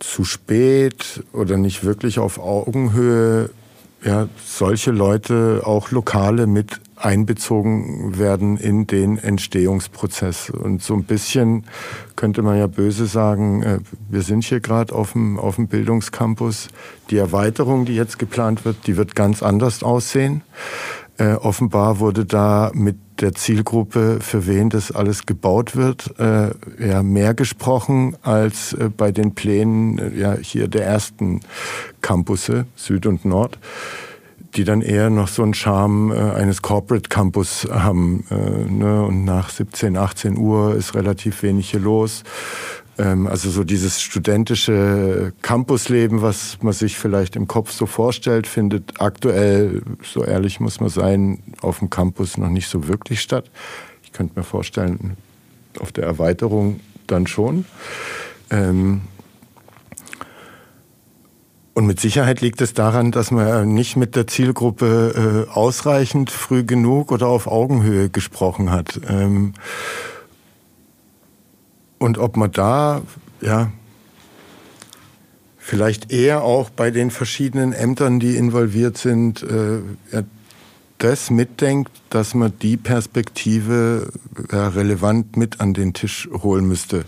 zu 0.07 0.25
spät 0.25 1.25
oder 1.33 1.57
nicht 1.57 1.85
wirklich 1.85 2.19
auf 2.19 2.39
Augenhöhe 2.39 3.51
ja, 4.05 4.29
solche 4.45 4.93
Leute, 4.93 5.63
auch 5.65 5.91
Lokale 5.91 6.47
mit 6.47 6.81
einbezogen 6.95 8.19
werden 8.19 8.57
in 8.57 8.87
den 8.87 9.19
Entstehungsprozess. 9.19 10.51
Und 10.51 10.83
so 10.83 10.95
ein 10.95 11.05
bisschen 11.05 11.65
könnte 12.15 12.43
man 12.43 12.57
ja 12.57 12.69
böse 12.69 13.07
sagen, 13.07 13.63
äh, 13.63 13.79
wir 14.09 14.23
sind 14.23 14.45
hier 14.45 14.61
gerade 14.61 14.95
auf 14.95 15.13
dem, 15.13 15.39
auf 15.39 15.57
dem 15.57 15.67
Bildungscampus. 15.67 16.69
Die 17.11 17.17
Erweiterung, 17.17 17.85
die 17.85 17.97
jetzt 17.97 18.19
geplant 18.19 18.65
wird, 18.65 18.87
die 18.87 18.97
wird 18.97 19.15
ganz 19.15 19.43
anders 19.43 19.83
aussehen. 19.83 20.43
Äh, 21.19 21.35
offenbar 21.35 21.99
wurde 21.99 22.27
da 22.27 22.71
mit 22.75 22.97
der 23.21 23.35
Zielgruppe, 23.35 24.19
für 24.21 24.47
wen 24.47 24.69
das 24.69 24.93
alles 24.93 25.25
gebaut 25.25 25.75
wird, 25.75 26.15
äh, 26.19 26.51
ja, 26.79 27.03
mehr 27.03 27.33
gesprochen 27.33 28.17
als 28.23 28.75
äh, 28.75 28.91
bei 28.95 29.13
den 29.13 29.35
Plänen 29.35 29.99
äh, 29.99 30.19
ja, 30.19 30.37
hier 30.37 30.69
der 30.69 30.85
ersten 30.85 31.41
Campusse, 32.03 32.67
Süd 32.77 33.07
und 33.07 33.25
Nord, 33.25 33.59
die 34.57 34.65
dann 34.65 34.83
eher 34.83 35.09
noch 35.09 35.29
so 35.29 35.43
einen 35.43 35.55
Charme 35.55 36.13
äh, 36.13 36.33
eines 36.33 36.61
Corporate 36.61 37.09
Campus 37.09 37.67
haben. 37.71 38.25
Äh, 38.31 38.71
ne? 38.71 39.05
Und 39.07 39.25
nach 39.25 39.49
17, 39.49 39.97
18 39.97 40.37
Uhr 40.37 40.75
ist 40.75 40.95
relativ 40.95 41.43
wenig 41.43 41.71
hier 41.71 41.81
los. 41.81 42.25
Ähm, 42.99 43.27
also 43.27 43.51
so 43.51 43.65
dieses 43.65 44.01
studentische 44.01 45.33
Campusleben, 45.43 46.23
was 46.23 46.59
man 46.63 46.73
sich 46.73 46.97
vielleicht 46.97 47.37
im 47.37 47.47
Kopf 47.47 47.71
so 47.73 47.87
vorstellt, 47.87 48.47
findet 48.47 49.01
aktuell, 49.01 49.83
so 50.03 50.25
ehrlich 50.25 50.61
muss 50.61 50.81
man 50.81 50.89
sein, 50.89 51.43
auf 51.61 51.81
dem 51.81 51.91
Campus 51.91 52.39
noch 52.39 52.49
nicht 52.49 52.69
so 52.69 52.89
wirklich 52.89 53.21
statt. 53.21 53.51
Ich 54.03 54.13
könnte 54.13 54.39
mir 54.39 54.45
vorstellen, 54.45 55.17
auf 55.79 55.93
der 55.93 56.05
Erweiterung 56.05 56.81
dann 57.07 57.27
schon. 57.27 57.67
Ähm, 58.51 59.03
und 61.75 61.87
mit 61.87 62.01
Sicherheit 62.01 62.41
liegt 62.41 62.63
es 62.63 62.73
daran, 62.73 63.13
dass 63.13 63.31
man 63.31 63.75
nicht 63.75 63.97
mit 63.97 64.17
der 64.17 64.27
Zielgruppe 64.27 65.47
äh, 65.47 65.53
ausreichend 65.53 66.31
früh 66.31 66.65
genug 66.65 67.13
oder 67.13 67.27
auf 67.27 67.47
Augenhöhe 67.47 68.09
gesprochen 68.09 68.71
hat. 68.71 68.99
Und 71.99 72.19
ob 72.19 72.37
man 72.37 72.53
da, 72.53 73.03
ja, 73.41 73.73
vielleicht 75.59 76.13
eher 76.13 76.43
auch 76.43 76.71
bei 76.71 76.91
den 76.91 77.11
verschiedenen 77.11 77.73
Ämtern, 77.73 78.21
die 78.21 78.37
involviert 78.37 78.99
sind, 78.99 79.43
äh, 79.43 79.79
ja, 80.13 80.23
das 80.99 81.31
mitdenkt, 81.31 81.91
dass 82.09 82.35
man 82.35 82.53
die 82.61 82.77
Perspektive 82.77 84.13
ja, 84.51 84.69
relevant 84.69 85.37
mit 85.37 85.61
an 85.61 85.75
den 85.75 85.93
Tisch 85.93 86.29
holen 86.33 86.67
müsste. 86.67 87.05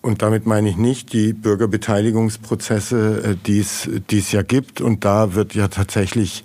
Und 0.00 0.22
damit 0.22 0.44
meine 0.46 0.68
ich 0.68 0.76
nicht 0.76 1.12
die 1.12 1.32
Bürgerbeteiligungsprozesse, 1.32 3.22
äh, 3.24 3.36
die 3.44 3.60
es 3.60 4.32
ja 4.32 4.42
gibt. 4.42 4.80
Und 4.80 5.04
da 5.04 5.34
wird 5.34 5.54
ja 5.54 5.68
tatsächlich 5.68 6.44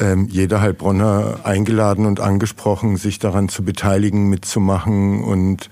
ähm, 0.00 0.26
jeder 0.30 0.60
Heilbronner 0.60 1.40
eingeladen 1.44 2.06
und 2.06 2.20
angesprochen, 2.20 2.96
sich 2.96 3.18
daran 3.18 3.48
zu 3.48 3.64
beteiligen, 3.64 4.28
mitzumachen 4.28 5.22
und 5.22 5.70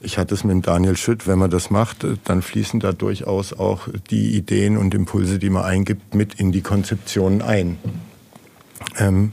ich 0.00 0.18
hatte 0.18 0.34
es 0.34 0.44
mit 0.44 0.66
Daniel 0.66 0.96
Schütt, 0.96 1.26
wenn 1.26 1.38
man 1.38 1.50
das 1.50 1.70
macht, 1.70 2.06
dann 2.24 2.42
fließen 2.42 2.80
da 2.80 2.92
durchaus 2.92 3.52
auch 3.52 3.88
die 4.10 4.36
Ideen 4.36 4.76
und 4.76 4.94
Impulse, 4.94 5.38
die 5.38 5.50
man 5.50 5.64
eingibt, 5.64 6.14
mit 6.14 6.34
in 6.34 6.52
die 6.52 6.60
Konzeption 6.60 7.42
ein. 7.42 7.78
Ähm, 8.96 9.32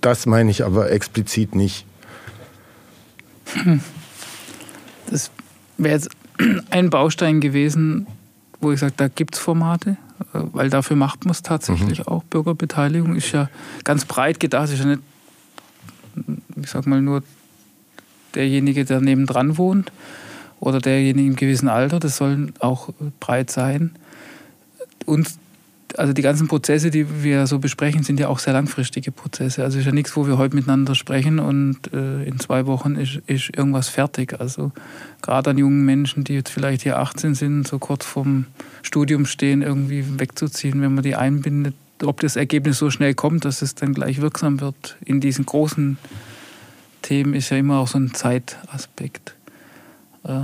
das 0.00 0.26
meine 0.26 0.50
ich 0.50 0.64
aber 0.64 0.90
explizit 0.90 1.54
nicht. 1.54 1.86
Das 5.08 5.30
wäre 5.78 5.94
jetzt 5.94 6.10
ein 6.70 6.90
Baustein 6.90 7.40
gewesen, 7.40 8.06
wo 8.60 8.72
ich 8.72 8.80
sage, 8.80 8.94
da 8.96 9.08
gibt 9.08 9.34
es 9.34 9.40
Formate, 9.40 9.96
äh, 10.32 10.40
weil 10.52 10.70
dafür 10.70 10.96
macht 10.96 11.24
man 11.24 11.32
es 11.32 11.42
tatsächlich 11.42 12.00
mhm. 12.00 12.08
auch. 12.08 12.24
Bürgerbeteiligung 12.24 13.16
ist 13.16 13.32
ja 13.32 13.48
ganz 13.84 14.04
breit 14.04 14.40
gedacht, 14.40 14.70
ist 14.70 14.80
ja 14.80 14.86
nicht, 14.86 15.02
ich 16.56 16.70
sag 16.70 16.86
mal, 16.86 17.00
nur 17.00 17.22
derjenige, 18.34 18.84
der 18.84 19.00
nebendran 19.00 19.58
wohnt 19.58 19.92
oder 20.60 20.80
derjenige 20.80 21.28
im 21.28 21.36
gewissen 21.36 21.68
Alter, 21.68 22.00
das 22.00 22.16
soll 22.16 22.52
auch 22.58 22.90
breit 23.18 23.50
sein. 23.50 23.92
Und 25.06 25.28
also 25.96 26.12
die 26.12 26.22
ganzen 26.22 26.48
Prozesse, 26.48 26.90
die 26.90 27.22
wir 27.22 27.46
so 27.46 27.58
besprechen, 27.58 28.02
sind 28.02 28.20
ja 28.20 28.28
auch 28.28 28.38
sehr 28.38 28.52
langfristige 28.52 29.10
Prozesse. 29.10 29.64
Also 29.64 29.78
es 29.78 29.82
ist 29.82 29.86
ja 29.86 29.92
nichts, 29.92 30.16
wo 30.16 30.26
wir 30.26 30.38
heute 30.38 30.54
miteinander 30.54 30.94
sprechen 30.94 31.38
und 31.38 31.92
äh, 31.92 32.24
in 32.24 32.38
zwei 32.38 32.66
Wochen 32.66 32.96
ist, 32.96 33.20
ist 33.26 33.56
irgendwas 33.56 33.88
fertig. 33.88 34.40
Also 34.40 34.72
gerade 35.22 35.50
an 35.50 35.58
jungen 35.58 35.84
Menschen, 35.84 36.24
die 36.24 36.34
jetzt 36.34 36.50
vielleicht 36.50 36.82
hier 36.82 36.98
18 36.98 37.34
sind, 37.34 37.66
so 37.66 37.78
kurz 37.78 38.04
vorm 38.04 38.46
Studium 38.82 39.26
stehen, 39.26 39.62
irgendwie 39.62 40.04
wegzuziehen, 40.18 40.80
wenn 40.80 40.94
man 40.94 41.02
die 41.02 41.16
einbindet, 41.16 41.74
ob 42.02 42.20
das 42.20 42.36
Ergebnis 42.36 42.78
so 42.78 42.90
schnell 42.90 43.14
kommt, 43.14 43.44
dass 43.44 43.62
es 43.62 43.74
dann 43.74 43.92
gleich 43.92 44.20
wirksam 44.20 44.60
wird 44.60 44.96
in 45.04 45.20
diesen 45.20 45.44
großen 45.44 45.98
Themen 47.10 47.34
ist 47.34 47.50
ja 47.50 47.56
immer 47.56 47.80
auch 47.80 47.88
so 47.88 47.98
ein 47.98 48.14
Zeitaspekt. 48.14 49.34
Äh, 50.22 50.42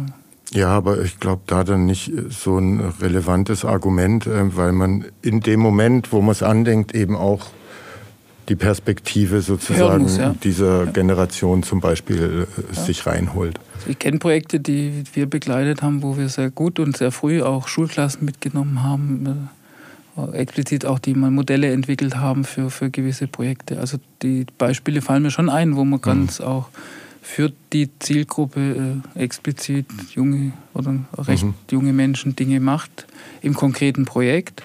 ja, 0.50 0.66
aber 0.70 1.00
ich 1.00 1.20
glaube, 1.20 1.42
da 1.46 1.62
dann 1.62 1.86
nicht 1.86 2.10
so 2.28 2.58
ein 2.58 2.80
relevantes 3.00 3.64
Argument, 3.64 4.26
äh, 4.26 4.56
weil 4.56 4.72
man 4.72 5.04
in 5.22 5.38
dem 5.38 5.60
Moment, 5.60 6.10
wo 6.10 6.20
man 6.20 6.32
es 6.32 6.42
andenkt, 6.42 6.92
eben 6.92 7.14
auch 7.14 7.46
die 8.48 8.56
Perspektive 8.56 9.42
sozusagen 9.42 10.02
muss, 10.02 10.16
ja. 10.16 10.34
dieser 10.42 10.86
ja. 10.86 10.90
Generation 10.90 11.62
zum 11.62 11.78
Beispiel 11.80 12.48
äh, 12.58 12.74
ja. 12.74 12.82
sich 12.82 13.06
reinholt. 13.06 13.60
Also 13.76 13.90
ich 13.90 14.00
kenne 14.00 14.18
Projekte, 14.18 14.58
die 14.58 15.04
wir 15.14 15.26
begleitet 15.26 15.82
haben, 15.82 16.02
wo 16.02 16.16
wir 16.16 16.28
sehr 16.28 16.50
gut 16.50 16.80
und 16.80 16.96
sehr 16.96 17.12
früh 17.12 17.42
auch 17.42 17.68
Schulklassen 17.68 18.24
mitgenommen 18.24 18.82
haben 18.82 19.48
explizit 20.32 20.86
auch 20.86 20.98
die 20.98 21.14
mal 21.14 21.30
Modelle 21.30 21.70
entwickelt 21.72 22.16
haben 22.16 22.44
für, 22.44 22.70
für 22.70 22.90
gewisse 22.90 23.26
Projekte. 23.26 23.78
Also 23.78 23.98
die 24.22 24.46
Beispiele 24.58 25.02
fallen 25.02 25.22
mir 25.22 25.30
schon 25.30 25.48
ein, 25.48 25.76
wo 25.76 25.84
man 25.84 26.00
ganz 26.00 26.40
mhm. 26.40 26.46
auch 26.46 26.68
für 27.22 27.52
die 27.72 27.90
Zielgruppe 27.98 29.02
äh, 29.16 29.20
explizit 29.20 29.86
junge 30.14 30.52
oder 30.74 30.94
recht 31.18 31.44
mhm. 31.44 31.54
junge 31.70 31.92
Menschen 31.92 32.36
Dinge 32.36 32.60
macht 32.60 33.06
im 33.42 33.54
konkreten 33.54 34.04
Projekt. 34.04 34.62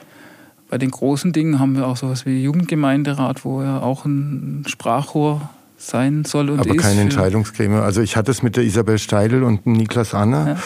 Bei 0.70 0.78
den 0.78 0.92
großen 0.92 1.34
Dingen 1.34 1.60
haben 1.60 1.76
wir 1.76 1.88
auch 1.88 1.98
sowas 1.98 2.26
wie 2.26 2.42
Jugendgemeinderat, 2.42 3.44
wo 3.44 3.62
er 3.62 3.84
auch 3.84 4.06
ein 4.06 4.64
Sprachrohr 4.68 5.50
sein 5.76 6.24
soll 6.24 6.50
und 6.50 6.60
Aber 6.60 6.76
ist. 6.76 6.82
keine 6.82 7.02
Entscheidungsgremium. 7.02 7.82
Also 7.82 8.02
ich 8.02 8.16
hatte 8.16 8.32
es 8.32 8.44
mit 8.44 8.56
der 8.56 8.64
Isabel 8.64 9.00
Steidel 9.00 9.44
und 9.44 9.66
Niklas 9.66 10.14
Anna. 10.14 10.50
Ja. 10.50 10.58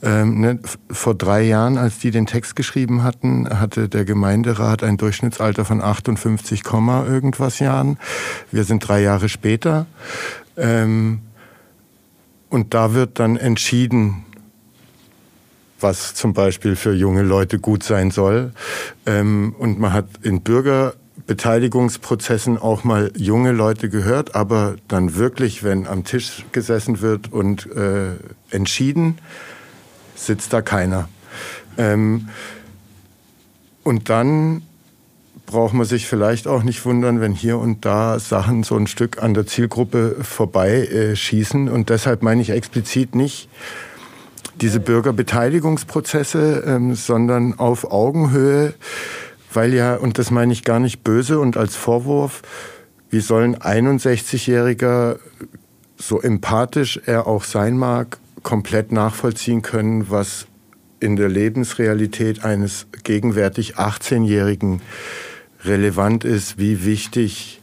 Ähm, 0.00 0.40
ne, 0.40 0.60
vor 0.90 1.16
drei 1.16 1.42
Jahren, 1.42 1.76
als 1.76 1.98
die 1.98 2.12
den 2.12 2.26
Text 2.26 2.54
geschrieben 2.54 3.02
hatten, 3.02 3.48
hatte 3.48 3.88
der 3.88 4.04
Gemeinderat 4.04 4.84
ein 4.84 4.96
Durchschnittsalter 4.96 5.64
von 5.64 5.82
58, 5.82 6.62
irgendwas 6.64 7.58
Jahren. 7.58 7.98
Wir 8.52 8.62
sind 8.62 8.86
drei 8.86 9.02
Jahre 9.02 9.28
später. 9.28 9.86
Ähm, 10.56 11.22
und 12.48 12.74
da 12.74 12.94
wird 12.94 13.18
dann 13.18 13.36
entschieden, 13.36 14.24
was 15.80 16.14
zum 16.14 16.32
Beispiel 16.32 16.76
für 16.76 16.92
junge 16.92 17.22
Leute 17.22 17.58
gut 17.58 17.82
sein 17.82 18.12
soll. 18.12 18.52
Ähm, 19.04 19.52
und 19.58 19.80
man 19.80 19.92
hat 19.92 20.06
in 20.22 20.42
Bürgerbeteiligungsprozessen 20.42 22.56
auch 22.58 22.84
mal 22.84 23.10
junge 23.16 23.50
Leute 23.52 23.88
gehört, 23.88 24.36
aber 24.36 24.76
dann 24.86 25.16
wirklich, 25.16 25.64
wenn 25.64 25.86
am 25.86 26.04
Tisch 26.04 26.44
gesessen 26.52 27.00
wird 27.00 27.32
und 27.32 27.66
äh, 27.72 28.10
entschieden, 28.50 29.16
sitzt 30.18 30.52
da 30.52 30.62
keiner. 30.62 31.08
Ähm, 31.76 32.28
und 33.84 34.10
dann 34.10 34.62
braucht 35.46 35.72
man 35.72 35.86
sich 35.86 36.06
vielleicht 36.06 36.46
auch 36.46 36.62
nicht 36.62 36.84
wundern, 36.84 37.20
wenn 37.20 37.32
hier 37.32 37.58
und 37.58 37.86
da 37.86 38.18
Sachen 38.18 38.62
so 38.62 38.76
ein 38.76 38.86
Stück 38.86 39.22
an 39.22 39.32
der 39.32 39.46
Zielgruppe 39.46 40.16
vorbei 40.20 40.86
äh, 40.86 41.16
schießen. 41.16 41.68
Und 41.70 41.88
deshalb 41.88 42.22
meine 42.22 42.42
ich 42.42 42.50
explizit 42.50 43.14
nicht 43.14 43.48
diese 44.60 44.80
Bürgerbeteiligungsprozesse, 44.80 46.64
ähm, 46.66 46.94
sondern 46.94 47.58
auf 47.58 47.90
Augenhöhe, 47.90 48.74
weil 49.52 49.72
ja, 49.72 49.94
und 49.94 50.18
das 50.18 50.30
meine 50.30 50.52
ich 50.52 50.64
gar 50.64 50.80
nicht 50.80 51.02
böse 51.02 51.38
und 51.38 51.56
als 51.56 51.76
Vorwurf, 51.76 52.42
wie 53.08 53.20
soll 53.20 53.44
ein 53.44 53.56
61-Jähriger, 53.56 55.18
so 55.96 56.20
empathisch 56.20 57.00
er 57.06 57.26
auch 57.26 57.44
sein 57.44 57.78
mag, 57.78 58.18
komplett 58.42 58.92
nachvollziehen 58.92 59.62
können, 59.62 60.10
was 60.10 60.46
in 61.00 61.16
der 61.16 61.28
Lebensrealität 61.28 62.44
eines 62.44 62.86
gegenwärtig 63.04 63.76
18-Jährigen 63.76 64.80
relevant 65.64 66.24
ist, 66.24 66.58
wie 66.58 66.84
wichtig 66.84 67.60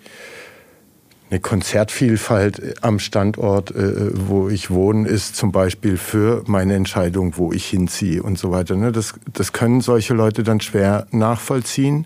eine 1.29 1.39
Konzertvielfalt 1.39 2.83
am 2.83 2.99
Standort, 2.99 3.71
äh, 3.71 4.11
wo 4.13 4.47
ich 4.47 4.69
wohne, 4.69 5.07
ist 5.07 5.35
zum 5.35 5.51
Beispiel 5.51 5.97
für 5.97 6.43
meine 6.45 6.75
Entscheidung, 6.75 7.33
wo 7.37 7.51
ich 7.51 7.65
hinziehe 7.65 8.21
und 8.21 8.37
so 8.37 8.51
weiter. 8.51 8.75
Ne? 8.75 8.91
Das, 8.91 9.15
das 9.33 9.51
können 9.51 9.81
solche 9.81 10.13
Leute 10.13 10.43
dann 10.43 10.61
schwer 10.61 11.07
nachvollziehen. 11.11 12.05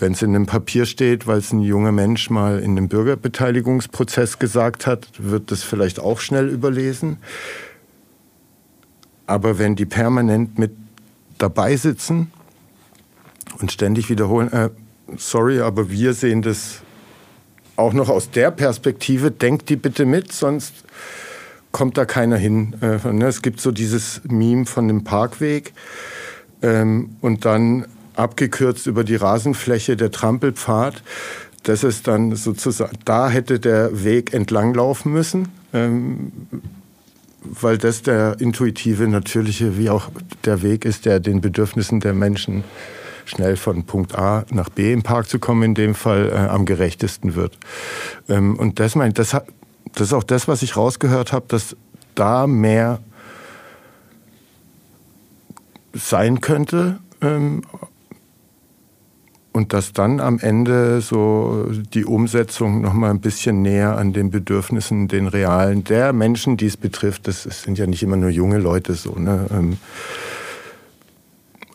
Wenn 0.00 0.12
es 0.12 0.22
in 0.22 0.34
einem 0.34 0.46
Papier 0.46 0.86
steht, 0.86 1.26
weil 1.26 1.38
es 1.38 1.52
ein 1.52 1.60
junger 1.60 1.92
Mensch 1.92 2.30
mal 2.30 2.60
in 2.60 2.72
einem 2.72 2.88
Bürgerbeteiligungsprozess 2.88 4.38
gesagt 4.38 4.86
hat, 4.86 5.08
wird 5.18 5.50
das 5.50 5.62
vielleicht 5.62 6.00
auch 6.00 6.20
schnell 6.20 6.48
überlesen. 6.48 7.18
Aber 9.28 9.58
wenn 9.58 9.76
die 9.76 9.84
permanent 9.84 10.58
mit 10.58 10.72
dabei 11.36 11.76
sitzen 11.76 12.32
und 13.60 13.70
ständig 13.70 14.08
wiederholen, 14.08 14.50
äh, 14.50 14.70
sorry, 15.18 15.60
aber 15.60 15.90
wir 15.90 16.14
sehen 16.14 16.40
das 16.40 16.80
auch 17.76 17.92
noch 17.92 18.08
aus 18.08 18.30
der 18.30 18.50
Perspektive, 18.50 19.30
denkt 19.30 19.68
die 19.68 19.76
bitte 19.76 20.06
mit, 20.06 20.32
sonst 20.32 20.72
kommt 21.72 21.98
da 21.98 22.06
keiner 22.06 22.38
hin. 22.38 22.74
Äh, 22.80 23.12
ne, 23.12 23.26
es 23.26 23.42
gibt 23.42 23.60
so 23.60 23.70
dieses 23.70 24.22
Meme 24.24 24.64
von 24.64 24.88
dem 24.88 25.04
Parkweg 25.04 25.74
ähm, 26.62 27.16
und 27.20 27.44
dann 27.44 27.84
abgekürzt 28.16 28.86
über 28.86 29.04
die 29.04 29.16
Rasenfläche 29.16 29.98
der 29.98 30.10
Trampelpfad. 30.10 31.02
Das 31.64 31.84
ist 31.84 32.08
dann 32.08 32.34
sozusagen, 32.34 32.96
da 33.04 33.28
hätte 33.28 33.60
der 33.60 34.04
Weg 34.04 34.32
entlanglaufen 34.32 35.12
müssen. 35.12 35.48
Weil 37.50 37.78
das 37.78 38.02
der 38.02 38.40
intuitive, 38.40 39.08
natürliche, 39.08 39.78
wie 39.78 39.90
auch 39.90 40.10
der 40.44 40.62
Weg 40.62 40.84
ist, 40.84 41.06
der 41.06 41.20
den 41.20 41.40
Bedürfnissen 41.40 42.00
der 42.00 42.12
Menschen 42.12 42.64
schnell 43.24 43.56
von 43.56 43.84
Punkt 43.84 44.16
A 44.16 44.44
nach 44.50 44.68
B 44.68 44.92
im 44.92 45.02
Park 45.02 45.28
zu 45.28 45.38
kommen, 45.38 45.62
in 45.62 45.74
dem 45.74 45.94
Fall 45.94 46.30
äh, 46.30 46.34
am 46.34 46.64
gerechtesten 46.64 47.34
wird. 47.34 47.58
Ähm, 48.28 48.56
und 48.56 48.80
das, 48.80 48.94
mein, 48.94 49.12
das, 49.14 49.30
das 49.30 50.06
ist 50.08 50.12
auch 50.12 50.24
das, 50.24 50.48
was 50.48 50.62
ich 50.62 50.76
rausgehört 50.76 51.32
habe, 51.32 51.46
dass 51.48 51.76
da 52.14 52.46
mehr 52.46 53.00
sein 55.92 56.40
könnte. 56.40 56.98
Ähm, 57.20 57.62
und 59.52 59.72
dass 59.72 59.92
dann 59.92 60.20
am 60.20 60.38
Ende 60.38 61.00
so 61.00 61.66
die 61.94 62.04
Umsetzung 62.04 62.80
noch 62.80 62.92
mal 62.92 63.10
ein 63.10 63.20
bisschen 63.20 63.62
näher 63.62 63.96
an 63.96 64.12
den 64.12 64.30
Bedürfnissen, 64.30 65.08
den 65.08 65.26
realen 65.26 65.84
der 65.84 66.12
Menschen, 66.12 66.56
die 66.56 66.66
es 66.66 66.76
betrifft, 66.76 67.26
das 67.26 67.42
sind 67.42 67.78
ja 67.78 67.86
nicht 67.86 68.02
immer 68.02 68.16
nur 68.16 68.30
junge 68.30 68.58
Leute 68.58 68.94
so, 68.94 69.12
ne? 69.12 69.46
Ähm, 69.50 69.78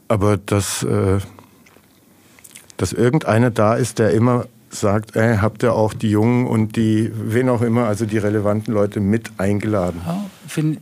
aber 0.07 0.37
dass, 0.37 0.83
äh, 0.83 1.19
dass 2.77 2.93
irgendeiner 2.93 3.49
da 3.49 3.75
ist, 3.75 3.99
der 3.99 4.11
immer 4.11 4.45
sagt, 4.69 5.15
ey, 5.15 5.37
habt 5.37 5.63
ihr 5.63 5.73
auch 5.73 5.93
die 5.93 6.09
Jungen 6.09 6.47
und 6.47 6.75
die, 6.75 7.11
wen 7.13 7.49
auch 7.49 7.61
immer, 7.61 7.85
also 7.85 8.05
die 8.05 8.17
relevanten 8.17 8.73
Leute 8.73 8.99
mit 8.99 9.31
eingeladen. 9.37 10.01
Ja, 10.05 10.25
find, 10.47 10.79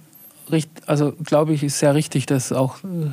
also 0.85 1.13
glaube 1.23 1.53
ich, 1.53 1.63
ist 1.63 1.79
sehr 1.79 1.95
richtig, 1.95 2.25
dass 2.25 2.51
auch 2.51 2.77
äh, 2.83 3.11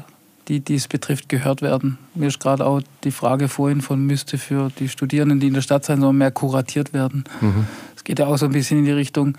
die, 0.49 0.75
es 0.75 0.89
betrifft, 0.89 1.29
gehört 1.29 1.61
werden. 1.63 1.99
Mir 2.15 2.29
ist 2.29 2.41
gerade 2.41 2.65
auch 2.65 2.81
die 3.05 3.11
Frage 3.11 3.49
vorhin 3.49 3.83
von, 3.83 4.05
müsste 4.05 4.39
für 4.39 4.71
die 4.79 4.89
Studierenden, 4.89 5.41
die 5.41 5.49
in 5.49 5.55
der 5.55 5.61
Stadt 5.61 5.85
sein 5.85 6.01
sollen, 6.01 6.17
mehr 6.17 6.31
kuratiert 6.31 6.93
werden. 6.93 7.25
Mhm. 7.41 7.67
Es 7.95 8.05
geht 8.05 8.19
ja 8.19 8.27
auch 8.27 8.39
so 8.39 8.47
ein 8.47 8.53
bisschen 8.53 8.79
in 8.79 8.85
die 8.87 8.93
Richtung, 8.93 9.37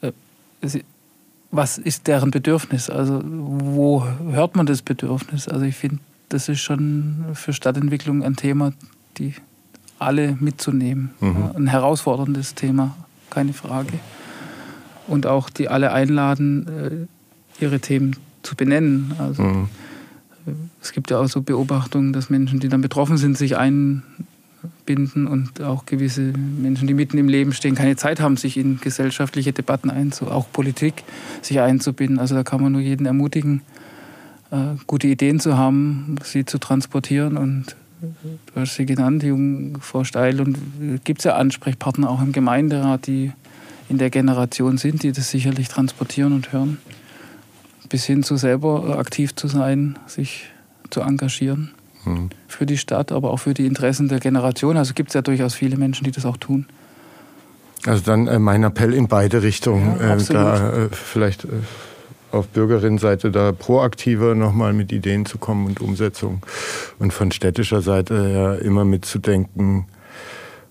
äh, 0.00 0.12
was 1.50 1.78
ist 1.78 2.06
deren 2.06 2.30
Bedürfnis? 2.30 2.88
Also 2.88 3.20
wo 3.24 4.04
hört 4.30 4.56
man 4.56 4.66
das 4.66 4.82
Bedürfnis? 4.82 5.48
Also 5.48 5.64
ich 5.64 5.76
finde, 5.76 5.98
das 6.28 6.48
ist 6.48 6.60
schon 6.60 7.24
für 7.34 7.52
Stadtentwicklung 7.52 8.22
ein 8.22 8.36
Thema, 8.36 8.72
die 9.18 9.34
alle 9.98 10.36
mitzunehmen. 10.40 11.10
Mhm. 11.20 11.50
Ein 11.56 11.66
herausforderndes 11.66 12.54
Thema, 12.54 12.96
keine 13.30 13.52
Frage. 13.52 13.98
Und 15.06 15.26
auch 15.26 15.50
die 15.50 15.68
alle 15.68 15.92
einladen, 15.92 17.08
äh, 17.60 17.62
ihre 17.62 17.80
Themen 17.80 18.16
zu 18.42 18.56
benennen. 18.56 19.14
Also 19.18 19.42
mhm. 19.42 19.68
Es 20.82 20.92
gibt 20.92 21.10
ja 21.10 21.18
auch 21.18 21.28
so 21.28 21.42
Beobachtungen, 21.42 22.12
dass 22.12 22.30
Menschen, 22.30 22.60
die 22.60 22.68
dann 22.68 22.80
betroffen 22.80 23.16
sind, 23.16 23.38
sich 23.38 23.56
einbinden 23.56 25.26
und 25.26 25.62
auch 25.62 25.86
gewisse 25.86 26.20
Menschen, 26.20 26.86
die 26.86 26.94
mitten 26.94 27.18
im 27.18 27.28
Leben 27.28 27.52
stehen, 27.52 27.74
keine 27.74 27.96
Zeit 27.96 28.20
haben, 28.20 28.36
sich 28.36 28.56
in 28.56 28.80
gesellschaftliche 28.80 29.52
Debatten 29.52 29.90
einzubinden, 29.90 30.36
auch 30.36 30.50
Politik 30.52 31.04
sich 31.42 31.60
einzubinden. 31.60 32.18
Also 32.18 32.34
da 32.34 32.42
kann 32.42 32.60
man 32.60 32.72
nur 32.72 32.82
jeden 32.82 33.06
ermutigen, 33.06 33.62
äh, 34.50 34.74
gute 34.86 35.06
Ideen 35.06 35.40
zu 35.40 35.56
haben, 35.56 36.16
sie 36.22 36.44
zu 36.44 36.58
transportieren 36.58 37.36
und 37.36 37.76
du 38.02 38.60
hast 38.60 38.74
sie 38.74 38.84
genannt, 38.84 39.22
Jungfrau 39.22 40.04
Steil, 40.04 40.40
und 40.40 40.58
gibt 41.04 41.20
es 41.20 41.24
ja 41.24 41.36
Ansprechpartner 41.36 42.10
auch 42.10 42.20
im 42.20 42.32
Gemeinderat, 42.32 43.06
die 43.06 43.32
in 43.88 43.98
der 43.98 44.10
Generation 44.10 44.76
sind, 44.76 45.02
die 45.02 45.12
das 45.12 45.30
sicherlich 45.30 45.68
transportieren 45.68 46.32
und 46.32 46.52
hören. 46.52 46.78
Bis 47.88 48.04
hin 48.04 48.22
zu 48.22 48.36
selber 48.36 48.98
aktiv 48.98 49.34
zu 49.34 49.48
sein, 49.48 49.98
sich 50.06 50.46
zu 50.90 51.00
engagieren 51.00 51.72
mhm. 52.04 52.30
für 52.48 52.66
die 52.66 52.78
Stadt, 52.78 53.12
aber 53.12 53.30
auch 53.30 53.38
für 53.38 53.54
die 53.54 53.66
Interessen 53.66 54.08
der 54.08 54.20
Generation. 54.20 54.76
Also 54.76 54.94
gibt 54.94 55.10
es 55.10 55.14
ja 55.14 55.22
durchaus 55.22 55.54
viele 55.54 55.76
Menschen, 55.76 56.04
die 56.04 56.10
das 56.10 56.24
auch 56.24 56.36
tun. 56.36 56.66
Also 57.86 58.02
dann 58.02 58.26
äh, 58.26 58.38
mein 58.38 58.62
Appell 58.62 58.94
in 58.94 59.08
beide 59.08 59.42
Richtungen. 59.42 59.96
Ja, 60.00 60.16
äh, 60.16 60.24
da 60.24 60.84
äh, 60.84 60.88
vielleicht 60.90 61.44
äh, 61.44 61.48
auf 62.32 62.48
Bürgerinnenseite 62.48 63.30
da 63.30 63.52
proaktiver 63.52 64.34
nochmal 64.34 64.72
mit 64.72 64.90
Ideen 64.92 65.26
zu 65.26 65.38
kommen 65.38 65.66
und 65.66 65.80
Umsetzung. 65.80 66.42
Und 66.98 67.12
von 67.12 67.30
städtischer 67.30 67.82
Seite 67.82 68.14
ja 68.32 68.54
immer 68.54 68.84
mitzudenken, 68.84 69.86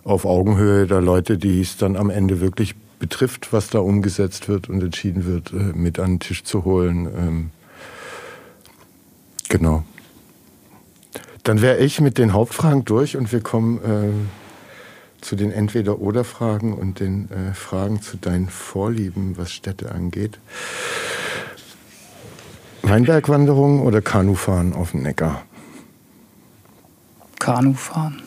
auf 0.03 0.25
Augenhöhe 0.25 0.85
der 0.85 0.99
Leute, 0.99 1.37
die 1.37 1.61
es 1.61 1.77
dann 1.77 1.95
am 1.95 2.09
Ende 2.09 2.41
wirklich 2.41 2.75
betrifft, 3.03 3.51
was 3.51 3.67
da 3.67 3.79
umgesetzt 3.79 4.47
wird 4.47 4.69
und 4.69 4.81
entschieden 4.81 5.25
wird, 5.25 5.51
äh, 5.51 5.77
mit 5.77 5.99
an 5.99 6.11
den 6.11 6.19
Tisch 6.21 6.45
zu 6.45 6.63
holen. 6.63 7.05
Ähm, 7.07 7.49
genau. 9.49 9.83
Dann 11.43 11.61
wäre 11.61 11.79
ich 11.79 11.99
mit 11.99 12.17
den 12.17 12.31
Hauptfragen 12.31 12.85
durch 12.85 13.17
und 13.17 13.33
wir 13.33 13.41
kommen 13.41 13.77
äh, 13.79 15.21
zu 15.21 15.35
den 15.35 15.51
Entweder-Oder-Fragen 15.51 16.73
und 16.73 17.01
den 17.01 17.29
äh, 17.29 17.53
Fragen 17.53 18.01
zu 18.01 18.15
deinen 18.15 18.47
Vorlieben, 18.47 19.37
was 19.37 19.51
Städte 19.51 19.91
angeht. 19.91 20.39
Weinbergwanderung 22.83 23.81
oder 23.81 24.01
Kanufahren 24.01 24.71
auf 24.71 24.91
dem 24.91 25.01
Neckar? 25.01 25.43
Kanufahren. 27.39 28.23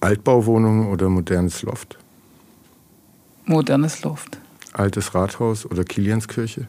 Altbauwohnung 0.00 0.90
oder 0.90 1.08
modernes 1.08 1.62
Loft? 1.62 1.97
Modernes 3.48 4.02
Loft. 4.02 4.38
Altes 4.74 5.14
Rathaus 5.14 5.64
oder 5.64 5.82
Kilianskirche? 5.82 6.68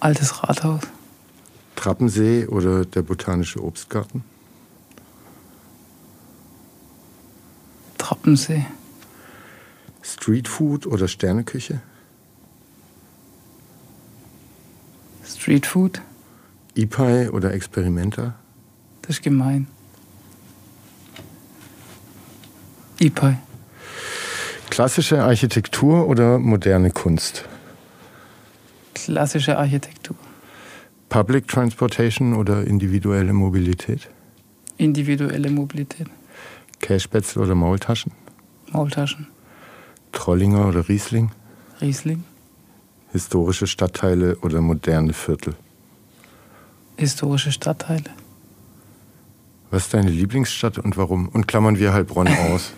Altes 0.00 0.42
Rathaus. 0.42 0.82
Trappensee 1.76 2.46
oder 2.46 2.84
der 2.84 3.00
botanische 3.00 3.64
Obstgarten? 3.64 4.22
Trappensee. 7.96 8.66
Streetfood 10.02 10.86
oder 10.86 11.08
Sterneküche? 11.08 11.80
Streetfood. 15.26 16.02
E-Pie 16.74 17.30
oder 17.30 17.54
Experimenta? 17.54 18.34
Das 19.00 19.16
ist 19.16 19.22
gemein. 19.22 19.68
E-Pie. 23.00 23.38
Klassische 24.70 25.22
Architektur 25.22 26.08
oder 26.08 26.38
moderne 26.38 26.90
Kunst? 26.90 27.44
Klassische 28.94 29.56
Architektur. 29.58 30.16
Public 31.08 31.46
Transportation 31.48 32.34
oder 32.34 32.66
individuelle 32.66 33.32
Mobilität? 33.32 34.08
Individuelle 34.78 35.50
Mobilität. 35.50 36.08
Cashspätzle 36.80 37.42
oder 37.42 37.54
Maultaschen? 37.54 38.12
Maultaschen. 38.72 39.28
Trollinger 40.12 40.66
oder 40.68 40.88
Riesling? 40.88 41.30
Riesling. 41.80 42.24
Historische 43.12 43.66
Stadtteile 43.68 44.36
oder 44.38 44.60
moderne 44.60 45.12
Viertel? 45.12 45.54
Historische 46.96 47.52
Stadtteile. 47.52 48.10
Was 49.70 49.84
ist 49.84 49.94
deine 49.94 50.10
Lieblingsstadt 50.10 50.78
und 50.78 50.96
warum? 50.96 51.28
Und 51.28 51.46
klammern 51.46 51.78
wir 51.78 51.92
Heilbronn 51.92 52.28
aus? 52.52 52.72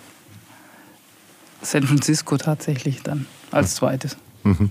San 1.66 1.82
Francisco 1.82 2.36
tatsächlich 2.36 3.02
dann 3.02 3.26
als 3.50 3.74
zweites. 3.74 4.16
Mhm. 4.44 4.70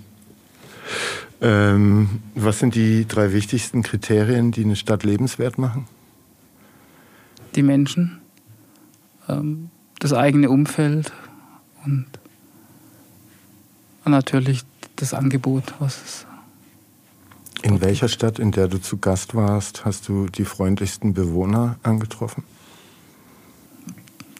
Ähm, 1.42 2.10
was 2.36 2.60
sind 2.60 2.76
die 2.76 3.06
drei 3.06 3.34
wichtigsten 3.34 3.84
Kriterien, 3.84 4.52
die 4.52 4.64
eine 4.64 4.78
Stadt 4.78 5.04
lebenswert 5.04 5.58
machen? 5.58 5.88
Die 7.56 7.64
Menschen, 7.64 8.22
ähm, 9.28 9.70
das 10.00 10.14
eigene 10.14 10.50
Umfeld 10.50 11.12
und 11.84 12.08
natürlich 14.06 14.64
das 14.96 15.14
Angebot, 15.14 15.74
was 15.80 16.02
es. 16.04 16.26
In 17.62 17.82
welcher 17.82 18.08
Stadt, 18.08 18.40
in 18.40 18.52
der 18.52 18.68
du 18.68 18.80
zu 18.80 18.98
Gast 18.98 19.36
warst, 19.36 19.84
hast 19.84 20.08
du 20.08 20.28
die 20.28 20.46
freundlichsten 20.46 21.14
Bewohner 21.14 21.78
angetroffen? 21.84 22.44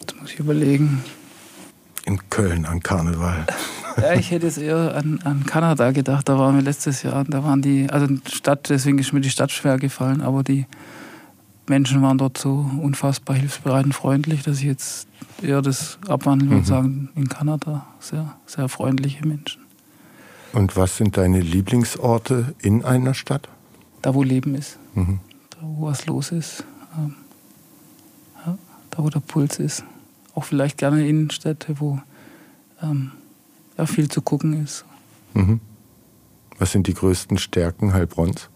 Jetzt 0.00 0.18
muss 0.20 0.32
ich 0.32 0.38
überlegen. 0.38 1.02
In 2.06 2.30
Köln 2.30 2.64
an 2.64 2.80
Karneval. 2.80 3.46
Ja, 3.98 4.12
ich 4.12 4.30
hätte 4.30 4.46
es 4.46 4.58
eher 4.58 4.94
an, 4.94 5.20
an 5.24 5.46
Kanada 5.46 5.90
gedacht. 5.90 6.28
Da 6.28 6.38
waren 6.38 6.54
wir 6.54 6.62
letztes 6.62 7.02
Jahr. 7.02 7.24
Da 7.24 7.42
waren 7.42 7.62
die, 7.62 7.88
also 7.88 8.06
Stadt, 8.30 8.68
deswegen 8.68 8.98
ist 8.98 9.14
mir 9.14 9.22
die 9.22 9.30
Stadt 9.30 9.50
schwer 9.50 9.78
gefallen, 9.78 10.20
aber 10.20 10.42
die 10.42 10.66
Menschen 11.66 12.02
waren 12.02 12.18
dort 12.18 12.36
so 12.36 12.70
unfassbar 12.82 13.36
hilfsbereit 13.36 13.86
und 13.86 13.94
freundlich, 13.94 14.42
dass 14.42 14.58
ich 14.58 14.64
jetzt 14.64 15.08
eher 15.42 15.62
das 15.62 15.98
abwandeln 16.08 16.50
würde 16.50 16.62
mhm. 16.62 16.66
sagen, 16.66 17.08
in 17.14 17.28
Kanada 17.28 17.86
sehr, 17.98 18.36
sehr 18.46 18.68
freundliche 18.68 19.26
Menschen. 19.26 19.62
Und 20.52 20.76
was 20.76 20.96
sind 20.96 21.16
deine 21.16 21.40
Lieblingsorte 21.40 22.54
in 22.60 22.84
einer 22.84 23.14
Stadt? 23.14 23.48
Da, 24.02 24.14
wo 24.14 24.22
Leben 24.22 24.54
ist. 24.54 24.78
Mhm. 24.94 25.20
Da, 25.50 25.58
wo 25.62 25.86
was 25.86 26.06
los 26.06 26.32
ist. 26.32 26.64
Ähm, 26.96 27.14
ja, 28.44 28.58
da, 28.90 28.98
wo 29.02 29.10
der 29.10 29.20
Puls 29.20 29.58
ist. 29.58 29.84
Auch 30.36 30.44
vielleicht 30.44 30.78
gerne 30.78 31.08
Innenstädte, 31.08 31.80
wo 31.80 32.00
ähm, 32.80 33.10
ja, 33.76 33.86
viel 33.86 34.08
zu 34.08 34.22
gucken 34.22 34.62
ist. 34.62 34.84
Mhm. 35.34 35.58
Was 36.58 36.70
sind 36.70 36.86
die 36.86 36.94
größten 36.94 37.38
Stärken 37.38 37.92
Heilbronns? 37.92 38.48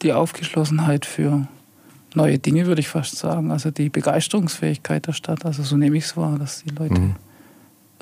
Die 0.00 0.14
Aufgeschlossenheit 0.14 1.04
für 1.04 1.46
neue 2.14 2.38
Dinge, 2.38 2.66
würde 2.66 2.80
ich 2.80 2.88
fast 2.88 3.16
sagen. 3.16 3.50
Also 3.50 3.70
die 3.70 3.90
Begeisterungsfähigkeit 3.90 5.06
der 5.06 5.12
Stadt. 5.12 5.44
Also 5.44 5.62
so 5.62 5.76
nehme 5.76 5.98
ich 5.98 6.04
es 6.04 6.16
wahr, 6.16 6.38
dass 6.38 6.62
die 6.64 6.70
Leute 6.70 6.98
mhm 6.98 7.16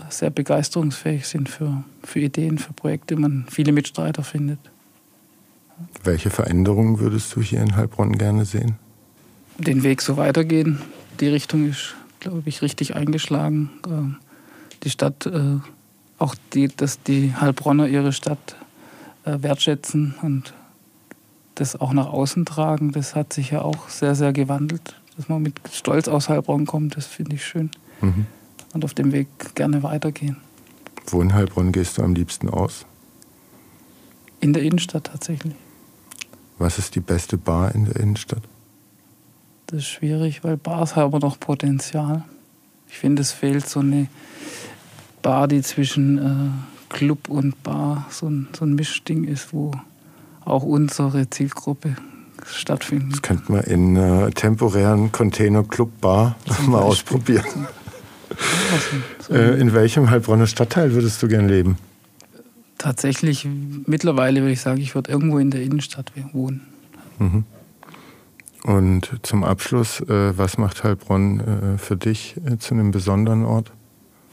sehr 0.09 0.31
begeisterungsfähig 0.31 1.27
sind 1.27 1.49
für, 1.49 1.85
für 2.03 2.21
Ideen, 2.21 2.59
für 2.59 2.73
Projekte, 2.73 3.17
man 3.17 3.47
viele 3.51 3.73
Mitstreiter 3.73 4.23
findet. 4.23 4.59
Welche 6.03 6.31
Veränderungen 6.31 7.01
würdest 7.01 7.35
du 7.35 7.43
hier 7.43 7.61
in 7.61 7.77
Heilbronn 7.77 8.17
gerne 8.17 8.45
sehen? 8.45 8.77
Den 9.59 9.83
Weg 9.83 10.03
so 10.03 10.17
weitergehen. 10.17 10.81
Die 11.21 11.29
Richtung 11.29 11.69
ist, 11.69 11.95
glaube 12.25 12.49
ich, 12.49 12.63
richtig 12.63 12.97
eingeschlagen. 12.97 13.71
Ähm, 13.87 14.17
die 14.83 14.91
Stadt, 14.91 15.27
äh, 15.27 15.59
auch 16.19 16.35
die, 16.55 16.69
dass 16.69 17.03
die 17.03 17.35
Heilbronner 17.35 17.87
ihre 17.87 18.13
Stadt 18.13 18.57
äh, 19.25 19.43
wertschätzen 19.43 20.15
und 20.23 20.55
das 21.55 21.79
auch 21.81 21.93
nach 21.93 22.07
außen 22.07 22.47
tragen, 22.47 22.93
das 22.93 23.15
hat 23.15 23.33
sich 23.33 23.51
ja 23.51 23.63
auch 23.63 23.89
sehr, 23.89 24.15
sehr 24.15 24.33
gewandelt. 24.33 24.97
Dass 25.17 25.29
man 25.29 25.43
mit 25.43 25.61
Stolz 25.71 26.09
aus 26.09 26.29
Heilbronn 26.29 26.67
kommt, 26.67 26.97
das 26.97 27.07
finde 27.07 27.37
ich 27.37 27.45
schön. 27.45 27.71
Mhm. 28.01 28.27
Und 28.73 28.85
auf 28.85 28.95
dem 28.95 29.13
Weg 29.13 29.29
gerne 29.55 29.83
weitergehen. 29.83 30.39
Wo 31.07 31.21
in 31.21 31.35
Heilbronn 31.35 31.71
gehst 31.71 31.99
du 31.99 32.03
am 32.03 32.15
liebsten 32.15 32.49
aus? 32.49 32.87
In 34.41 34.53
der 34.53 34.63
Innenstadt 34.63 35.05
tatsächlich. 35.05 35.55
Was 36.59 36.79
ist 36.79 36.95
die 36.95 37.01
beste 37.01 37.37
Bar 37.37 37.75
in 37.75 37.85
der 37.85 37.97
Innenstadt? 37.97 38.43
Das 39.67 39.81
ist 39.81 39.87
schwierig, 39.87 40.45
weil 40.45 40.57
Bars 40.57 40.97
haben 40.97 41.19
noch 41.19 41.41
Potenzial. 41.41 42.25
Ich 42.89 42.99
finde, 42.99 43.23
es 43.23 43.33
fehlt 43.33 43.69
so 43.69 43.81
eine 43.81 44.09
Bar, 45.23 45.49
die 45.49 45.63
zwischen 45.63 46.19
äh, 46.19 46.95
Club 46.95 47.29
und 47.29 47.63
Bar 47.63 48.07
so 48.11 48.29
ein, 48.29 48.49
so 48.57 48.65
ein 48.65 48.75
Mischding 48.75 49.25
ist, 49.25 49.53
wo 49.53 49.73
auch 50.45 50.63
unsere 50.63 51.29
Zielgruppe 51.31 51.97
stattfindet. 52.47 53.15
Das 53.15 53.23
könnte 53.23 53.51
man 53.51 53.63
in 53.63 53.97
äh, 53.97 54.31
temporären 54.31 55.13
Container 55.13 55.65
Club 55.65 55.91
Bar 56.01 56.37
mal 56.67 56.83
ausprobieren. 56.83 57.67
So, 59.21 59.35
äh, 59.35 59.59
in 59.59 59.73
welchem 59.73 60.11
Heilbronner 60.11 60.47
Stadtteil 60.47 60.93
würdest 60.93 61.23
du 61.23 61.29
gern 61.29 61.49
leben? 61.49 61.79
Tatsächlich, 62.79 63.49
mittlerweile 63.87 64.41
würde 64.41 64.53
ich 64.53 64.61
sagen, 64.61 64.81
ich 64.81 64.95
würde 64.95 65.11
irgendwo 65.11 65.39
in 65.39 65.51
der 65.51 65.63
Innenstadt 65.63 66.13
wohnen. 66.33 66.61
Mhm. 67.19 67.45
Und 68.65 69.11
zum 69.23 69.45
Abschluss, 69.45 70.01
äh, 70.01 70.37
was 70.37 70.57
macht 70.57 70.85
Heilbronn 70.85 71.41
äh, 71.41 71.79
für 71.79 71.97
dich 71.97 72.35
äh, 72.47 72.57
zu 72.57 72.73
einem 72.73 72.91
besonderen 72.91 73.45
Ort? 73.45 73.71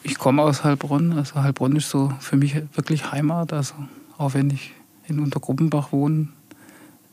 Ich 0.03 0.18
komme 0.18 0.41
aus 0.41 0.64
Heilbronn. 0.64 1.12
Also 1.12 1.36
Heilbronn 1.36 1.76
ist 1.76 1.90
so 1.90 2.14
für 2.20 2.38
mich 2.38 2.56
wirklich 2.74 3.12
Heimat. 3.12 3.52
Also 3.52 3.74
auch 4.18 4.34
wenn 4.34 4.49
ich 4.49 4.74
in 5.08 5.20
Untergruppenbach 5.20 5.91
wohne, 5.91 6.30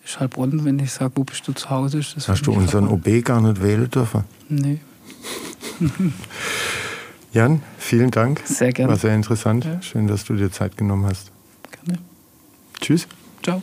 ist 0.05 0.21
Heilbronn, 0.21 0.65
wenn 0.65 0.79
ich 0.79 0.93
sage, 0.93 1.13
wo 1.17 1.25
bist 1.25 1.47
du 1.49 1.53
zu 1.53 1.69
Hause? 1.69 1.99
Ist 1.99 2.17
das 2.17 2.29
Hast 2.29 2.47
du 2.47 2.53
unseren 2.53 2.87
OB 2.87 3.25
gar 3.25 3.41
nicht 3.41 3.61
wählen 3.61 3.91
dürfen? 3.91 4.23
Nee. 4.49 4.79
Jan, 7.33 7.63
vielen 7.79 8.13
Dank. 8.13 8.43
Sehr 8.45 8.73
gerne. 8.73 8.93
War 8.93 8.99
sehr 8.99 9.15
interessant. 9.15 9.65
Ja. 9.65 9.83
Schön, 9.83 10.07
dass 10.07 10.25
du 10.25 10.35
dir 10.35 10.53
Zeit 10.53 10.77
genommen 10.77 11.05
hast. 11.05 11.33
Gerne. 11.85 11.99
Tschüss. 12.81 13.09
Ciao. 13.43 13.61